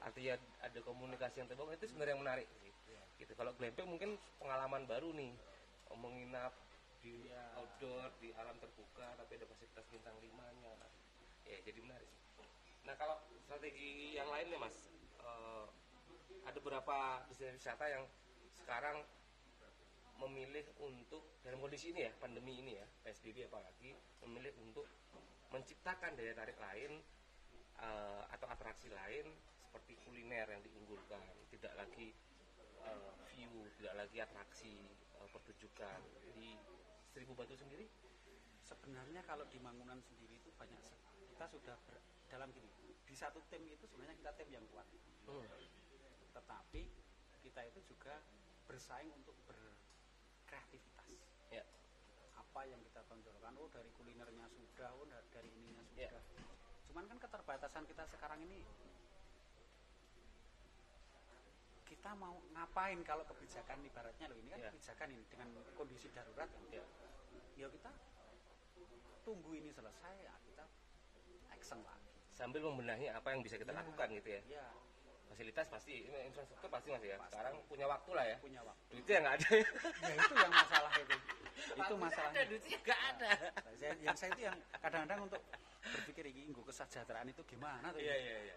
Artinya 0.02 0.40
ada 0.64 0.80
komunikasi 0.82 1.44
yang 1.44 1.50
terbangun 1.52 1.76
itu 1.78 1.86
sebenarnya 1.92 2.18
yang 2.18 2.24
menarik 2.24 2.48
sih. 2.64 2.72
Gitu. 3.22 3.32
Kalau 3.38 3.54
glamping 3.54 3.86
mungkin 3.86 4.18
pengalaman 4.42 4.90
baru 4.90 5.14
nih 5.14 5.36
menginap 5.94 6.50
di 7.04 7.28
outdoor 7.60 8.16
di 8.24 8.32
alam 8.40 8.56
terbuka 8.64 9.20
tapi 9.20 9.36
ada 9.36 9.46
fasilitas 9.52 9.86
bintang 9.92 10.16
limanya. 10.24 10.74
Ya 11.44 11.60
jadi 11.68 11.84
menarik. 11.84 12.08
Nah 12.88 12.96
kalau 12.96 13.20
strategi 13.44 14.16
yang 14.16 14.32
lainnya 14.32 14.56
mas, 14.56 14.88
eh, 15.20 15.66
ada 16.48 16.58
beberapa 16.64 17.28
destinasi 17.28 17.60
wisata 17.60 17.86
yang 17.92 18.04
sekarang 18.56 19.04
memilih 20.24 20.64
untuk 20.80 21.26
dalam 21.44 21.60
kondisi 21.60 21.92
ini 21.92 22.08
ya 22.08 22.12
pandemi 22.22 22.56
ini 22.64 22.80
ya 22.80 22.86
psbb 23.04 23.50
apalagi 23.50 23.92
memilih 24.24 24.56
untuk 24.64 24.88
menciptakan 25.52 26.16
daya 26.16 26.32
tarik 26.32 26.56
lain 26.58 27.04
eh, 27.82 28.24
atau 28.32 28.48
atraksi 28.48 28.88
lain 28.88 29.28
seperti 29.74 29.98
kuliner 30.06 30.46
yang 30.46 30.62
diunggulkan, 30.62 31.22
tidak 31.50 31.74
lagi 31.74 32.14
eh, 32.86 33.12
view, 33.34 33.66
tidak 33.82 34.06
lagi 34.06 34.18
atraksi 34.22 34.74
eh, 35.18 35.28
pertunjukan. 35.34 36.00
Di 36.38 36.58
Seribu 37.14 37.38
Batu 37.38 37.54
sendiri. 37.54 37.86
Sebenarnya 38.66 39.22
kalau 39.22 39.46
di 39.46 39.62
Mangunan 39.62 40.02
sendiri 40.02 40.42
itu 40.42 40.50
banyak 40.58 40.82
kita 41.30 41.46
sudah 41.46 41.78
ber- 41.86 42.02
dalam 42.34 42.50
gini. 42.50 42.70
Di 43.06 43.14
satu 43.14 43.38
tim 43.54 43.62
itu 43.70 43.86
sebenarnya 43.86 44.18
kita 44.18 44.32
tim 44.34 44.50
yang 44.50 44.66
kuat. 44.74 44.88
Hmm. 45.30 45.46
Tetapi 46.34 46.82
kita 47.46 47.62
itu 47.70 47.80
juga 47.94 48.18
bersaing 48.66 49.14
untuk 49.14 49.38
berkreativitas. 49.46 51.14
Ya. 51.54 51.62
Apa 52.34 52.66
yang 52.66 52.82
kita 52.82 53.06
tonjolkan, 53.06 53.54
oh 53.62 53.70
dari 53.70 53.94
kulinernya 53.94 54.50
sudah, 54.50 54.90
oh 54.98 55.06
da- 55.06 55.22
dari 55.30 55.54
ininya 55.54 55.86
Ya. 55.94 56.10
sudah. 56.10 56.24
Cuman 56.90 57.06
kan 57.06 57.18
keterbatasan 57.22 57.86
kita 57.86 58.10
sekarang 58.10 58.42
ini 58.42 58.66
kita 62.04 62.20
mau 62.20 62.36
ngapain 62.52 63.00
kalau 63.08 63.24
kebijakan 63.24 63.80
ibaratnya 63.80 64.28
loh 64.28 64.36
ini 64.36 64.52
kan 64.52 64.60
Iya. 64.60 64.76
kebijakan 64.76 65.08
ini 65.16 65.24
dengan 65.32 65.48
kondisi 65.72 66.12
darurat 66.12 66.52
kan? 66.52 66.60
Iya. 66.68 66.84
ya 67.56 67.68
kita 67.72 67.92
tunggu 69.24 69.56
ini 69.56 69.72
selesai 69.72 70.12
ya 70.20 70.36
kita 70.44 70.68
action 71.56 71.80
lagi. 71.80 72.12
Sambil 72.28 72.60
membenahi 72.68 73.08
apa 73.08 73.32
yang 73.32 73.40
bisa 73.40 73.56
kita 73.56 73.72
Iya. 73.72 73.80
lakukan 73.88 74.08
gitu 74.20 74.30
ya. 74.36 74.42
Ya 74.52 74.68
fasilitas 75.32 75.72
pasti 75.72 76.04
ini 76.04 76.28
infrastruktur 76.28 76.68
pasti 76.68 76.92
mas 76.92 77.08
ya. 77.08 77.16
Pasti. 77.16 77.40
sekarang 77.40 77.56
punya 77.72 77.86
waktu 77.88 78.12
lah 78.12 78.26
ya. 78.28 78.38
Punya 78.44 78.62
waktu. 78.68 78.84
Duitnya 78.92 79.18
nggak 79.24 79.36
ada. 79.40 79.50
Ya 80.04 80.14
itu 80.20 80.34
yang 80.36 80.52
masalah 80.60 80.92
itu. 81.00 81.16
Itu 81.72 81.94
masalahnya. 81.96 82.36
ada 82.36 82.50
duitnya 82.52 82.78
nggak 82.84 83.02
ada. 83.16 83.32
Nah, 83.64 83.74
saya, 83.80 83.94
yang 84.04 84.18
saya 84.20 84.30
itu 84.36 84.42
yang 84.52 84.58
kadang-kadang 84.84 85.20
untuk 85.32 85.42
berpikir 85.88 86.28
ini 86.36 86.52
kesejahteraan 86.52 87.32
itu 87.32 87.48
gimana 87.48 87.96
tuh? 87.96 88.04
Iya 88.04 88.16
iya 88.20 88.38
iya 88.52 88.56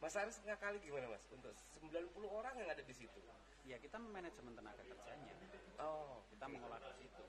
Mas 0.00 0.16
Aris 0.16 0.40
ngakali 0.48 0.80
gimana 0.80 1.12
mas? 1.12 1.28
Untuk 1.28 1.52
90 1.76 2.24
orang 2.24 2.56
yang 2.56 2.68
ada 2.72 2.80
di 2.80 2.94
situ? 2.96 3.20
Ya 3.68 3.76
kita 3.76 4.00
manajemen 4.00 4.56
tenaga 4.56 4.80
kerjanya. 4.80 5.34
Oh. 5.76 6.24
Kita 6.32 6.48
mengolah 6.48 6.80
di 6.80 7.04
situ. 7.04 7.24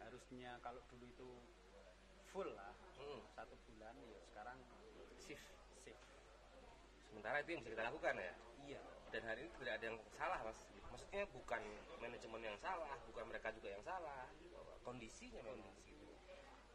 Harusnya 0.00 0.56
kalau 0.64 0.80
dulu 0.88 1.04
itu 1.04 1.28
full 2.32 2.48
lah 2.56 2.72
Hmm. 2.96 3.20
satu 3.36 3.52
bulan 3.68 3.92
ya 4.00 4.20
sekarang 4.32 4.56
shift 5.20 5.44
shift. 5.84 6.00
Sementara 7.12 7.44
itu 7.44 7.52
yang 7.52 7.60
bisa 7.60 7.76
kita 7.76 7.84
lakukan 7.92 8.14
ya? 8.16 8.32
Iya. 8.64 8.80
Dan 9.12 9.22
hari 9.28 9.40
ini 9.44 9.50
tidak 9.60 9.74
ada 9.76 9.84
yang 9.92 9.98
salah 10.16 10.40
mas. 10.40 10.58
Maksudnya 10.88 11.22
bukan 11.28 11.62
manajemen 12.00 12.40
yang 12.40 12.56
salah 12.64 12.96
bukan 13.04 13.24
mereka 13.28 13.52
juga 13.52 13.68
yang 13.76 13.84
salah. 13.84 14.24
Kondisinya 14.80 15.44
memang 15.44 15.68
gitu. 15.84 16.08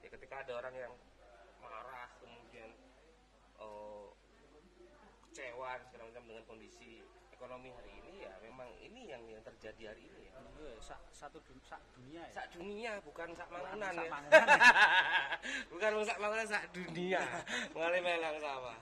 Ya 0.06 0.08
ketika 0.14 0.46
ada 0.46 0.54
orang 0.62 0.76
yang 0.78 0.94
marah 1.66 2.10
kemudian 2.22 2.70
eh, 3.58 4.06
kecewa 5.32 5.80
dan 5.80 5.86
segala 5.88 6.04
macam 6.12 6.24
dengan 6.28 6.44
kondisi 6.44 7.00
ekonomi 7.32 7.72
hari 7.72 7.92
ini 8.04 8.28
ya 8.28 8.36
memang 8.44 8.68
ini 8.84 9.08
yang 9.08 9.24
yang 9.32 9.40
terjadi 9.48 9.96
hari 9.96 10.04
ini 10.04 10.28
ya. 10.28 10.36
Iya, 10.60 10.76
sa- 10.84 11.00
satu 11.16 11.40
dun- 11.48 11.64
sak 11.64 11.80
dunia 11.96 12.20
ya. 12.28 12.34
Sak 12.36 12.48
dunia 12.52 12.92
bukan 13.00 13.32
sak 13.32 13.48
mangunan 13.48 13.96
ya. 13.96 14.12
mangunan 14.12 14.46
ya. 14.46 14.60
bukan 15.72 15.92
sak 16.04 16.18
mangunan 16.20 16.46
sak 16.46 16.64
dunia. 16.76 17.24
Mengalami 17.72 18.02
melang 18.04 18.38
sama. 18.44 18.76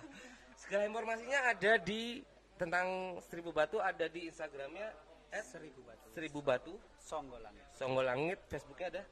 Segala 0.57 0.83
informasinya 0.89 1.39
ada 1.53 1.71
di 1.77 2.25
tentang 2.57 3.15
seribu 3.29 3.53
batu 3.53 3.77
ada 3.77 4.09
di 4.09 4.25
instagramnya 4.25 4.89
at 5.29 5.45
seribu 5.45 5.85
batu. 5.85 6.07
Seribu 6.11 6.39
batu. 6.41 6.73
Songgolangit 6.97 7.63
songgolangit 7.77 8.39
facebooknya 8.49 8.87
ada? 8.97 9.03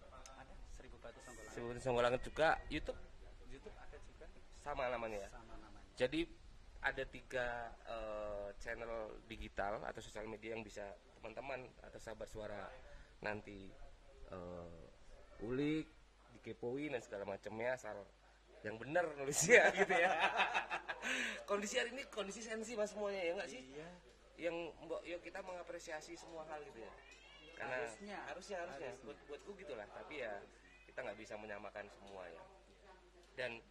Ada 0.42 0.54
seribu 0.74 0.98
batu 1.00 1.22
songgolangit 1.22 1.54
seribu 1.54 1.68
batu 1.70 1.80
songgolangit 1.86 2.22
juga. 2.26 2.48
Youtube? 2.74 2.98
YouTube 3.48 3.78
ada 3.78 3.98
juga. 4.02 4.26
Sama 4.60 4.90
namanya? 4.90 5.22
Ya 5.24 5.30
sama 5.30 5.54
namanya. 5.56 5.88
Jadi 5.96 6.26
ada 6.82 7.04
tiga 7.10 7.74
eh, 7.88 8.48
channel 8.62 9.18
digital 9.26 9.82
atau 9.84 10.02
sosial 10.02 10.30
media 10.30 10.54
yang 10.54 10.64
bisa 10.64 10.86
teman-teman 11.18 11.66
atau 11.82 12.00
sahabat 12.00 12.30
suara 12.30 12.70
nanti 13.22 13.70
eh, 14.30 14.84
ulik 15.44 15.88
dikepoin 16.38 16.94
dan 16.94 17.02
segala 17.02 17.26
macamnya 17.26 17.74
asal 17.76 17.98
yang 18.66 18.78
benar 18.78 19.06
nulisnya 19.18 19.70
gitu 19.80 19.94
ya. 19.94 20.12
Kondisi 21.46 21.78
hari 21.80 21.94
ini 21.94 22.04
kondisi 22.10 22.42
sensi 22.44 22.74
mas 22.74 22.92
semuanya 22.92 23.22
ya 23.22 23.32
nggak 23.38 23.50
sih? 23.50 23.62
Iya. 23.74 23.90
Yang 24.38 24.56
mbok 24.86 25.02
yuk 25.06 25.22
kita 25.26 25.40
mengapresiasi 25.42 26.14
semua 26.18 26.46
hal 26.50 26.62
gitu 26.66 26.82
ya. 26.82 26.94
Karena 27.58 27.78
Harusnya. 27.82 28.18
harusnya 28.30 28.58
harusnya. 28.62 28.90
Harusnya. 28.94 29.06
buat 29.06 29.18
buatku 29.26 29.52
gitulah 29.58 29.88
tapi 29.90 30.22
ya 30.22 30.34
kita 30.86 31.00
nggak 31.02 31.18
bisa 31.18 31.34
menyamakan 31.38 31.86
semua 31.90 32.24
ya. 32.30 32.44
Dan 33.38 33.62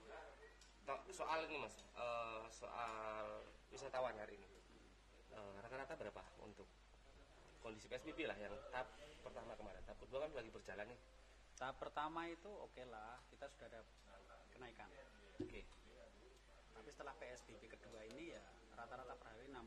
soal 1.10 1.42
ini 1.50 1.58
mas. 1.58 1.74
Eh, 1.98 2.44
soal 2.54 3.42
wisatawan 3.74 4.14
hari 4.14 4.38
ini. 4.38 4.48
Eh, 5.34 5.56
rata-rata 5.58 5.98
berapa 5.98 6.22
untuk 6.46 6.70
kondisi 7.58 7.90
psbb 7.90 8.30
lah 8.30 8.38
yang 8.38 8.54
tahap 8.70 8.86
pertama 9.26 9.58
kemarin? 9.58 9.82
Tahap 9.82 9.98
kedua 9.98 10.22
kan 10.22 10.30
lagi 10.30 10.50
berjalan 10.54 10.86
nih. 10.86 11.00
Tahap 11.58 11.76
pertama 11.82 12.30
itu 12.30 12.46
oke 12.46 12.82
lah 12.86 13.18
kita 13.34 13.50
sudah 13.50 13.66
ada 13.66 13.80
kenaikan. 14.54 14.86
Oke. 15.42 15.66
Tapi 16.76 16.88
setelah 16.94 17.14
PSBB 17.18 17.66
kedua 17.66 18.06
ini 18.06 18.36
ya 18.36 18.44
rata-rata 18.78 19.18
per 19.18 19.26
hari 19.34 19.50
60 19.50 19.66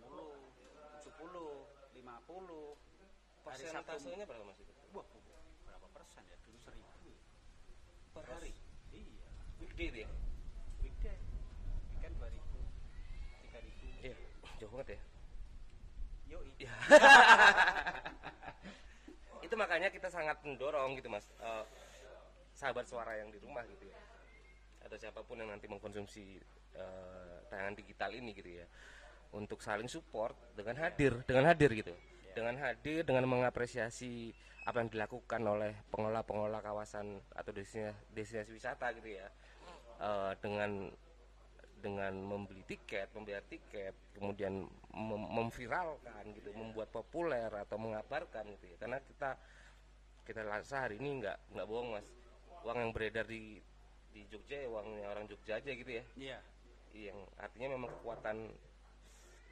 70 1.04 2.00
50 2.00 2.00
hari 2.00 3.66
Sabtu 3.66 3.84
persentasenya 3.90 4.26
berapa 4.30 4.46
mas 4.48 4.60
itu? 4.62 4.72
Wah 4.96 5.08
berapa 5.68 5.88
persen 5.92 6.24
ya? 6.30 6.38
Dulu 6.48 6.58
seribu. 6.64 7.12
Per 8.16 8.24
hari 8.24 8.54
iya. 8.94 9.28
Itu 9.60 9.84
ya 9.84 10.08
weekday 10.80 11.20
weekend 11.96 12.16
2000 12.20 12.32
3000 13.52 14.08
iya 14.08 14.16
jauh 14.60 14.72
banget 14.76 14.96
ya? 14.96 15.00
Yoi. 16.36 16.52
Ya. 16.62 16.74
itu 19.50 19.56
makanya 19.58 19.90
kita 19.90 20.14
sangat 20.14 20.38
mendorong 20.46 20.94
gitu 21.00 21.10
mas. 21.10 21.26
Eh, 21.42 21.66
sahabat 22.54 22.86
suara 22.86 23.18
yang 23.18 23.34
di 23.34 23.42
rumah 23.42 23.66
gitu 23.66 23.90
ya. 23.90 23.98
Atau 24.86 25.02
siapa 25.02 25.26
pun 25.26 25.42
yang 25.42 25.50
nanti 25.50 25.66
mengkonsumsi 25.66 26.38
eh, 26.78 27.38
tayangan 27.50 27.74
digital 27.74 28.12
ini 28.14 28.36
gitu 28.38 28.62
ya. 28.62 28.66
Untuk 29.34 29.62
saling 29.66 29.90
support 29.90 30.38
dengan 30.54 30.78
hadir 30.86 31.26
dengan 31.26 31.50
hadir 31.50 31.74
gitu. 31.74 31.94
Dengan 32.38 32.62
hadir 32.62 33.02
dengan 33.02 33.26
mengapresiasi 33.26 34.36
apa 34.70 34.86
yang 34.86 34.90
dilakukan 34.94 35.42
oleh 35.42 35.74
pengelola-pengelola 35.90 36.62
kawasan 36.62 37.18
atau 37.34 37.50
destinasi, 37.50 37.98
destinasi 38.14 38.54
wisata 38.54 38.94
gitu 38.94 39.18
ya. 39.18 39.28
Eh, 39.98 40.32
dengan 40.46 40.94
dengan 41.80 42.14
membeli 42.14 42.62
tiket, 42.68 43.10
membayar 43.16 43.44
tiket, 43.48 43.96
kemudian 44.16 44.68
mem- 44.94 45.30
memviralkan 45.32 46.24
gitu, 46.36 46.52
membuat 46.54 46.92
populer 46.92 47.48
atau 47.50 47.80
mengabarkan 47.80 48.46
gitu 48.60 48.66
ya. 48.70 48.78
Karena 48.78 48.98
kita 49.02 49.40
kita 50.28 50.46
rasa 50.46 50.86
hari 50.86 51.02
ini 51.02 51.26
nggak 51.26 51.58
nggak 51.58 51.68
bohong 51.68 51.98
mas, 51.98 52.08
uang 52.62 52.78
yang 52.78 52.92
beredar 52.94 53.26
di 53.26 53.58
di 54.14 54.22
Jogja 54.30 54.62
ya 54.66 54.68
uangnya 54.70 55.08
orang 55.10 55.26
Jogja 55.26 55.58
aja 55.58 55.72
gitu 55.72 55.90
ya. 55.90 56.04
iya 56.18 56.40
Yang 56.94 57.20
artinya 57.38 57.68
memang 57.78 57.90
kekuatan 58.02 58.38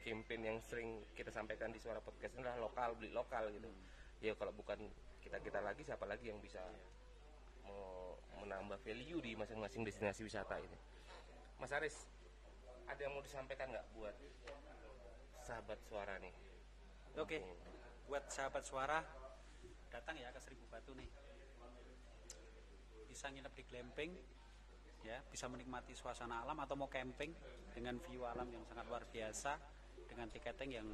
campaign 0.02 0.42
yang 0.44 0.58
sering 0.64 1.04
kita 1.14 1.30
sampaikan 1.34 1.70
di 1.70 1.80
suara 1.84 2.00
podcast 2.00 2.34
ini 2.38 2.46
adalah 2.46 2.70
lokal 2.70 2.96
beli 2.98 3.12
lokal 3.12 3.50
gitu. 3.52 3.68
Ya 4.24 4.34
kalau 4.34 4.56
bukan 4.56 4.80
kita 5.22 5.38
kita 5.44 5.60
lagi 5.62 5.84
siapa 5.84 6.08
lagi 6.08 6.32
yang 6.32 6.40
bisa 6.40 6.64
mau 7.68 8.16
menambah 8.40 8.80
value 8.82 9.20
di 9.20 9.32
masing-masing 9.36 9.84
destinasi 9.84 10.24
wisata 10.24 10.56
ini. 10.58 10.78
Mas 11.60 11.74
Aris, 11.74 12.08
ada 12.88 13.00
yang 13.04 13.14
mau 13.14 13.24
disampaikan 13.24 13.68
nggak 13.70 13.88
buat 13.96 14.16
sahabat 15.44 15.80
suara 15.88 16.16
nih? 16.20 16.34
Oke, 17.20 17.40
buat 18.08 18.24
sahabat 18.32 18.64
suara 18.64 19.04
datang 19.92 20.16
ya 20.20 20.32
ke 20.32 20.40
Seribu 20.40 20.66
Batu 20.72 20.96
nih. 20.96 21.10
Bisa 23.08 23.32
nginep 23.32 23.54
di 23.56 23.64
glamping, 23.66 24.12
ya, 25.04 25.20
bisa 25.28 25.50
menikmati 25.52 25.96
suasana 25.98 26.44
alam 26.44 26.58
atau 26.64 26.76
mau 26.78 26.88
camping 26.88 27.34
dengan 27.74 27.98
view 28.08 28.24
alam 28.24 28.48
yang 28.52 28.64
sangat 28.68 28.86
luar 28.88 29.04
biasa 29.10 29.58
dengan 30.08 30.28
tiketing 30.32 30.72
yang 30.78 30.88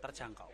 terjangkau 0.00 0.50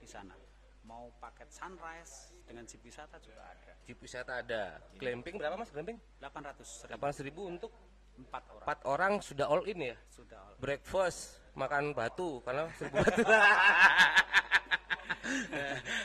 di 0.00 0.08
sana. 0.08 0.34
Mau 0.82 1.14
paket 1.22 1.46
sunrise 1.54 2.34
dengan 2.42 2.66
jeep 2.66 2.82
wisata 2.82 3.22
juga 3.22 3.46
ada. 3.46 3.72
Jeep 3.86 3.98
wisata 4.02 4.42
ada. 4.42 4.82
Glamping 4.98 5.38
berapa 5.38 5.54
mas? 5.54 5.70
Glamping? 5.70 5.98
800 6.18 6.90
ribu, 6.90 6.98
800 6.98 7.28
ribu 7.28 7.42
untuk 7.46 7.70
4 8.18 8.28
orang 8.28 8.64
4 8.64 8.92
orang 8.92 9.12
sudah 9.20 9.46
all 9.48 9.64
in 9.64 9.78
ya? 9.92 9.96
sudah 10.08 10.38
all. 10.38 10.54
Breakfast, 10.58 11.40
makan 11.54 11.92
batu 11.92 12.38
karena 12.44 12.68
seribu 12.76 12.96
batu. 13.00 13.22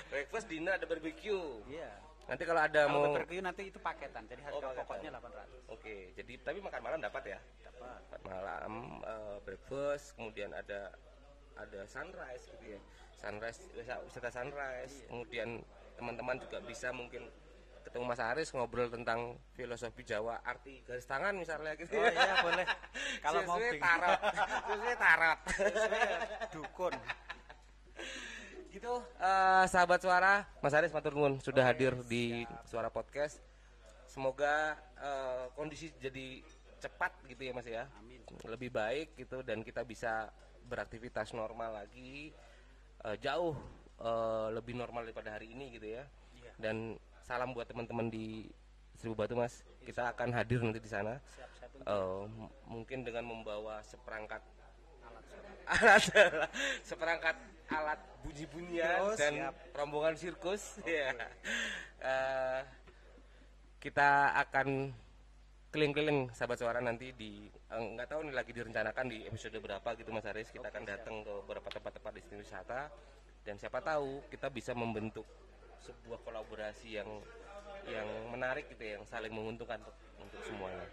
Breakfast, 0.10 0.46
dinner 0.48 0.74
ada 0.78 0.86
barbecue. 0.86 1.44
Iya. 1.68 1.92
Nanti 2.28 2.44
kalau 2.44 2.60
ada 2.60 2.82
Kalau 2.86 2.94
mau 3.00 3.16
barbecue 3.16 3.40
nanti 3.40 3.64
itu 3.72 3.80
paketan, 3.80 4.24
jadi 4.28 4.42
harga 4.44 4.58
Oh, 4.58 4.62
paketan. 4.62 4.84
pokoknya 4.84 5.10
800. 5.16 5.72
Oke, 5.72 5.96
jadi 6.14 6.34
tapi 6.44 6.60
makan 6.60 6.82
malam 6.84 7.00
dapat 7.00 7.24
ya? 7.24 7.40
Dapat. 7.64 8.00
Makan 8.04 8.22
malam 8.28 8.72
eh, 9.04 9.38
breakfast, 9.44 10.06
kemudian 10.16 10.52
ada 10.52 10.92
ada 11.56 11.80
sunrise 11.88 12.44
gitu 12.52 12.76
ya. 12.76 12.80
Sunrise 13.18 13.60
wisata, 13.74 14.30
sunrise. 14.30 15.08
Kemudian 15.08 15.64
teman-teman 15.98 16.38
juga 16.38 16.62
bisa 16.62 16.92
mungkin 16.94 17.26
ketemu 17.88 18.04
Mas 18.04 18.20
Aris 18.20 18.52
ngobrol 18.52 18.92
tentang 18.92 19.40
filosofi 19.56 20.04
Jawa, 20.04 20.44
arti 20.44 20.84
garis 20.84 21.08
tangan 21.08 21.32
misalnya 21.40 21.72
gitu. 21.80 21.96
Oh 21.96 22.04
iya 22.04 22.44
boleh. 22.44 22.66
Kalau 23.24 23.42
mau 23.48 23.56
tarot. 23.88 24.20
Sesuai 24.68 24.96
tarot. 25.00 25.40
dukun. 26.52 26.94
gitu 28.78 28.94
eh, 29.18 29.66
sahabat 29.66 29.98
suara 29.98 30.46
Mas 30.62 30.76
Aris 30.78 30.94
matur 30.94 31.18
nuwun 31.18 31.42
sudah 31.42 31.66
hadir 31.66 31.98
di 32.06 32.46
suara 32.70 32.94
podcast 32.94 33.42
semoga 34.06 34.78
eh, 35.02 35.50
kondisi 35.58 35.90
jadi 35.98 36.46
cepat 36.78 37.26
gitu 37.26 37.42
ya 37.42 37.58
Mas 37.58 37.66
ya 37.66 37.90
Amin. 37.98 38.22
lebih 38.46 38.70
baik 38.70 39.18
gitu 39.18 39.42
dan 39.42 39.66
kita 39.66 39.82
bisa 39.82 40.30
beraktivitas 40.70 41.34
normal 41.34 41.74
lagi 41.74 42.30
eh, 43.02 43.18
jauh 43.18 43.58
eh, 43.98 44.48
lebih 44.54 44.78
normal 44.78 45.10
daripada 45.10 45.42
hari 45.42 45.58
ini 45.58 45.74
gitu 45.74 45.98
ya 45.98 46.06
Iya. 46.38 46.52
dan 46.62 46.76
salam 47.28 47.52
buat 47.52 47.68
teman-teman 47.68 48.08
di 48.08 48.48
Seribu 48.96 49.20
Batu 49.20 49.36
Mas. 49.36 49.62
Kita 49.84 50.16
akan 50.16 50.32
hadir 50.32 50.64
nanti 50.64 50.80
di 50.80 50.88
sana. 50.88 51.20
M- 51.84 52.50
mungkin 52.66 53.04
dengan 53.04 53.28
membawa 53.28 53.84
seperangkat 53.84 54.40
alat. 55.68 56.04
Seperangkat 56.90 57.36
alat 57.68 58.00
bunyi-bunyian 58.24 59.04
Oh, 59.04 59.16
dan 59.20 59.34
siap. 59.36 59.54
rombongan 59.76 60.16
sirkus. 60.16 60.80
Ya. 60.88 61.12
Eh, 62.00 62.60
kita 63.78 64.32
akan 64.48 64.96
keliling-keliling 65.70 66.32
sahabat 66.32 66.58
suara 66.58 66.80
nanti 66.80 67.12
di 67.12 67.46
eh, 67.52 67.84
nggak 67.94 68.08
tahu 68.08 68.24
nih 68.26 68.36
lagi 68.36 68.52
direncanakan 68.56 69.06
di 69.12 69.28
episode 69.28 69.60
berapa 69.60 69.90
gitu 70.00 70.10
Mas 70.10 70.26
Aris. 70.26 70.48
Kita 70.50 70.72
akan 70.72 70.84
datang 70.88 71.16
ke 71.22 71.32
beberapa 71.44 71.68
tempat-tempat 71.70 72.12
destinasi 72.16 72.48
wisata. 72.48 72.88
Dan 73.44 73.56
siapa 73.56 73.80
tahu 73.80 74.24
kita 74.28 74.48
bisa 74.48 74.72
membentuk 74.72 75.24
sebuah 75.84 76.20
kolaborasi 76.26 76.98
yang 76.98 77.10
yang 77.88 78.08
menarik 78.32 78.68
gitu 78.68 78.84
ya, 78.84 79.00
yang 79.00 79.06
saling 79.08 79.32
menguntungkan 79.32 79.80
untuk, 79.80 79.98
untuk 80.20 80.42
semuanya. 80.44 80.88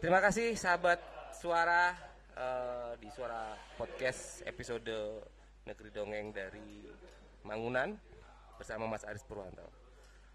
Terima 0.00 0.18
kasih 0.18 0.56
sahabat 0.56 0.98
suara 1.36 1.94
eh, 2.34 2.92
di 2.98 3.08
suara 3.12 3.54
podcast 3.76 4.42
episode 4.48 5.22
Negeri 5.68 5.90
Dongeng 5.94 6.34
dari 6.34 6.88
Mangunan 7.46 7.94
bersama 8.58 8.90
Mas 8.90 9.06
Aris 9.06 9.22
Purwanto. 9.22 9.66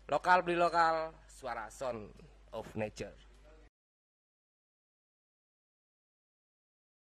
Lokal 0.08 0.40
beli 0.44 0.56
lokal, 0.56 1.12
suara 1.28 1.68
sound 1.68 2.08
of 2.56 2.68
nature. 2.80 3.27